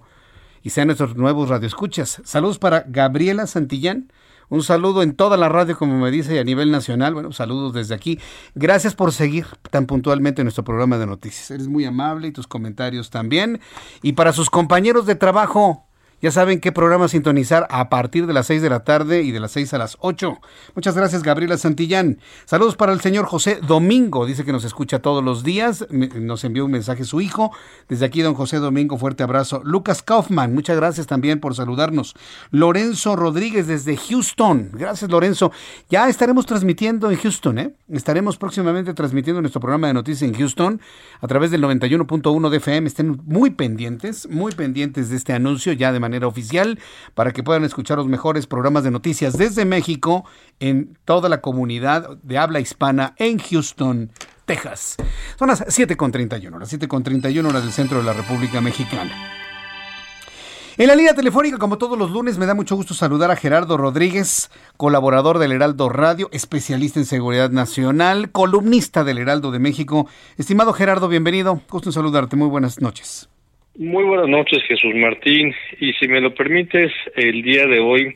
[0.64, 2.22] y sean nuestros nuevos radioescuchas.
[2.24, 4.14] Saludos para Gabriela Santillán
[4.50, 7.14] un saludo en toda la radio, como me dice, y a nivel nacional.
[7.14, 8.20] Bueno, saludos desde aquí.
[8.56, 11.52] Gracias por seguir tan puntualmente nuestro programa de noticias.
[11.52, 13.60] Eres muy amable y tus comentarios también.
[14.02, 15.89] Y para sus compañeros de trabajo,
[16.22, 19.40] Ya saben qué programa sintonizar a partir de las 6 de la tarde y de
[19.40, 20.38] las 6 a las 8.
[20.76, 22.20] Muchas gracias, Gabriela Santillán.
[22.44, 24.26] Saludos para el señor José Domingo.
[24.26, 25.88] Dice que nos escucha todos los días.
[25.90, 27.52] Nos envió un mensaje su hijo.
[27.88, 29.62] Desde aquí, don José Domingo, fuerte abrazo.
[29.64, 32.16] Lucas Kaufman, muchas gracias también por saludarnos.
[32.52, 34.72] Lorenzo Rodríguez desde Houston.
[34.74, 35.54] Gracias, Lorenzo.
[35.90, 37.76] Ya estaremos transmitiendo en Houston, ¿eh?
[37.90, 40.82] Estaremos próximamente transmitiendo nuestro programa de noticias en Houston
[41.22, 42.88] a través del 91.1 de FM.
[42.88, 46.80] Estén muy pendientes, muy pendientes de este anuncio ya de manera oficial
[47.14, 50.26] para que puedan escuchar los mejores programas de noticias desde México
[50.60, 54.12] en toda la comunidad de habla hispana en Houston,
[54.46, 54.96] Texas.
[55.38, 59.12] Son las 7.31, las 7.31 horas del centro de la República Mexicana.
[60.80, 63.76] En la línea telefónica, como todos los lunes, me da mucho gusto saludar a Gerardo
[63.76, 70.08] Rodríguez, colaborador del Heraldo Radio, especialista en seguridad nacional, columnista del Heraldo de México.
[70.38, 71.62] Estimado Gerardo, bienvenido.
[71.70, 72.38] Gusto en saludarte.
[72.38, 73.28] Muy buenas noches.
[73.80, 75.56] Muy buenas noches, Jesús Martín.
[75.80, 78.14] Y si me lo permites, el día de hoy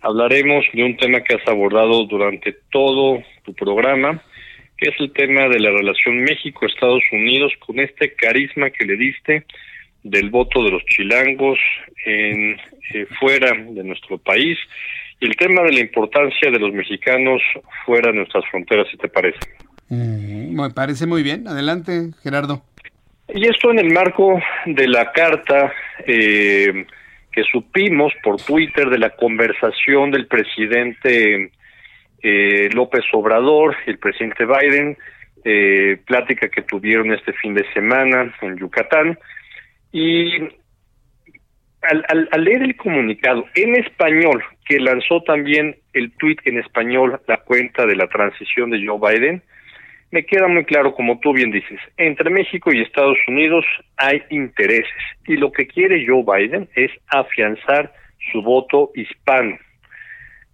[0.00, 4.22] hablaremos de un tema que has abordado durante todo tu programa,
[4.78, 9.44] que es el tema de la relación México-Estados Unidos con este carisma que le diste
[10.04, 11.58] del voto de los chilangos
[12.06, 12.56] en
[12.94, 14.56] eh, fuera de nuestro país
[15.20, 17.42] y el tema de la importancia de los mexicanos
[17.84, 19.38] fuera de nuestras fronteras, si te parece.
[19.90, 21.46] Me parece muy bien.
[21.46, 22.62] Adelante, Gerardo.
[23.28, 25.72] Y esto en el marco de la carta
[26.06, 26.86] eh,
[27.32, 31.50] que supimos por Twitter de la conversación del presidente
[32.22, 34.96] eh, López Obrador y el presidente Biden,
[35.44, 39.18] eh, plática que tuvieron este fin de semana en Yucatán,
[39.90, 40.36] y
[41.82, 47.38] al, al, leer el comunicado en español, que lanzó también el tweet en español, la
[47.38, 49.42] cuenta de la transición de Joe Biden,
[50.10, 53.64] me queda muy claro, como tú bien dices, entre México y Estados Unidos
[53.96, 54.92] hay intereses
[55.26, 57.92] y lo que quiere Joe Biden es afianzar
[58.32, 59.58] su voto hispano.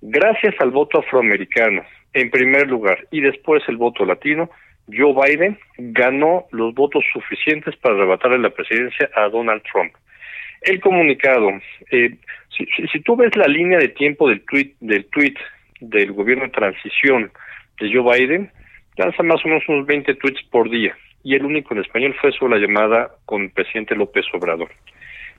[0.01, 4.51] Gracias al voto afroamericano, en primer lugar, y después el voto latino,
[4.93, 9.93] Joe Biden ganó los votos suficientes para arrebatarle la presidencia a Donald Trump.
[10.63, 11.51] El comunicado,
[11.91, 12.17] eh,
[12.57, 15.35] si, tú ves la línea de tiempo del tweet, del tweet
[15.81, 17.31] del gobierno de transición
[17.79, 18.51] de Joe Biden,
[19.01, 20.95] lanza más o menos unos 20 tweets por día
[21.25, 24.71] y el único en español fue sobre la llamada con el presidente López Obrador.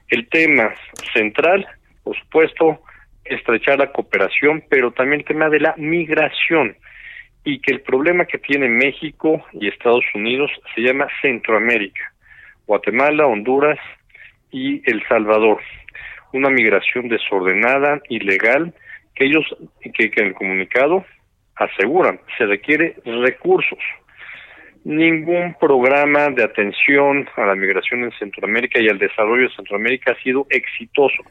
[0.09, 0.73] El tema
[1.13, 1.67] central,
[2.03, 2.81] por supuesto,
[3.23, 6.75] estrechar la cooperación, pero también el tema de la migración
[7.43, 12.13] y que el problema que tiene México y Estados Unidos se llama Centroamérica,
[12.65, 13.79] Guatemala, Honduras
[14.51, 15.59] y El Salvador.
[16.33, 18.73] Una migración desordenada, ilegal,
[19.15, 19.45] que ellos,
[19.81, 21.05] que, que en el comunicado
[21.63, 23.79] aseguran, se requiere recursos.
[24.83, 30.23] Ningún programa de atención a la migración en Centroamérica y al desarrollo de Centroamérica ha
[30.23, 31.23] sido exitoso.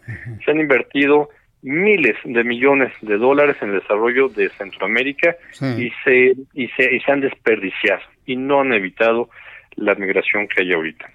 [0.45, 1.31] Se han invertido
[1.63, 5.37] miles de millones de dólares en el desarrollo de Centroamérica
[5.77, 9.29] y, se, y, se, y se han desperdiciado y no han evitado
[9.77, 11.11] la migración que hay ahorita.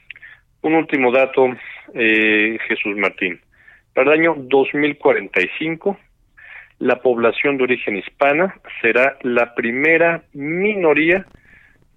[0.62, 1.48] Un último dato,
[1.94, 3.40] eh, Jesús Martín.
[3.94, 5.98] Para el año 2045,
[6.80, 11.26] la población de origen hispana será la primera minoría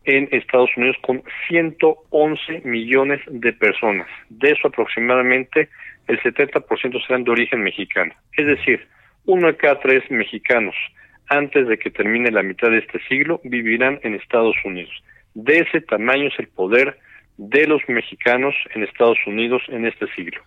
[0.04, 4.08] en Estados Unidos con 111 millones de personas.
[4.30, 5.68] De eso aproximadamente
[6.06, 8.14] el 70% serán de origen mexicano.
[8.32, 8.86] Es decir,
[9.26, 10.74] uno de cada tres mexicanos
[11.28, 14.94] antes de que termine la mitad de este siglo vivirán en Estados Unidos.
[15.34, 16.98] De ese tamaño es el poder
[17.36, 20.40] de los mexicanos en Estados Unidos en este siglo.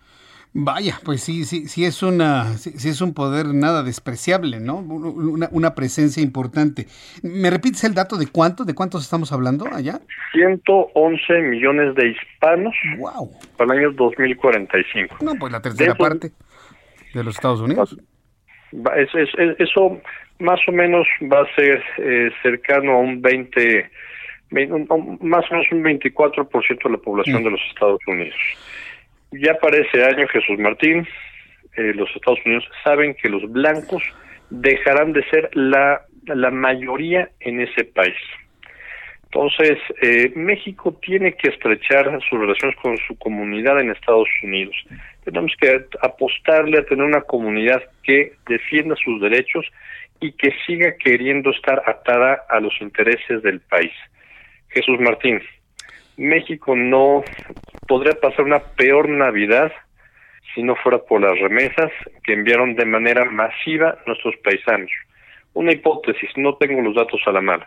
[0.54, 4.76] Vaya, pues sí, sí, sí es una, sí, es un poder nada despreciable, ¿no?
[4.76, 6.86] Una, una, presencia importante.
[7.22, 10.00] ¿Me repites el dato de cuánto, de cuántos estamos hablando allá?
[10.32, 12.74] 111 millones de hispanos.
[12.98, 13.30] Wow.
[13.56, 15.16] Para el año 2045.
[15.22, 16.32] No, pues la tercera parte
[17.14, 17.96] de los Estados Unidos.
[18.96, 19.18] Eso,
[19.58, 20.00] eso,
[20.38, 23.90] más o menos va a ser eh, cercano a un 20,
[24.50, 27.44] más o menos un 24% de la población mm.
[27.44, 28.36] de los Estados Unidos.
[29.32, 31.06] Ya para ese año, Jesús Martín,
[31.76, 34.02] eh, los Estados Unidos saben que los blancos
[34.50, 38.16] dejarán de ser la, la mayoría en ese país.
[39.24, 44.76] Entonces, eh, México tiene que estrechar sus relaciones con su comunidad en Estados Unidos.
[45.24, 49.64] Tenemos que apostarle a tener una comunidad que defienda sus derechos
[50.20, 53.92] y que siga queriendo estar atada a los intereses del país.
[54.68, 55.40] Jesús Martín,
[56.16, 57.24] México no
[57.88, 59.72] podría pasar una peor Navidad
[60.54, 61.90] si no fuera por las remesas
[62.24, 64.90] que enviaron de manera masiva nuestros paisanos.
[65.54, 67.64] Una hipótesis, no tengo los datos a la mano.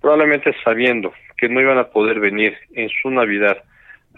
[0.00, 3.62] Probablemente sabiendo que no iban a poder venir en su Navidad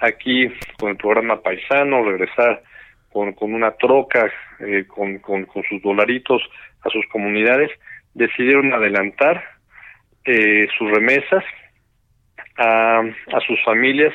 [0.00, 0.48] aquí
[0.78, 2.62] con el programa paisano, regresar
[3.12, 4.30] con, con una troca,
[4.60, 5.20] eh, con,
[5.68, 6.42] sus dolaritos
[6.82, 7.70] a sus comunidades,
[8.14, 9.44] decidieron adelantar
[10.24, 11.44] eh, sus remesas
[12.56, 14.12] a, a sus familias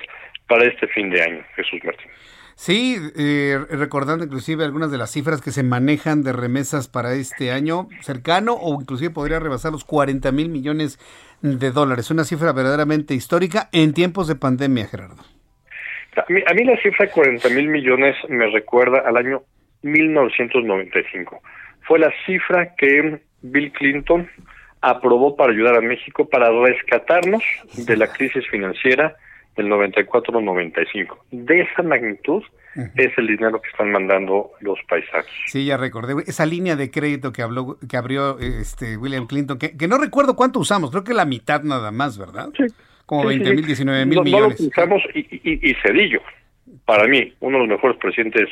[0.47, 2.09] para este fin de año, Jesús Martín.
[2.59, 7.53] Sí, eh, recordando inclusive algunas de las cifras que se manejan de remesas para este
[7.53, 10.99] año cercano o inclusive podría rebasar los 40 mil millones
[11.41, 12.11] de dólares.
[12.11, 15.23] Una cifra verdaderamente histórica en tiempos de pandemia, Gerardo.
[16.17, 19.43] A mí, a mí la cifra de 40 mil millones me recuerda al año
[19.83, 21.41] 1995.
[21.87, 24.29] Fue la cifra que Bill Clinton
[24.81, 27.43] aprobó para ayudar a México para rescatarnos
[27.75, 29.15] de la crisis financiera
[29.55, 31.17] del 94-95.
[31.31, 32.43] De esa magnitud
[32.75, 32.91] uh -huh.
[32.95, 35.27] es el dinero que están mandando los paisanos.
[35.47, 39.75] Sí, ya recordé esa línea de crédito que habló que abrió este William Clinton, que,
[39.75, 42.49] que no recuerdo cuánto usamos, creo que la mitad nada más, ¿verdad?
[42.55, 42.65] Sí.
[43.05, 44.59] Como sí, 20 mil, 19 mil no, millones.
[44.59, 46.21] No lo usamos y, y, y Cedillo,
[46.85, 48.47] para mí, uno de los mejores presidentes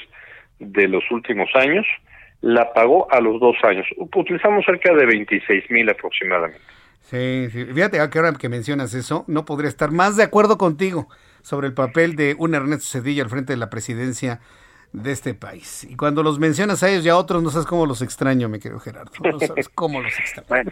[0.60, 1.86] de los últimos años,
[2.42, 3.86] la pagó a los dos años.
[3.98, 6.62] Utilizamos cerca de 26 mil aproximadamente.
[7.02, 11.08] Sí, sí, fíjate ahora que mencionas eso, no podría estar más de acuerdo contigo
[11.42, 14.42] sobre el papel de un Ernesto Cedillo al frente de la presidencia
[14.92, 15.86] de este país.
[15.90, 18.60] Y cuando los mencionas a ellos y a otros, no sabes cómo los extraño, mi
[18.60, 19.12] querido Gerardo.
[19.24, 20.48] No sabes cómo los extraño.
[20.50, 20.72] bueno,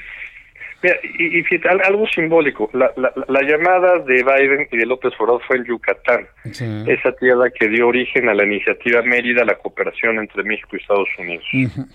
[0.81, 5.13] mira, y, y fíjate, algo simbólico, la, la, la, llamada de Biden y de López
[5.19, 6.65] Obrador fue en Yucatán, sí.
[6.87, 11.09] esa tierra que dio origen a la iniciativa Mérida, la cooperación entre México y Estados
[11.17, 11.45] Unidos.
[11.53, 11.87] Uh -huh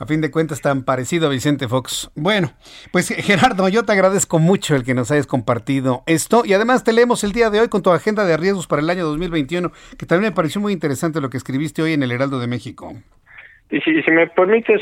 [0.00, 2.10] a fin de cuentas tan parecido a Vicente Fox.
[2.14, 2.54] Bueno,
[2.90, 6.94] pues Gerardo, yo te agradezco mucho el que nos hayas compartido esto y además te
[6.94, 10.06] leemos el día de hoy con tu agenda de riesgos para el año 2021, que
[10.06, 12.94] también me pareció muy interesante lo que escribiste hoy en el Heraldo de México.
[13.70, 14.80] Y si, me permites,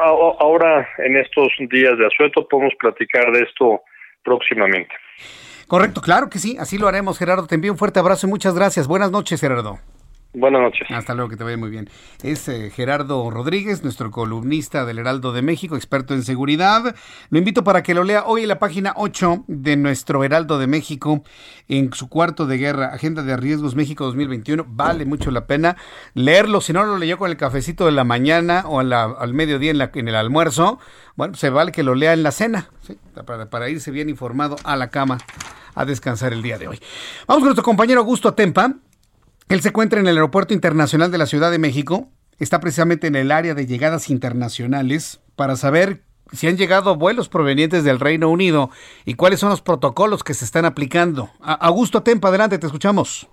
[0.00, 3.80] ahora en estos días de asueto podemos platicar de esto
[4.22, 4.94] próximamente.
[5.66, 7.46] Correcto, claro que sí, así lo haremos, Gerardo.
[7.46, 8.86] Te envío un fuerte abrazo y muchas gracias.
[8.86, 9.78] Buenas noches, Gerardo.
[10.38, 10.86] Buenas noches.
[10.90, 11.88] Hasta luego, que te vaya muy bien.
[12.22, 16.94] Es eh, Gerardo Rodríguez, nuestro columnista del Heraldo de México, experto en seguridad.
[17.30, 20.66] Lo invito para que lo lea hoy en la página 8 de nuestro Heraldo de
[20.66, 21.22] México,
[21.68, 24.66] en su cuarto de guerra, Agenda de Riesgos México 2021.
[24.68, 25.78] Vale mucho la pena
[26.12, 26.60] leerlo.
[26.60, 30.08] Si no lo leyó con el cafecito de la mañana o al mediodía en, en,
[30.08, 30.78] el almuerzo,
[31.14, 32.98] bueno, se vale que lo lea en la cena, ¿sí?
[33.24, 35.16] para, para irse bien informado a la cama
[35.74, 36.78] a descansar el día de hoy.
[37.26, 38.74] Vamos con nuestro compañero Augusto Atempa.
[39.48, 42.08] Él se encuentra en el Aeropuerto Internacional de la Ciudad de México.
[42.40, 46.02] Está precisamente en el área de llegadas internacionales para saber
[46.32, 48.70] si han llegado vuelos provenientes del Reino Unido
[49.04, 51.30] y cuáles son los protocolos que se están aplicando.
[51.40, 53.28] Augusto Tempa, adelante, te escuchamos.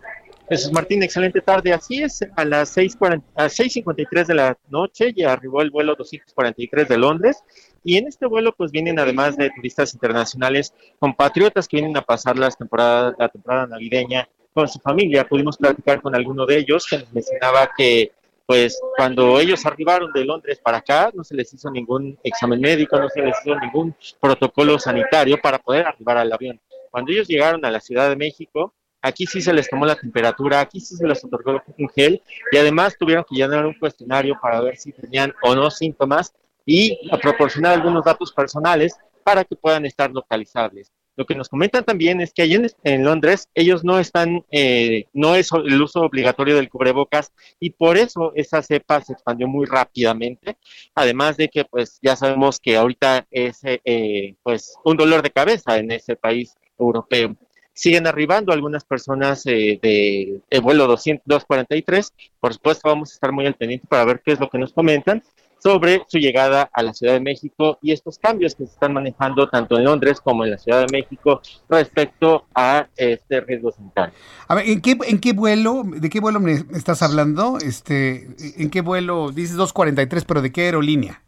[0.47, 1.73] Jesús Martín, excelente tarde.
[1.73, 7.43] Así es, a las 6.53 de la noche ya arribó el vuelo 243 de Londres
[7.83, 12.37] y en este vuelo pues vienen además de turistas internacionales, compatriotas que vienen a pasar
[12.37, 15.27] las temporadas, la temporada navideña con su familia.
[15.27, 18.11] Pudimos platicar con alguno de ellos que nos mencionaba que
[18.45, 22.97] pues cuando ellos arribaron de Londres para acá no se les hizo ningún examen médico,
[22.97, 26.59] no se les hizo ningún protocolo sanitario para poder arribar al avión.
[26.91, 30.59] Cuando ellos llegaron a la Ciudad de México, aquí sí se les tomó la temperatura,
[30.59, 32.21] aquí sí se les otorgó un gel
[32.51, 36.33] y además tuvieron que llenar un cuestionario para ver si tenían o no síntomas
[36.65, 40.91] y proporcionar algunos datos personales para que puedan estar localizables.
[41.15, 45.35] Lo que nos comentan también es que allí en, Londres ellos no están, eh, no
[45.35, 50.57] es el uso obligatorio del cubrebocas y por eso esa cepa se expandió muy rápidamente.
[50.95, 55.77] Además de que, pues, ya sabemos que ahorita es, eh, pues, un dolor de cabeza
[55.77, 57.35] en ese país europeo.
[57.75, 62.13] Siguen arribando algunas personas eh, de, de vuelo 243.
[62.39, 64.73] Por supuesto, vamos a estar muy al pendiente para ver qué es lo que nos
[64.73, 65.23] comentan
[65.63, 69.47] sobre su llegada a la Ciudad de México y estos cambios que se están manejando
[69.47, 74.13] tanto en Londres como en la Ciudad de México respecto a este riesgo sanitario.
[74.49, 77.59] A ver, ¿en qué, en qué vuelo, de qué vuelo me estás hablando?
[77.59, 78.27] Este,
[78.57, 79.31] ¿En qué vuelo?
[79.31, 81.23] Dices 243, pero ¿de qué aerolínea?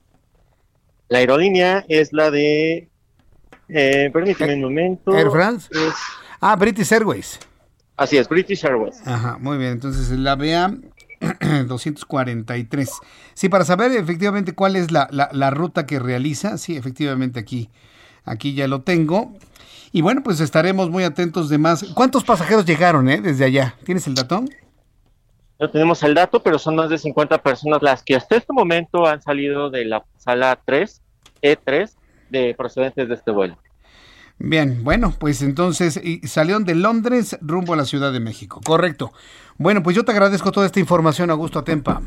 [1.07, 2.89] La aerolínea es la de,
[3.69, 5.15] eh, permíteme un momento.
[5.15, 5.69] ¿Air France?
[5.71, 5.93] Es,
[6.41, 7.39] ah, British Airways.
[7.95, 9.01] Así es, British Airways.
[9.07, 10.75] Ajá, muy bien, entonces la BA
[11.67, 12.89] 243.
[13.33, 17.69] Sí, para saber efectivamente cuál es la, la, la, ruta que realiza, sí, efectivamente aquí,
[18.23, 19.33] aquí ya lo tengo.
[19.91, 21.83] Y bueno, pues estaremos muy atentos de más.
[21.93, 23.75] ¿Cuántos pasajeros llegaron eh, desde allá?
[23.85, 24.43] ¿Tienes el dato?
[25.57, 29.05] No tenemos el dato, pero son más de 50 personas las que hasta este momento
[29.07, 31.01] han salido de la sala 3,
[31.41, 31.91] E3,
[32.29, 33.57] de procedentes de este vuelo.
[34.37, 39.13] Bien, bueno, pues entonces y salieron de Londres rumbo a la Ciudad de México, correcto.
[39.57, 42.01] Bueno, pues yo te agradezco toda esta información, Augusto Atempa.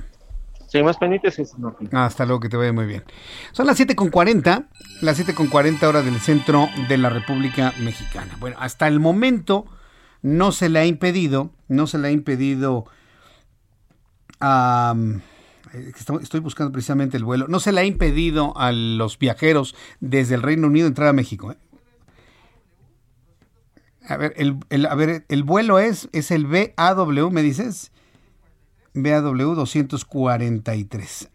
[0.66, 1.88] Seguimos pendientes, Jesús Martín.
[1.92, 3.02] Hasta luego, que te vaya muy bien.
[3.52, 4.66] Son las 7.40,
[5.00, 8.36] las 7.40 horas del centro de la República Mexicana.
[8.38, 9.64] Bueno, hasta el momento
[10.20, 12.84] no se le ha impedido, no se le ha impedido
[16.22, 17.46] estoy buscando precisamente el vuelo.
[17.48, 21.52] No se le ha impedido a los viajeros desde el Reino Unido entrar a México.
[21.52, 21.56] ¿eh?
[24.08, 27.92] A ver, el, a ver, el vuelo es, es el BAW, ¿me dices?
[28.94, 31.28] BAW 243.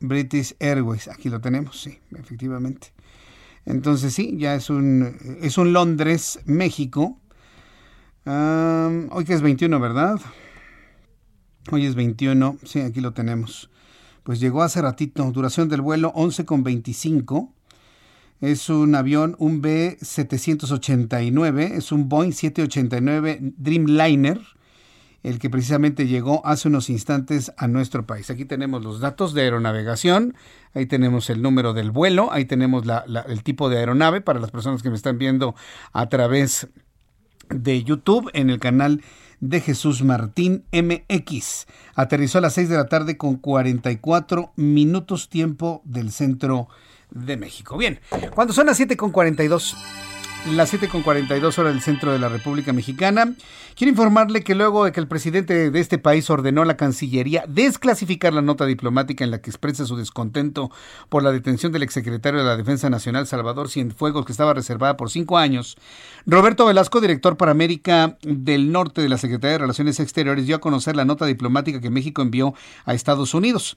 [0.00, 2.92] British Airways, aquí lo tenemos, sí, efectivamente.
[3.64, 7.20] Entonces sí, ya es un, es un Londres, México.
[8.24, 10.20] hoy que es 21, ¿verdad?
[11.70, 13.70] Hoy es 21, sí, aquí lo tenemos.
[14.24, 17.54] Pues llegó hace ratito, duración del vuelo 11 con 25.
[18.40, 24.40] Es un avión, un B789, es un Boeing 789 Dreamliner,
[25.24, 28.30] el que precisamente llegó hace unos instantes a nuestro país.
[28.30, 30.36] Aquí tenemos los datos de aeronavegación,
[30.72, 32.84] ahí tenemos el número del vuelo, ahí tenemos
[33.26, 35.56] el tipo de aeronave para las personas que me están viendo
[35.92, 36.68] a través
[37.50, 39.02] de YouTube en el canal
[39.40, 41.66] de Jesús Martín MX.
[41.96, 46.88] Aterrizó a las 6 de la tarde con 44 minutos tiempo del centro de
[47.36, 47.76] México.
[47.76, 48.00] Bien,
[48.34, 49.76] cuando son las 7 con 42
[50.46, 53.34] las 7 con 42 horas del centro de la República Mexicana.
[53.74, 57.44] Quiero informarle que luego de que el presidente de este país ordenó a la Cancillería
[57.46, 60.70] desclasificar la nota diplomática en la que expresa su descontento
[61.08, 65.10] por la detención del exsecretario de la Defensa Nacional, Salvador Cienfuegos, que estaba reservada por
[65.10, 65.76] cinco años,
[66.26, 70.60] Roberto Velasco, director para América del Norte de la Secretaría de Relaciones Exteriores, dio a
[70.60, 72.54] conocer la nota diplomática que México envió
[72.84, 73.76] a Estados Unidos.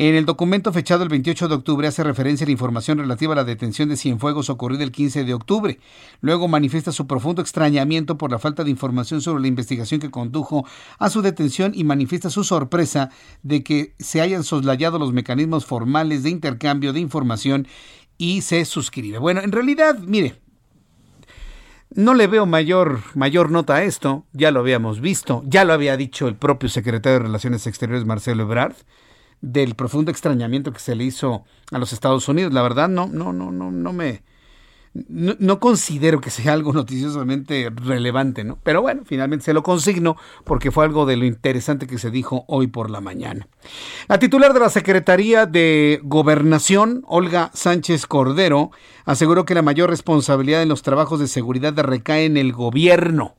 [0.00, 3.36] En el documento fechado el 28 de octubre hace referencia a la información relativa a
[3.36, 5.80] la detención de Cienfuegos ocurrida el 15 de octubre.
[6.20, 10.64] Luego manifiesta su profundo extrañamiento por la falta de información sobre la investigación que condujo
[11.00, 13.10] a su detención y manifiesta su sorpresa
[13.42, 17.66] de que se hayan soslayado los mecanismos formales de intercambio de información
[18.18, 19.18] y se suscribe.
[19.18, 20.40] Bueno, en realidad, mire,
[21.90, 25.96] no le veo mayor, mayor nota a esto, ya lo habíamos visto, ya lo había
[25.96, 28.76] dicho el propio secretario de Relaciones Exteriores, Marcelo Ebrard
[29.40, 32.52] del profundo extrañamiento que se le hizo a los Estados Unidos.
[32.52, 34.22] La verdad, no, no, no, no, no me.
[34.94, 38.58] No, considero que sea algo noticiosamente relevante, ¿no?
[38.62, 42.44] Pero bueno, finalmente se lo consigno porque fue algo de lo interesante que se dijo
[42.48, 43.48] hoy por la mañana.
[44.08, 48.70] La titular de la Secretaría de Gobernación, Olga Sánchez Cordero,
[49.04, 53.36] aseguró que la mayor responsabilidad en los trabajos de seguridad recae en el gobierno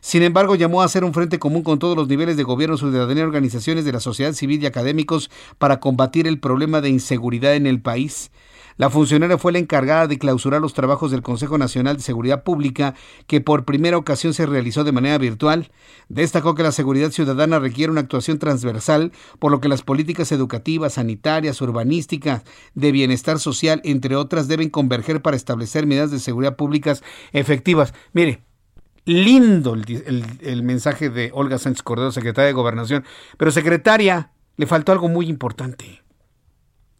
[0.00, 3.24] sin embargo, llamó a hacer un frente común con todos los niveles de gobierno, ciudadanía,
[3.24, 7.80] organizaciones de la sociedad civil y académicos para combatir el problema de inseguridad en el
[7.80, 8.30] país.
[8.78, 12.94] La funcionaria fue la encargada de clausurar los trabajos del Consejo Nacional de Seguridad Pública,
[13.26, 15.72] que por primera ocasión se realizó de manera virtual.
[16.08, 19.10] Destacó que la seguridad ciudadana requiere una actuación transversal,
[19.40, 22.44] por lo que las políticas educativas, sanitarias, urbanísticas,
[22.74, 27.02] de bienestar social, entre otras, deben converger para establecer medidas de seguridad públicas
[27.32, 27.92] efectivas.
[28.12, 28.44] Mire,
[29.08, 33.04] lindo el, mensaje de Olga Sánchez Cordero, secretaria de Gobernación,
[33.38, 36.02] pero secretaria, le faltó algo muy importante.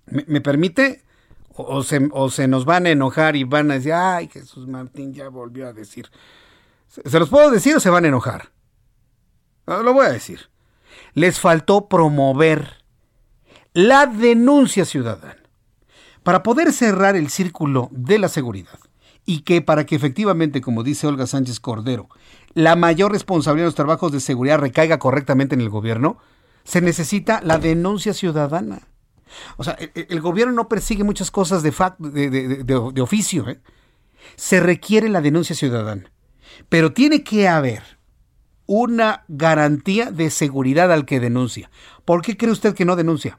[0.07, 1.05] ¿Me, permite?
[1.55, 5.13] O, se, o, se, nos van a enojar y van a decir, ay, Jesús Martín
[5.13, 6.09] ya volvió a decir.
[6.87, 8.53] ¿Se, los puedo decir o se van a enojar?
[9.67, 10.49] Lo voy a decir.
[11.13, 12.79] Les faltó promover
[13.75, 15.43] la denuncia ciudadana
[16.23, 18.79] para poder cerrar el círculo de la seguridad
[19.29, 22.09] y que para que efectivamente, como dice Olga Sánchez Cordero,
[22.55, 26.17] la mayor responsabilidad de los trabajos de seguridad recaiga correctamente en el gobierno,
[26.65, 28.89] se necesita la denuncia ciudadana.
[29.59, 31.71] O sea, el, gobierno no persigue muchas cosas de,
[32.65, 33.47] de, oficio.
[33.51, 33.61] ¿eh?
[34.37, 36.11] Se requiere la denuncia ciudadana.
[36.71, 37.83] Pero tiene que haber
[38.65, 41.71] una garantía de seguridad al que denuncia.
[42.07, 43.39] ¿Por qué cree usted que no denuncia?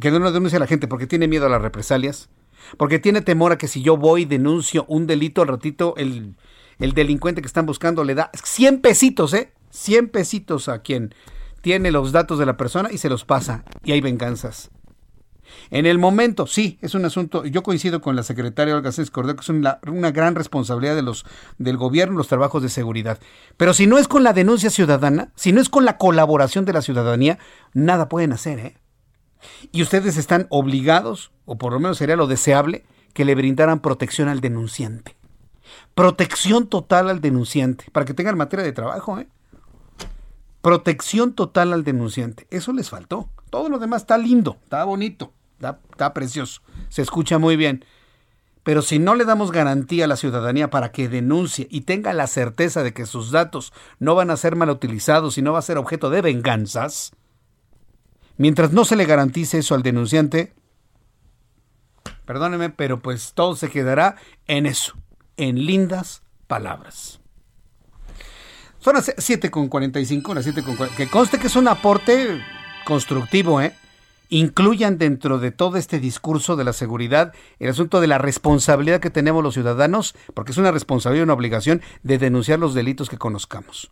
[0.00, 2.28] Que no denuncia a la gente porque tiene miedo a las represalias,
[2.76, 6.34] porque tiene temor a que si yo voy y denuncio un delito al ratito, el,
[6.78, 9.52] el delincuente que están buscando le da 100 pesitos, ¿eh?
[9.70, 11.14] 100 pesitos a quien
[11.60, 13.64] tiene los datos de la persona y se los pasa.
[13.84, 14.70] Y hay venganzas.
[15.70, 19.36] En el momento, sí, es un asunto, yo coincido con la secretaria Olga Sánchez Cordero,
[19.36, 21.24] que es una, una, gran responsabilidad de los,
[21.58, 23.18] del gobierno los trabajos de seguridad.
[23.56, 26.72] Pero si no es con la denuncia ciudadana, si no es con la colaboración de
[26.72, 27.38] la ciudadanía,
[27.72, 28.76] nada pueden hacer, ¿eh?
[29.72, 34.28] Y ustedes están obligados, o por lo menos sería lo deseable, que le brindaran protección
[34.28, 35.16] al denunciante.
[35.94, 39.28] Protección total al denunciante, para que tengan materia de trabajo, ¿eh?
[40.62, 42.46] Protección total al denunciante.
[42.50, 43.28] Eso les faltó.
[43.50, 47.84] Todo lo demás está lindo, está bonito, está, está precioso, se escucha muy bien.
[48.62, 52.26] Pero si no le damos garantía a la ciudadanía para que denuncie y tenga la
[52.26, 55.62] certeza de que sus datos no van a ser mal utilizados y no va a
[55.62, 57.12] ser objeto de venganzas,
[58.38, 60.54] Mientras no se le garantice eso al denunciante,
[62.24, 64.16] perdóneme, pero pues todo se quedará
[64.46, 64.94] en eso,
[65.36, 67.20] en lindas palabras.
[68.78, 72.40] Son las 7.45, las 7 con, que conste que es un aporte
[72.84, 73.74] constructivo, ¿eh?
[74.28, 79.10] incluyan dentro de todo este discurso de la seguridad el asunto de la responsabilidad que
[79.10, 83.18] tenemos los ciudadanos, porque es una responsabilidad y una obligación de denunciar los delitos que
[83.18, 83.90] conozcamos.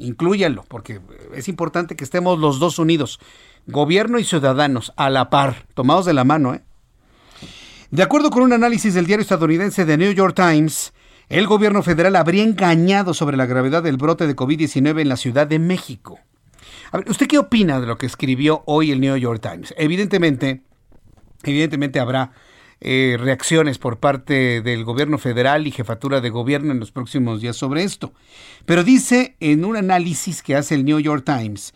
[0.00, 1.00] Inclúyanlo, porque
[1.34, 3.20] es importante que estemos los dos unidos,
[3.66, 6.54] gobierno y ciudadanos, a la par, tomados de la mano.
[6.54, 6.62] ¿eh?
[7.90, 10.94] De acuerdo con un análisis del diario estadounidense The New York Times,
[11.28, 15.46] el gobierno federal habría engañado sobre la gravedad del brote de COVID-19 en la Ciudad
[15.46, 16.18] de México.
[16.92, 19.74] A ver, ¿usted qué opina de lo que escribió hoy el New York Times?
[19.76, 20.62] Evidentemente,
[21.44, 22.32] evidentemente habrá
[22.80, 27.56] eh, reacciones por parte del gobierno federal y jefatura de gobierno en los próximos días
[27.56, 28.12] sobre esto.
[28.64, 31.74] Pero dice en un análisis que hace el New York Times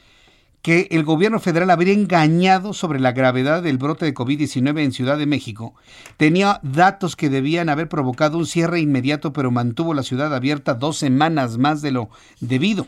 [0.64, 5.18] que el gobierno federal habría engañado sobre la gravedad del brote de COVID-19 en Ciudad
[5.18, 5.74] de México.
[6.16, 10.96] Tenía datos que debían haber provocado un cierre inmediato, pero mantuvo la ciudad abierta dos
[10.96, 12.08] semanas más de lo
[12.40, 12.86] debido.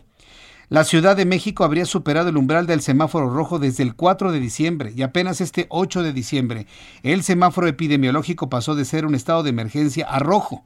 [0.69, 4.41] La Ciudad de México habría superado el umbral del semáforo rojo desde el 4 de
[4.41, 6.67] diciembre y apenas este 8 de diciembre
[7.05, 10.65] el semáforo epidemiológico pasó de ser un estado de emergencia a rojo.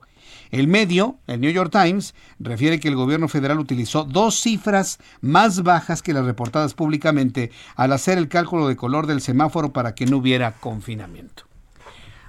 [0.51, 5.63] El medio, el New York Times, refiere que el gobierno federal utilizó dos cifras más
[5.65, 10.07] bajas que las reportadas públicamente al hacer el cálculo de color del semáforo para que
[10.07, 11.45] no hubiera confinamiento.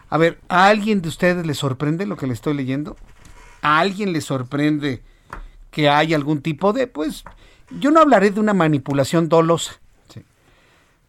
[0.10, 2.98] A ver, ¿a alguien de ustedes le sorprende lo que le estoy leyendo?
[3.62, 5.02] ¿A alguien le sorprende
[5.72, 7.24] que hay algún tipo de, pues,
[7.80, 9.80] yo no hablaré de una manipulación dolosa,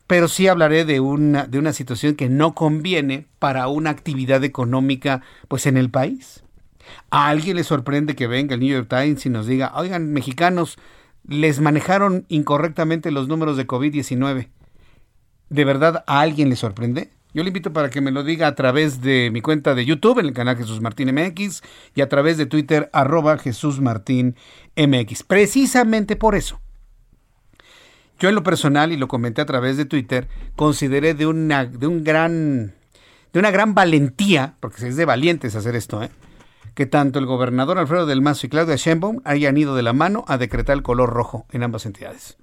[0.06, 5.22] pero sí hablaré de una, de una situación que no conviene para una actividad económica
[5.48, 6.44] pues en el país.
[7.10, 10.78] ¿A alguien le sorprende que venga el New York Times y nos diga, oigan, mexicanos,
[11.26, 14.48] les manejaron incorrectamente los números de COVID-19?
[15.48, 17.10] ¿De verdad a alguien le sorprende?
[17.34, 20.18] Yo le invito para que me lo diga a través de mi cuenta de YouTube,
[20.18, 21.62] en el canal Jesús Martín MX,
[21.94, 24.36] y a través de Twitter, arroba Jesús Martín
[24.76, 25.22] MX.
[25.22, 26.60] Precisamente por eso.
[28.18, 31.86] Yo en lo personal, y lo comenté a través de Twitter, consideré de una, de
[31.86, 32.74] un gran,
[33.32, 36.10] de una gran valentía, porque es de valientes hacer esto, ¿eh?
[36.74, 40.24] que tanto el gobernador Alfredo del Mazo y Claudia Sheinbaum hayan ido de la mano
[40.28, 42.36] a decretar el color rojo en ambas entidades.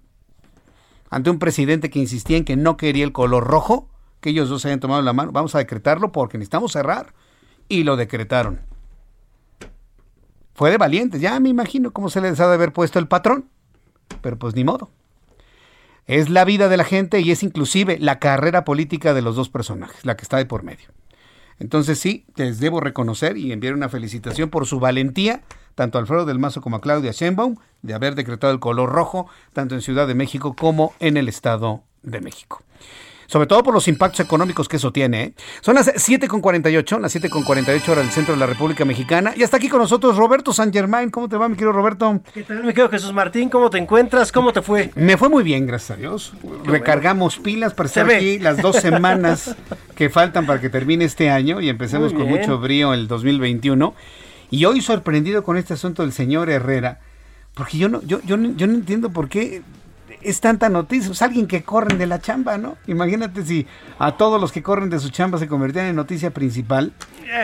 [1.10, 3.90] Ante un presidente que insistía en que no quería el color rojo,
[4.22, 7.14] que ellos dos hayan tomado la mano, vamos a decretarlo porque necesitamos cerrar.
[7.68, 8.62] Y lo decretaron.
[10.54, 13.50] Fue de valientes, ya me imagino cómo se les ha de haber puesto el patrón.
[14.22, 14.90] Pero pues ni modo.
[16.06, 19.50] Es la vida de la gente y es inclusive la carrera política de los dos
[19.50, 20.90] personajes, la que está de por medio.
[21.60, 25.44] Entonces sí, les debo reconocer y enviar una felicitación por su valentía,
[25.76, 29.30] tanto a Alfredo del Mazo como a Claudia Sheinbaum, de haber decretado el color rojo,
[29.54, 32.64] tanto en Ciudad de México como en el Estado de México
[33.30, 35.24] sobre todo por los impactos económicos que eso tiene.
[35.24, 35.34] ¿eh?
[35.62, 39.34] Son las 7.48, las 7.48 horas del centro de la República Mexicana.
[39.36, 41.12] Y está aquí con nosotros Roberto San Germain.
[41.12, 42.22] ¿Cómo te va, mi querido Roberto?
[42.34, 43.50] ¿Qué tal, mi querido Jesús Martín?
[43.50, 44.32] ¿Cómo te encuentras?
[44.32, 44.90] ¿Cómo te fue?
[44.96, 46.34] Me fue muy bien, gracias a Dios.
[46.66, 49.56] Recargamos pilas para estar aquí las dos semanas
[49.96, 53.94] que faltan para que termine este año y empecemos con mucho brío el 2021.
[54.50, 57.00] Y hoy sorprendido con este asunto del señor Herrera,
[57.54, 59.62] porque yo no, yo, yo, yo no entiendo por qué
[60.22, 61.12] es tanta noticia.
[61.12, 62.78] Es alguien que corren de la chamba, ¿no?
[62.88, 63.68] Imagínate si
[63.98, 66.94] a todos los que corren de su chamba se convertían en noticia principal.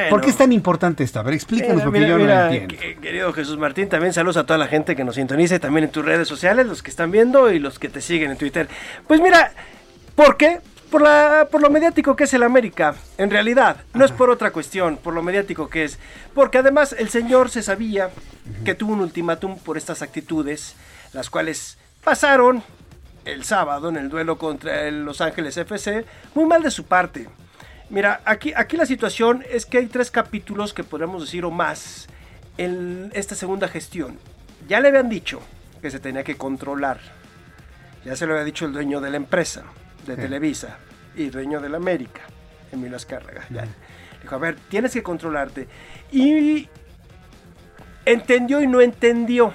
[0.09, 1.19] ¿Por qué es tan importante esto?
[1.19, 2.75] A ver, explícanos porque yo no entiendo.
[3.01, 5.91] Querido Jesús Martín, también saludos a toda la gente que nos sintoniza y también en
[5.91, 8.67] tus redes sociales, los que están viendo y los que te siguen en Twitter.
[9.07, 9.51] Pues mira,
[10.15, 10.59] ¿por qué?
[10.89, 14.51] Por, la, por lo mediático que es el América, en realidad, no es por otra
[14.51, 15.99] cuestión, por lo mediático que es,
[16.33, 18.11] porque además el señor se sabía
[18.63, 20.75] que tuvo un ultimátum por estas actitudes,
[21.11, 22.63] las cuales pasaron
[23.25, 26.05] el sábado en el duelo contra el Los Ángeles FC,
[26.35, 27.27] muy mal de su parte.
[27.89, 32.07] Mira, aquí, aquí la situación es que hay tres capítulos que podríamos decir o más
[32.57, 34.19] en esta segunda gestión.
[34.67, 35.41] Ya le habían dicho
[35.81, 36.99] que se tenía que controlar.
[38.05, 39.63] Ya se lo había dicho el dueño de la empresa,
[40.05, 40.77] de Televisa,
[41.15, 42.21] y dueño de la América,
[42.71, 43.45] Emilio Azcárraga.
[43.49, 43.65] Ya.
[44.21, 45.67] Dijo, a ver, tienes que controlarte.
[46.11, 46.69] Y
[48.05, 49.53] entendió y no entendió.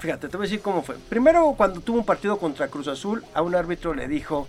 [0.00, 0.96] Fíjate, te voy a decir cómo fue.
[0.96, 4.48] Primero, cuando tuvo un partido contra Cruz Azul, a un árbitro le dijo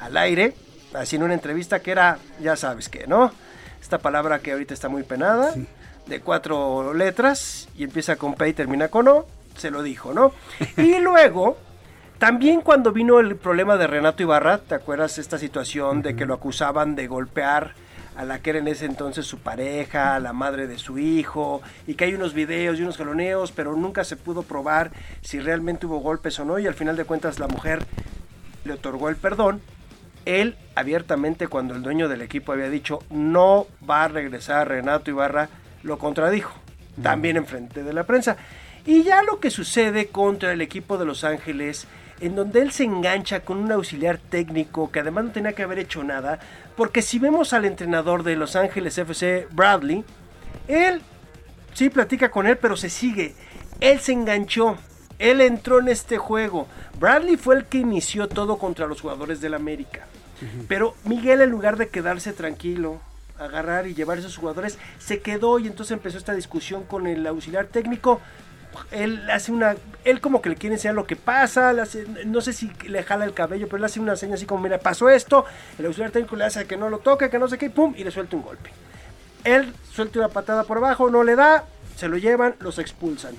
[0.00, 0.54] al aire,
[0.94, 3.32] así en una entrevista, que era, ya sabes qué, ¿no?
[3.80, 5.54] Esta palabra que ahorita está muy penada,
[6.06, 9.26] de cuatro letras, y empieza con P y termina con O,
[9.56, 10.32] se lo dijo, ¿no?
[10.76, 11.58] Y luego,
[12.18, 16.34] también cuando vino el problema de Renato Ibarra, ¿te acuerdas esta situación de que lo
[16.34, 17.74] acusaban de golpear
[18.16, 21.94] a la que era en ese entonces su pareja, la madre de su hijo, y
[21.94, 24.90] que hay unos videos y unos jaloneos, pero nunca se pudo probar
[25.22, 27.84] si realmente hubo golpes o no, y al final de cuentas la mujer
[28.64, 29.60] le otorgó el perdón.
[30.24, 35.48] Él abiertamente cuando el dueño del equipo había dicho no va a regresar Renato Ibarra,
[35.82, 36.54] lo contradijo,
[37.02, 38.36] también en frente de la prensa.
[38.86, 41.86] Y ya lo que sucede contra el equipo de Los Ángeles
[42.22, 45.80] en donde él se engancha con un auxiliar técnico que además no tenía que haber
[45.80, 46.38] hecho nada,
[46.76, 50.04] porque si vemos al entrenador de Los Ángeles FC, Bradley,
[50.68, 51.02] él
[51.74, 53.34] sí platica con él, pero se sigue.
[53.80, 54.78] Él se enganchó,
[55.18, 56.68] él entró en este juego.
[56.98, 60.06] Bradley fue el que inició todo contra los jugadores del América.
[60.66, 63.00] Pero Miguel, en lugar de quedarse tranquilo,
[63.38, 67.26] agarrar y llevar a esos jugadores, se quedó y entonces empezó esta discusión con el
[67.26, 68.20] auxiliar técnico.
[68.90, 72.40] Él hace una, él como que le quiere enseñar lo que pasa, le hace- no
[72.40, 75.08] sé si le jala el cabello, pero le hace una seña así como, mira, pasó
[75.10, 75.44] esto,
[75.78, 77.94] el auxiliar técnico le hace que no lo toque, que no sé qué, y pum,
[77.96, 78.70] y le suelta un golpe.
[79.44, 81.64] Él suelta una patada por abajo, no le da,
[81.96, 83.34] se lo llevan, los expulsan.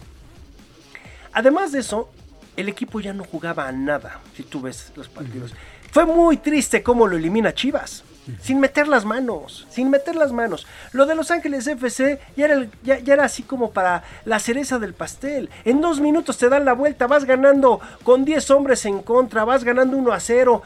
[1.34, 2.10] Además de eso,
[2.56, 5.54] el equipo ya no jugaba a nada, si tú ves los partidos.
[5.92, 8.04] Fue muy triste cómo lo elimina Chivas.
[8.42, 10.66] Sin meter las manos, sin meter las manos.
[10.94, 14.40] Lo de Los Ángeles FC ya era, el- ya, ya era así como para la
[14.40, 15.50] cereza del pastel.
[15.66, 19.64] En dos minutos te dan la vuelta, vas ganando con 10 hombres en contra, vas
[19.64, 20.62] ganando 1 a 0.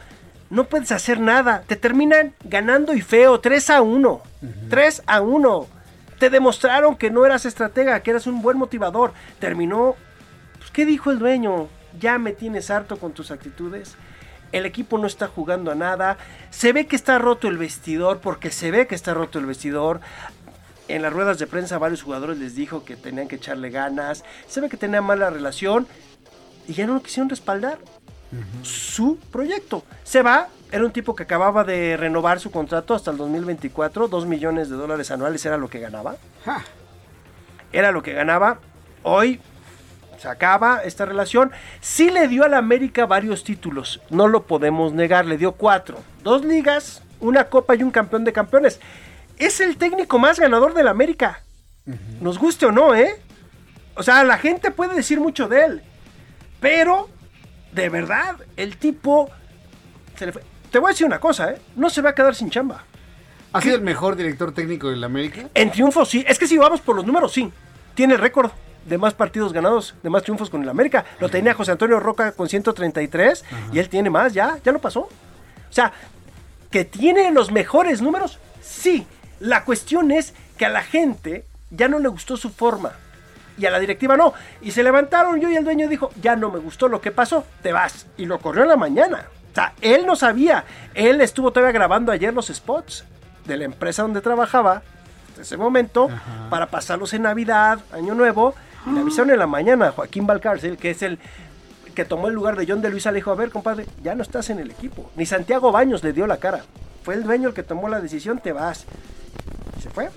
[0.50, 1.62] No puedes hacer nada.
[1.66, 4.22] Te terminan ganando y feo, 3 a 1.
[4.70, 5.66] 3 a 1.
[6.18, 9.12] Te demostraron que no eras estratega, que eras un buen motivador.
[9.40, 9.94] Terminó
[10.58, 11.68] pues, ¿qué dijo el dueño?
[12.00, 13.96] Ya me tienes harto con tus actitudes.
[14.52, 16.16] El equipo no está jugando a nada.
[16.50, 20.00] Se ve que está roto el vestidor, porque se ve que está roto el vestidor.
[20.88, 24.24] En las ruedas de prensa varios jugadores les dijo que tenían que echarle ganas.
[24.46, 25.86] Se ve que tenían mala relación
[26.66, 27.78] y ya no lo quisieron respaldar
[28.62, 29.84] su proyecto.
[30.04, 34.26] Se va, era un tipo que acababa de renovar su contrato hasta el 2024, 2
[34.26, 36.16] millones de dólares anuales era lo que ganaba.
[37.72, 38.58] Era lo que ganaba.
[39.02, 39.40] Hoy
[40.18, 41.50] se acaba esta relación.
[41.80, 45.98] Sí le dio al América varios títulos, no lo podemos negar, le dio cuatro.
[46.22, 48.80] Dos ligas, una copa y un campeón de campeones.
[49.38, 51.42] Es el técnico más ganador del América.
[52.20, 53.22] Nos guste o no, ¿eh?
[53.94, 55.82] O sea, la gente puede decir mucho de él.
[56.60, 57.08] Pero,
[57.72, 59.30] de verdad, el tipo...
[60.16, 60.42] se le fue.
[60.70, 61.58] Te voy a decir una cosa, ¿eh?
[61.76, 62.84] No se va a quedar sin chamba.
[63.52, 65.48] ¿Ha sido el mejor director técnico del América?
[65.54, 66.24] En triunfo sí.
[66.28, 67.50] Es que si vamos por los números, sí.
[67.94, 68.50] Tiene el récord
[68.88, 71.04] de más partidos ganados, de más triunfos con el América.
[71.20, 75.00] Lo tenía José Antonio Roca con 133 y él tiene más, ya, ya lo pasó.
[75.00, 75.92] O sea,
[76.70, 79.06] que tiene los mejores números, sí.
[79.40, 82.92] La cuestión es que a la gente ya no le gustó su forma.
[83.58, 84.34] Y a la directiva no.
[84.60, 87.44] Y se levantaron yo y el dueño dijo, ya no me gustó lo que pasó,
[87.62, 88.06] te vas.
[88.16, 89.26] Y lo corrió en la mañana.
[89.50, 90.64] O sea, él no sabía.
[90.94, 93.04] Él estuvo todavía grabando ayer los spots
[93.44, 94.82] de la empresa donde trabajaba
[95.34, 96.08] en ese momento
[96.50, 98.54] para pasarlos en Navidad, Año Nuevo.
[98.86, 101.18] Y le avisaron en la mañana a Joaquín Valcárcel, que es el
[101.94, 104.22] que tomó el lugar de John de Luisa, le dijo, a ver, compadre, ya no
[104.22, 105.10] estás en el equipo.
[105.16, 106.64] Ni Santiago Baños le dio la cara.
[107.02, 108.84] Fue el dueño el que tomó la decisión, te vas.
[109.82, 110.10] Se fue.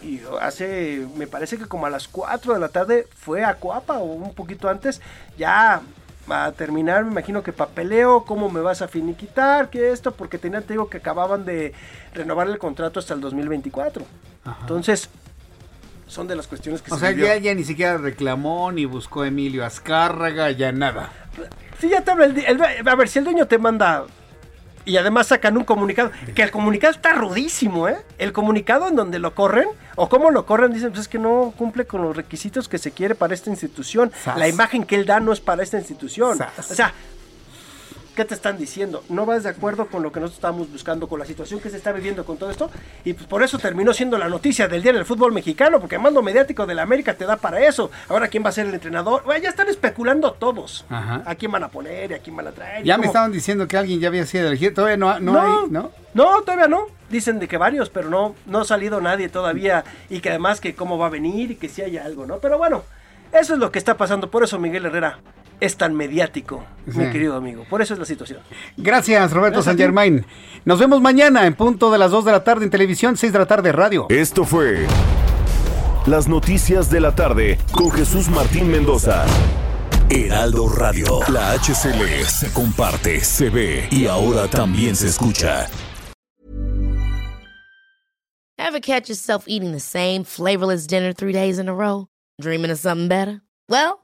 [0.00, 3.98] Y hace, me parece que como a las 4 de la tarde fue a Coapa
[3.98, 5.00] o un poquito antes,
[5.36, 5.82] ya
[6.28, 10.62] a terminar, me imagino que papeleo, cómo me vas a finiquitar, que esto, porque tenían,
[10.62, 11.72] te digo que acababan de
[12.14, 14.04] renovar el contrato hasta el 2024.
[14.60, 15.10] Entonces,
[16.14, 17.26] son de las cuestiones que O se sea, vivió.
[17.26, 21.10] ya, ya ni siquiera reclamó, ni buscó a Emilio Azcárraga, ya nada.
[21.80, 24.04] Sí, ya te habla el, el- A ver, si el dueño te manda.
[24.86, 26.10] Y además sacan un comunicado.
[26.34, 27.96] Que el comunicado está rudísimo, ¿eh?
[28.18, 29.66] El comunicado en donde lo corren.
[29.96, 32.90] O cómo lo corren, dicen, pues es que no cumple con los requisitos que se
[32.90, 34.12] quiere para esta institución.
[34.22, 34.36] Sas.
[34.36, 36.36] La imagen que él da no es para esta institución.
[36.36, 36.70] Sas.
[36.70, 36.92] O sea,
[38.14, 39.02] ¿qué te están diciendo?
[39.08, 41.76] No vas de acuerdo con lo que nosotros estamos buscando, con la situación que se
[41.76, 42.70] está viviendo con todo esto.
[43.04, 45.96] Y pues por eso terminó siendo la noticia del día en el fútbol mexicano, porque
[45.96, 47.90] además lo mediático de la América te da para eso.
[48.08, 49.22] Ahora, ¿quién va a ser el entrenador?
[49.24, 50.84] Bueno, ya están especulando todos.
[50.88, 51.22] Ajá.
[51.26, 52.84] ¿A quién van a poner y a quién van a traer?
[52.84, 54.72] Ya me estaban diciendo que alguien ya había sido elegido.
[54.74, 55.90] Todavía no, no, hay, ¿no?
[56.14, 56.86] No, todavía no.
[57.10, 59.84] Dicen de que varios, pero no, no ha salido nadie todavía.
[60.08, 62.38] Y que además que cómo va a venir y que si hay algo, ¿no?
[62.38, 62.84] Pero bueno,
[63.32, 64.30] eso es lo que está pasando.
[64.30, 65.18] Por eso Miguel Herrera
[65.64, 67.64] es tan mediático, mi querido amigo.
[67.68, 68.40] Por eso es la situación.
[68.76, 69.76] Gracias, Roberto San.
[69.76, 70.24] Germain.
[70.64, 73.38] Nos vemos mañana en punto de las 2 de la tarde en televisión, 6 de
[73.38, 74.06] la tarde radio.
[74.08, 74.86] Esto fue
[76.06, 79.24] Las Noticias de la Tarde con Jesús Martín Mendoza.
[80.10, 81.20] Heraldo Radio.
[81.32, 85.66] La HCL se comparte, se ve y ahora también se escucha.
[88.58, 92.06] Ever catch yourself eating the same flavorless dinner three days in a row?
[92.40, 93.40] Dreaming of something better?
[93.68, 94.03] Well,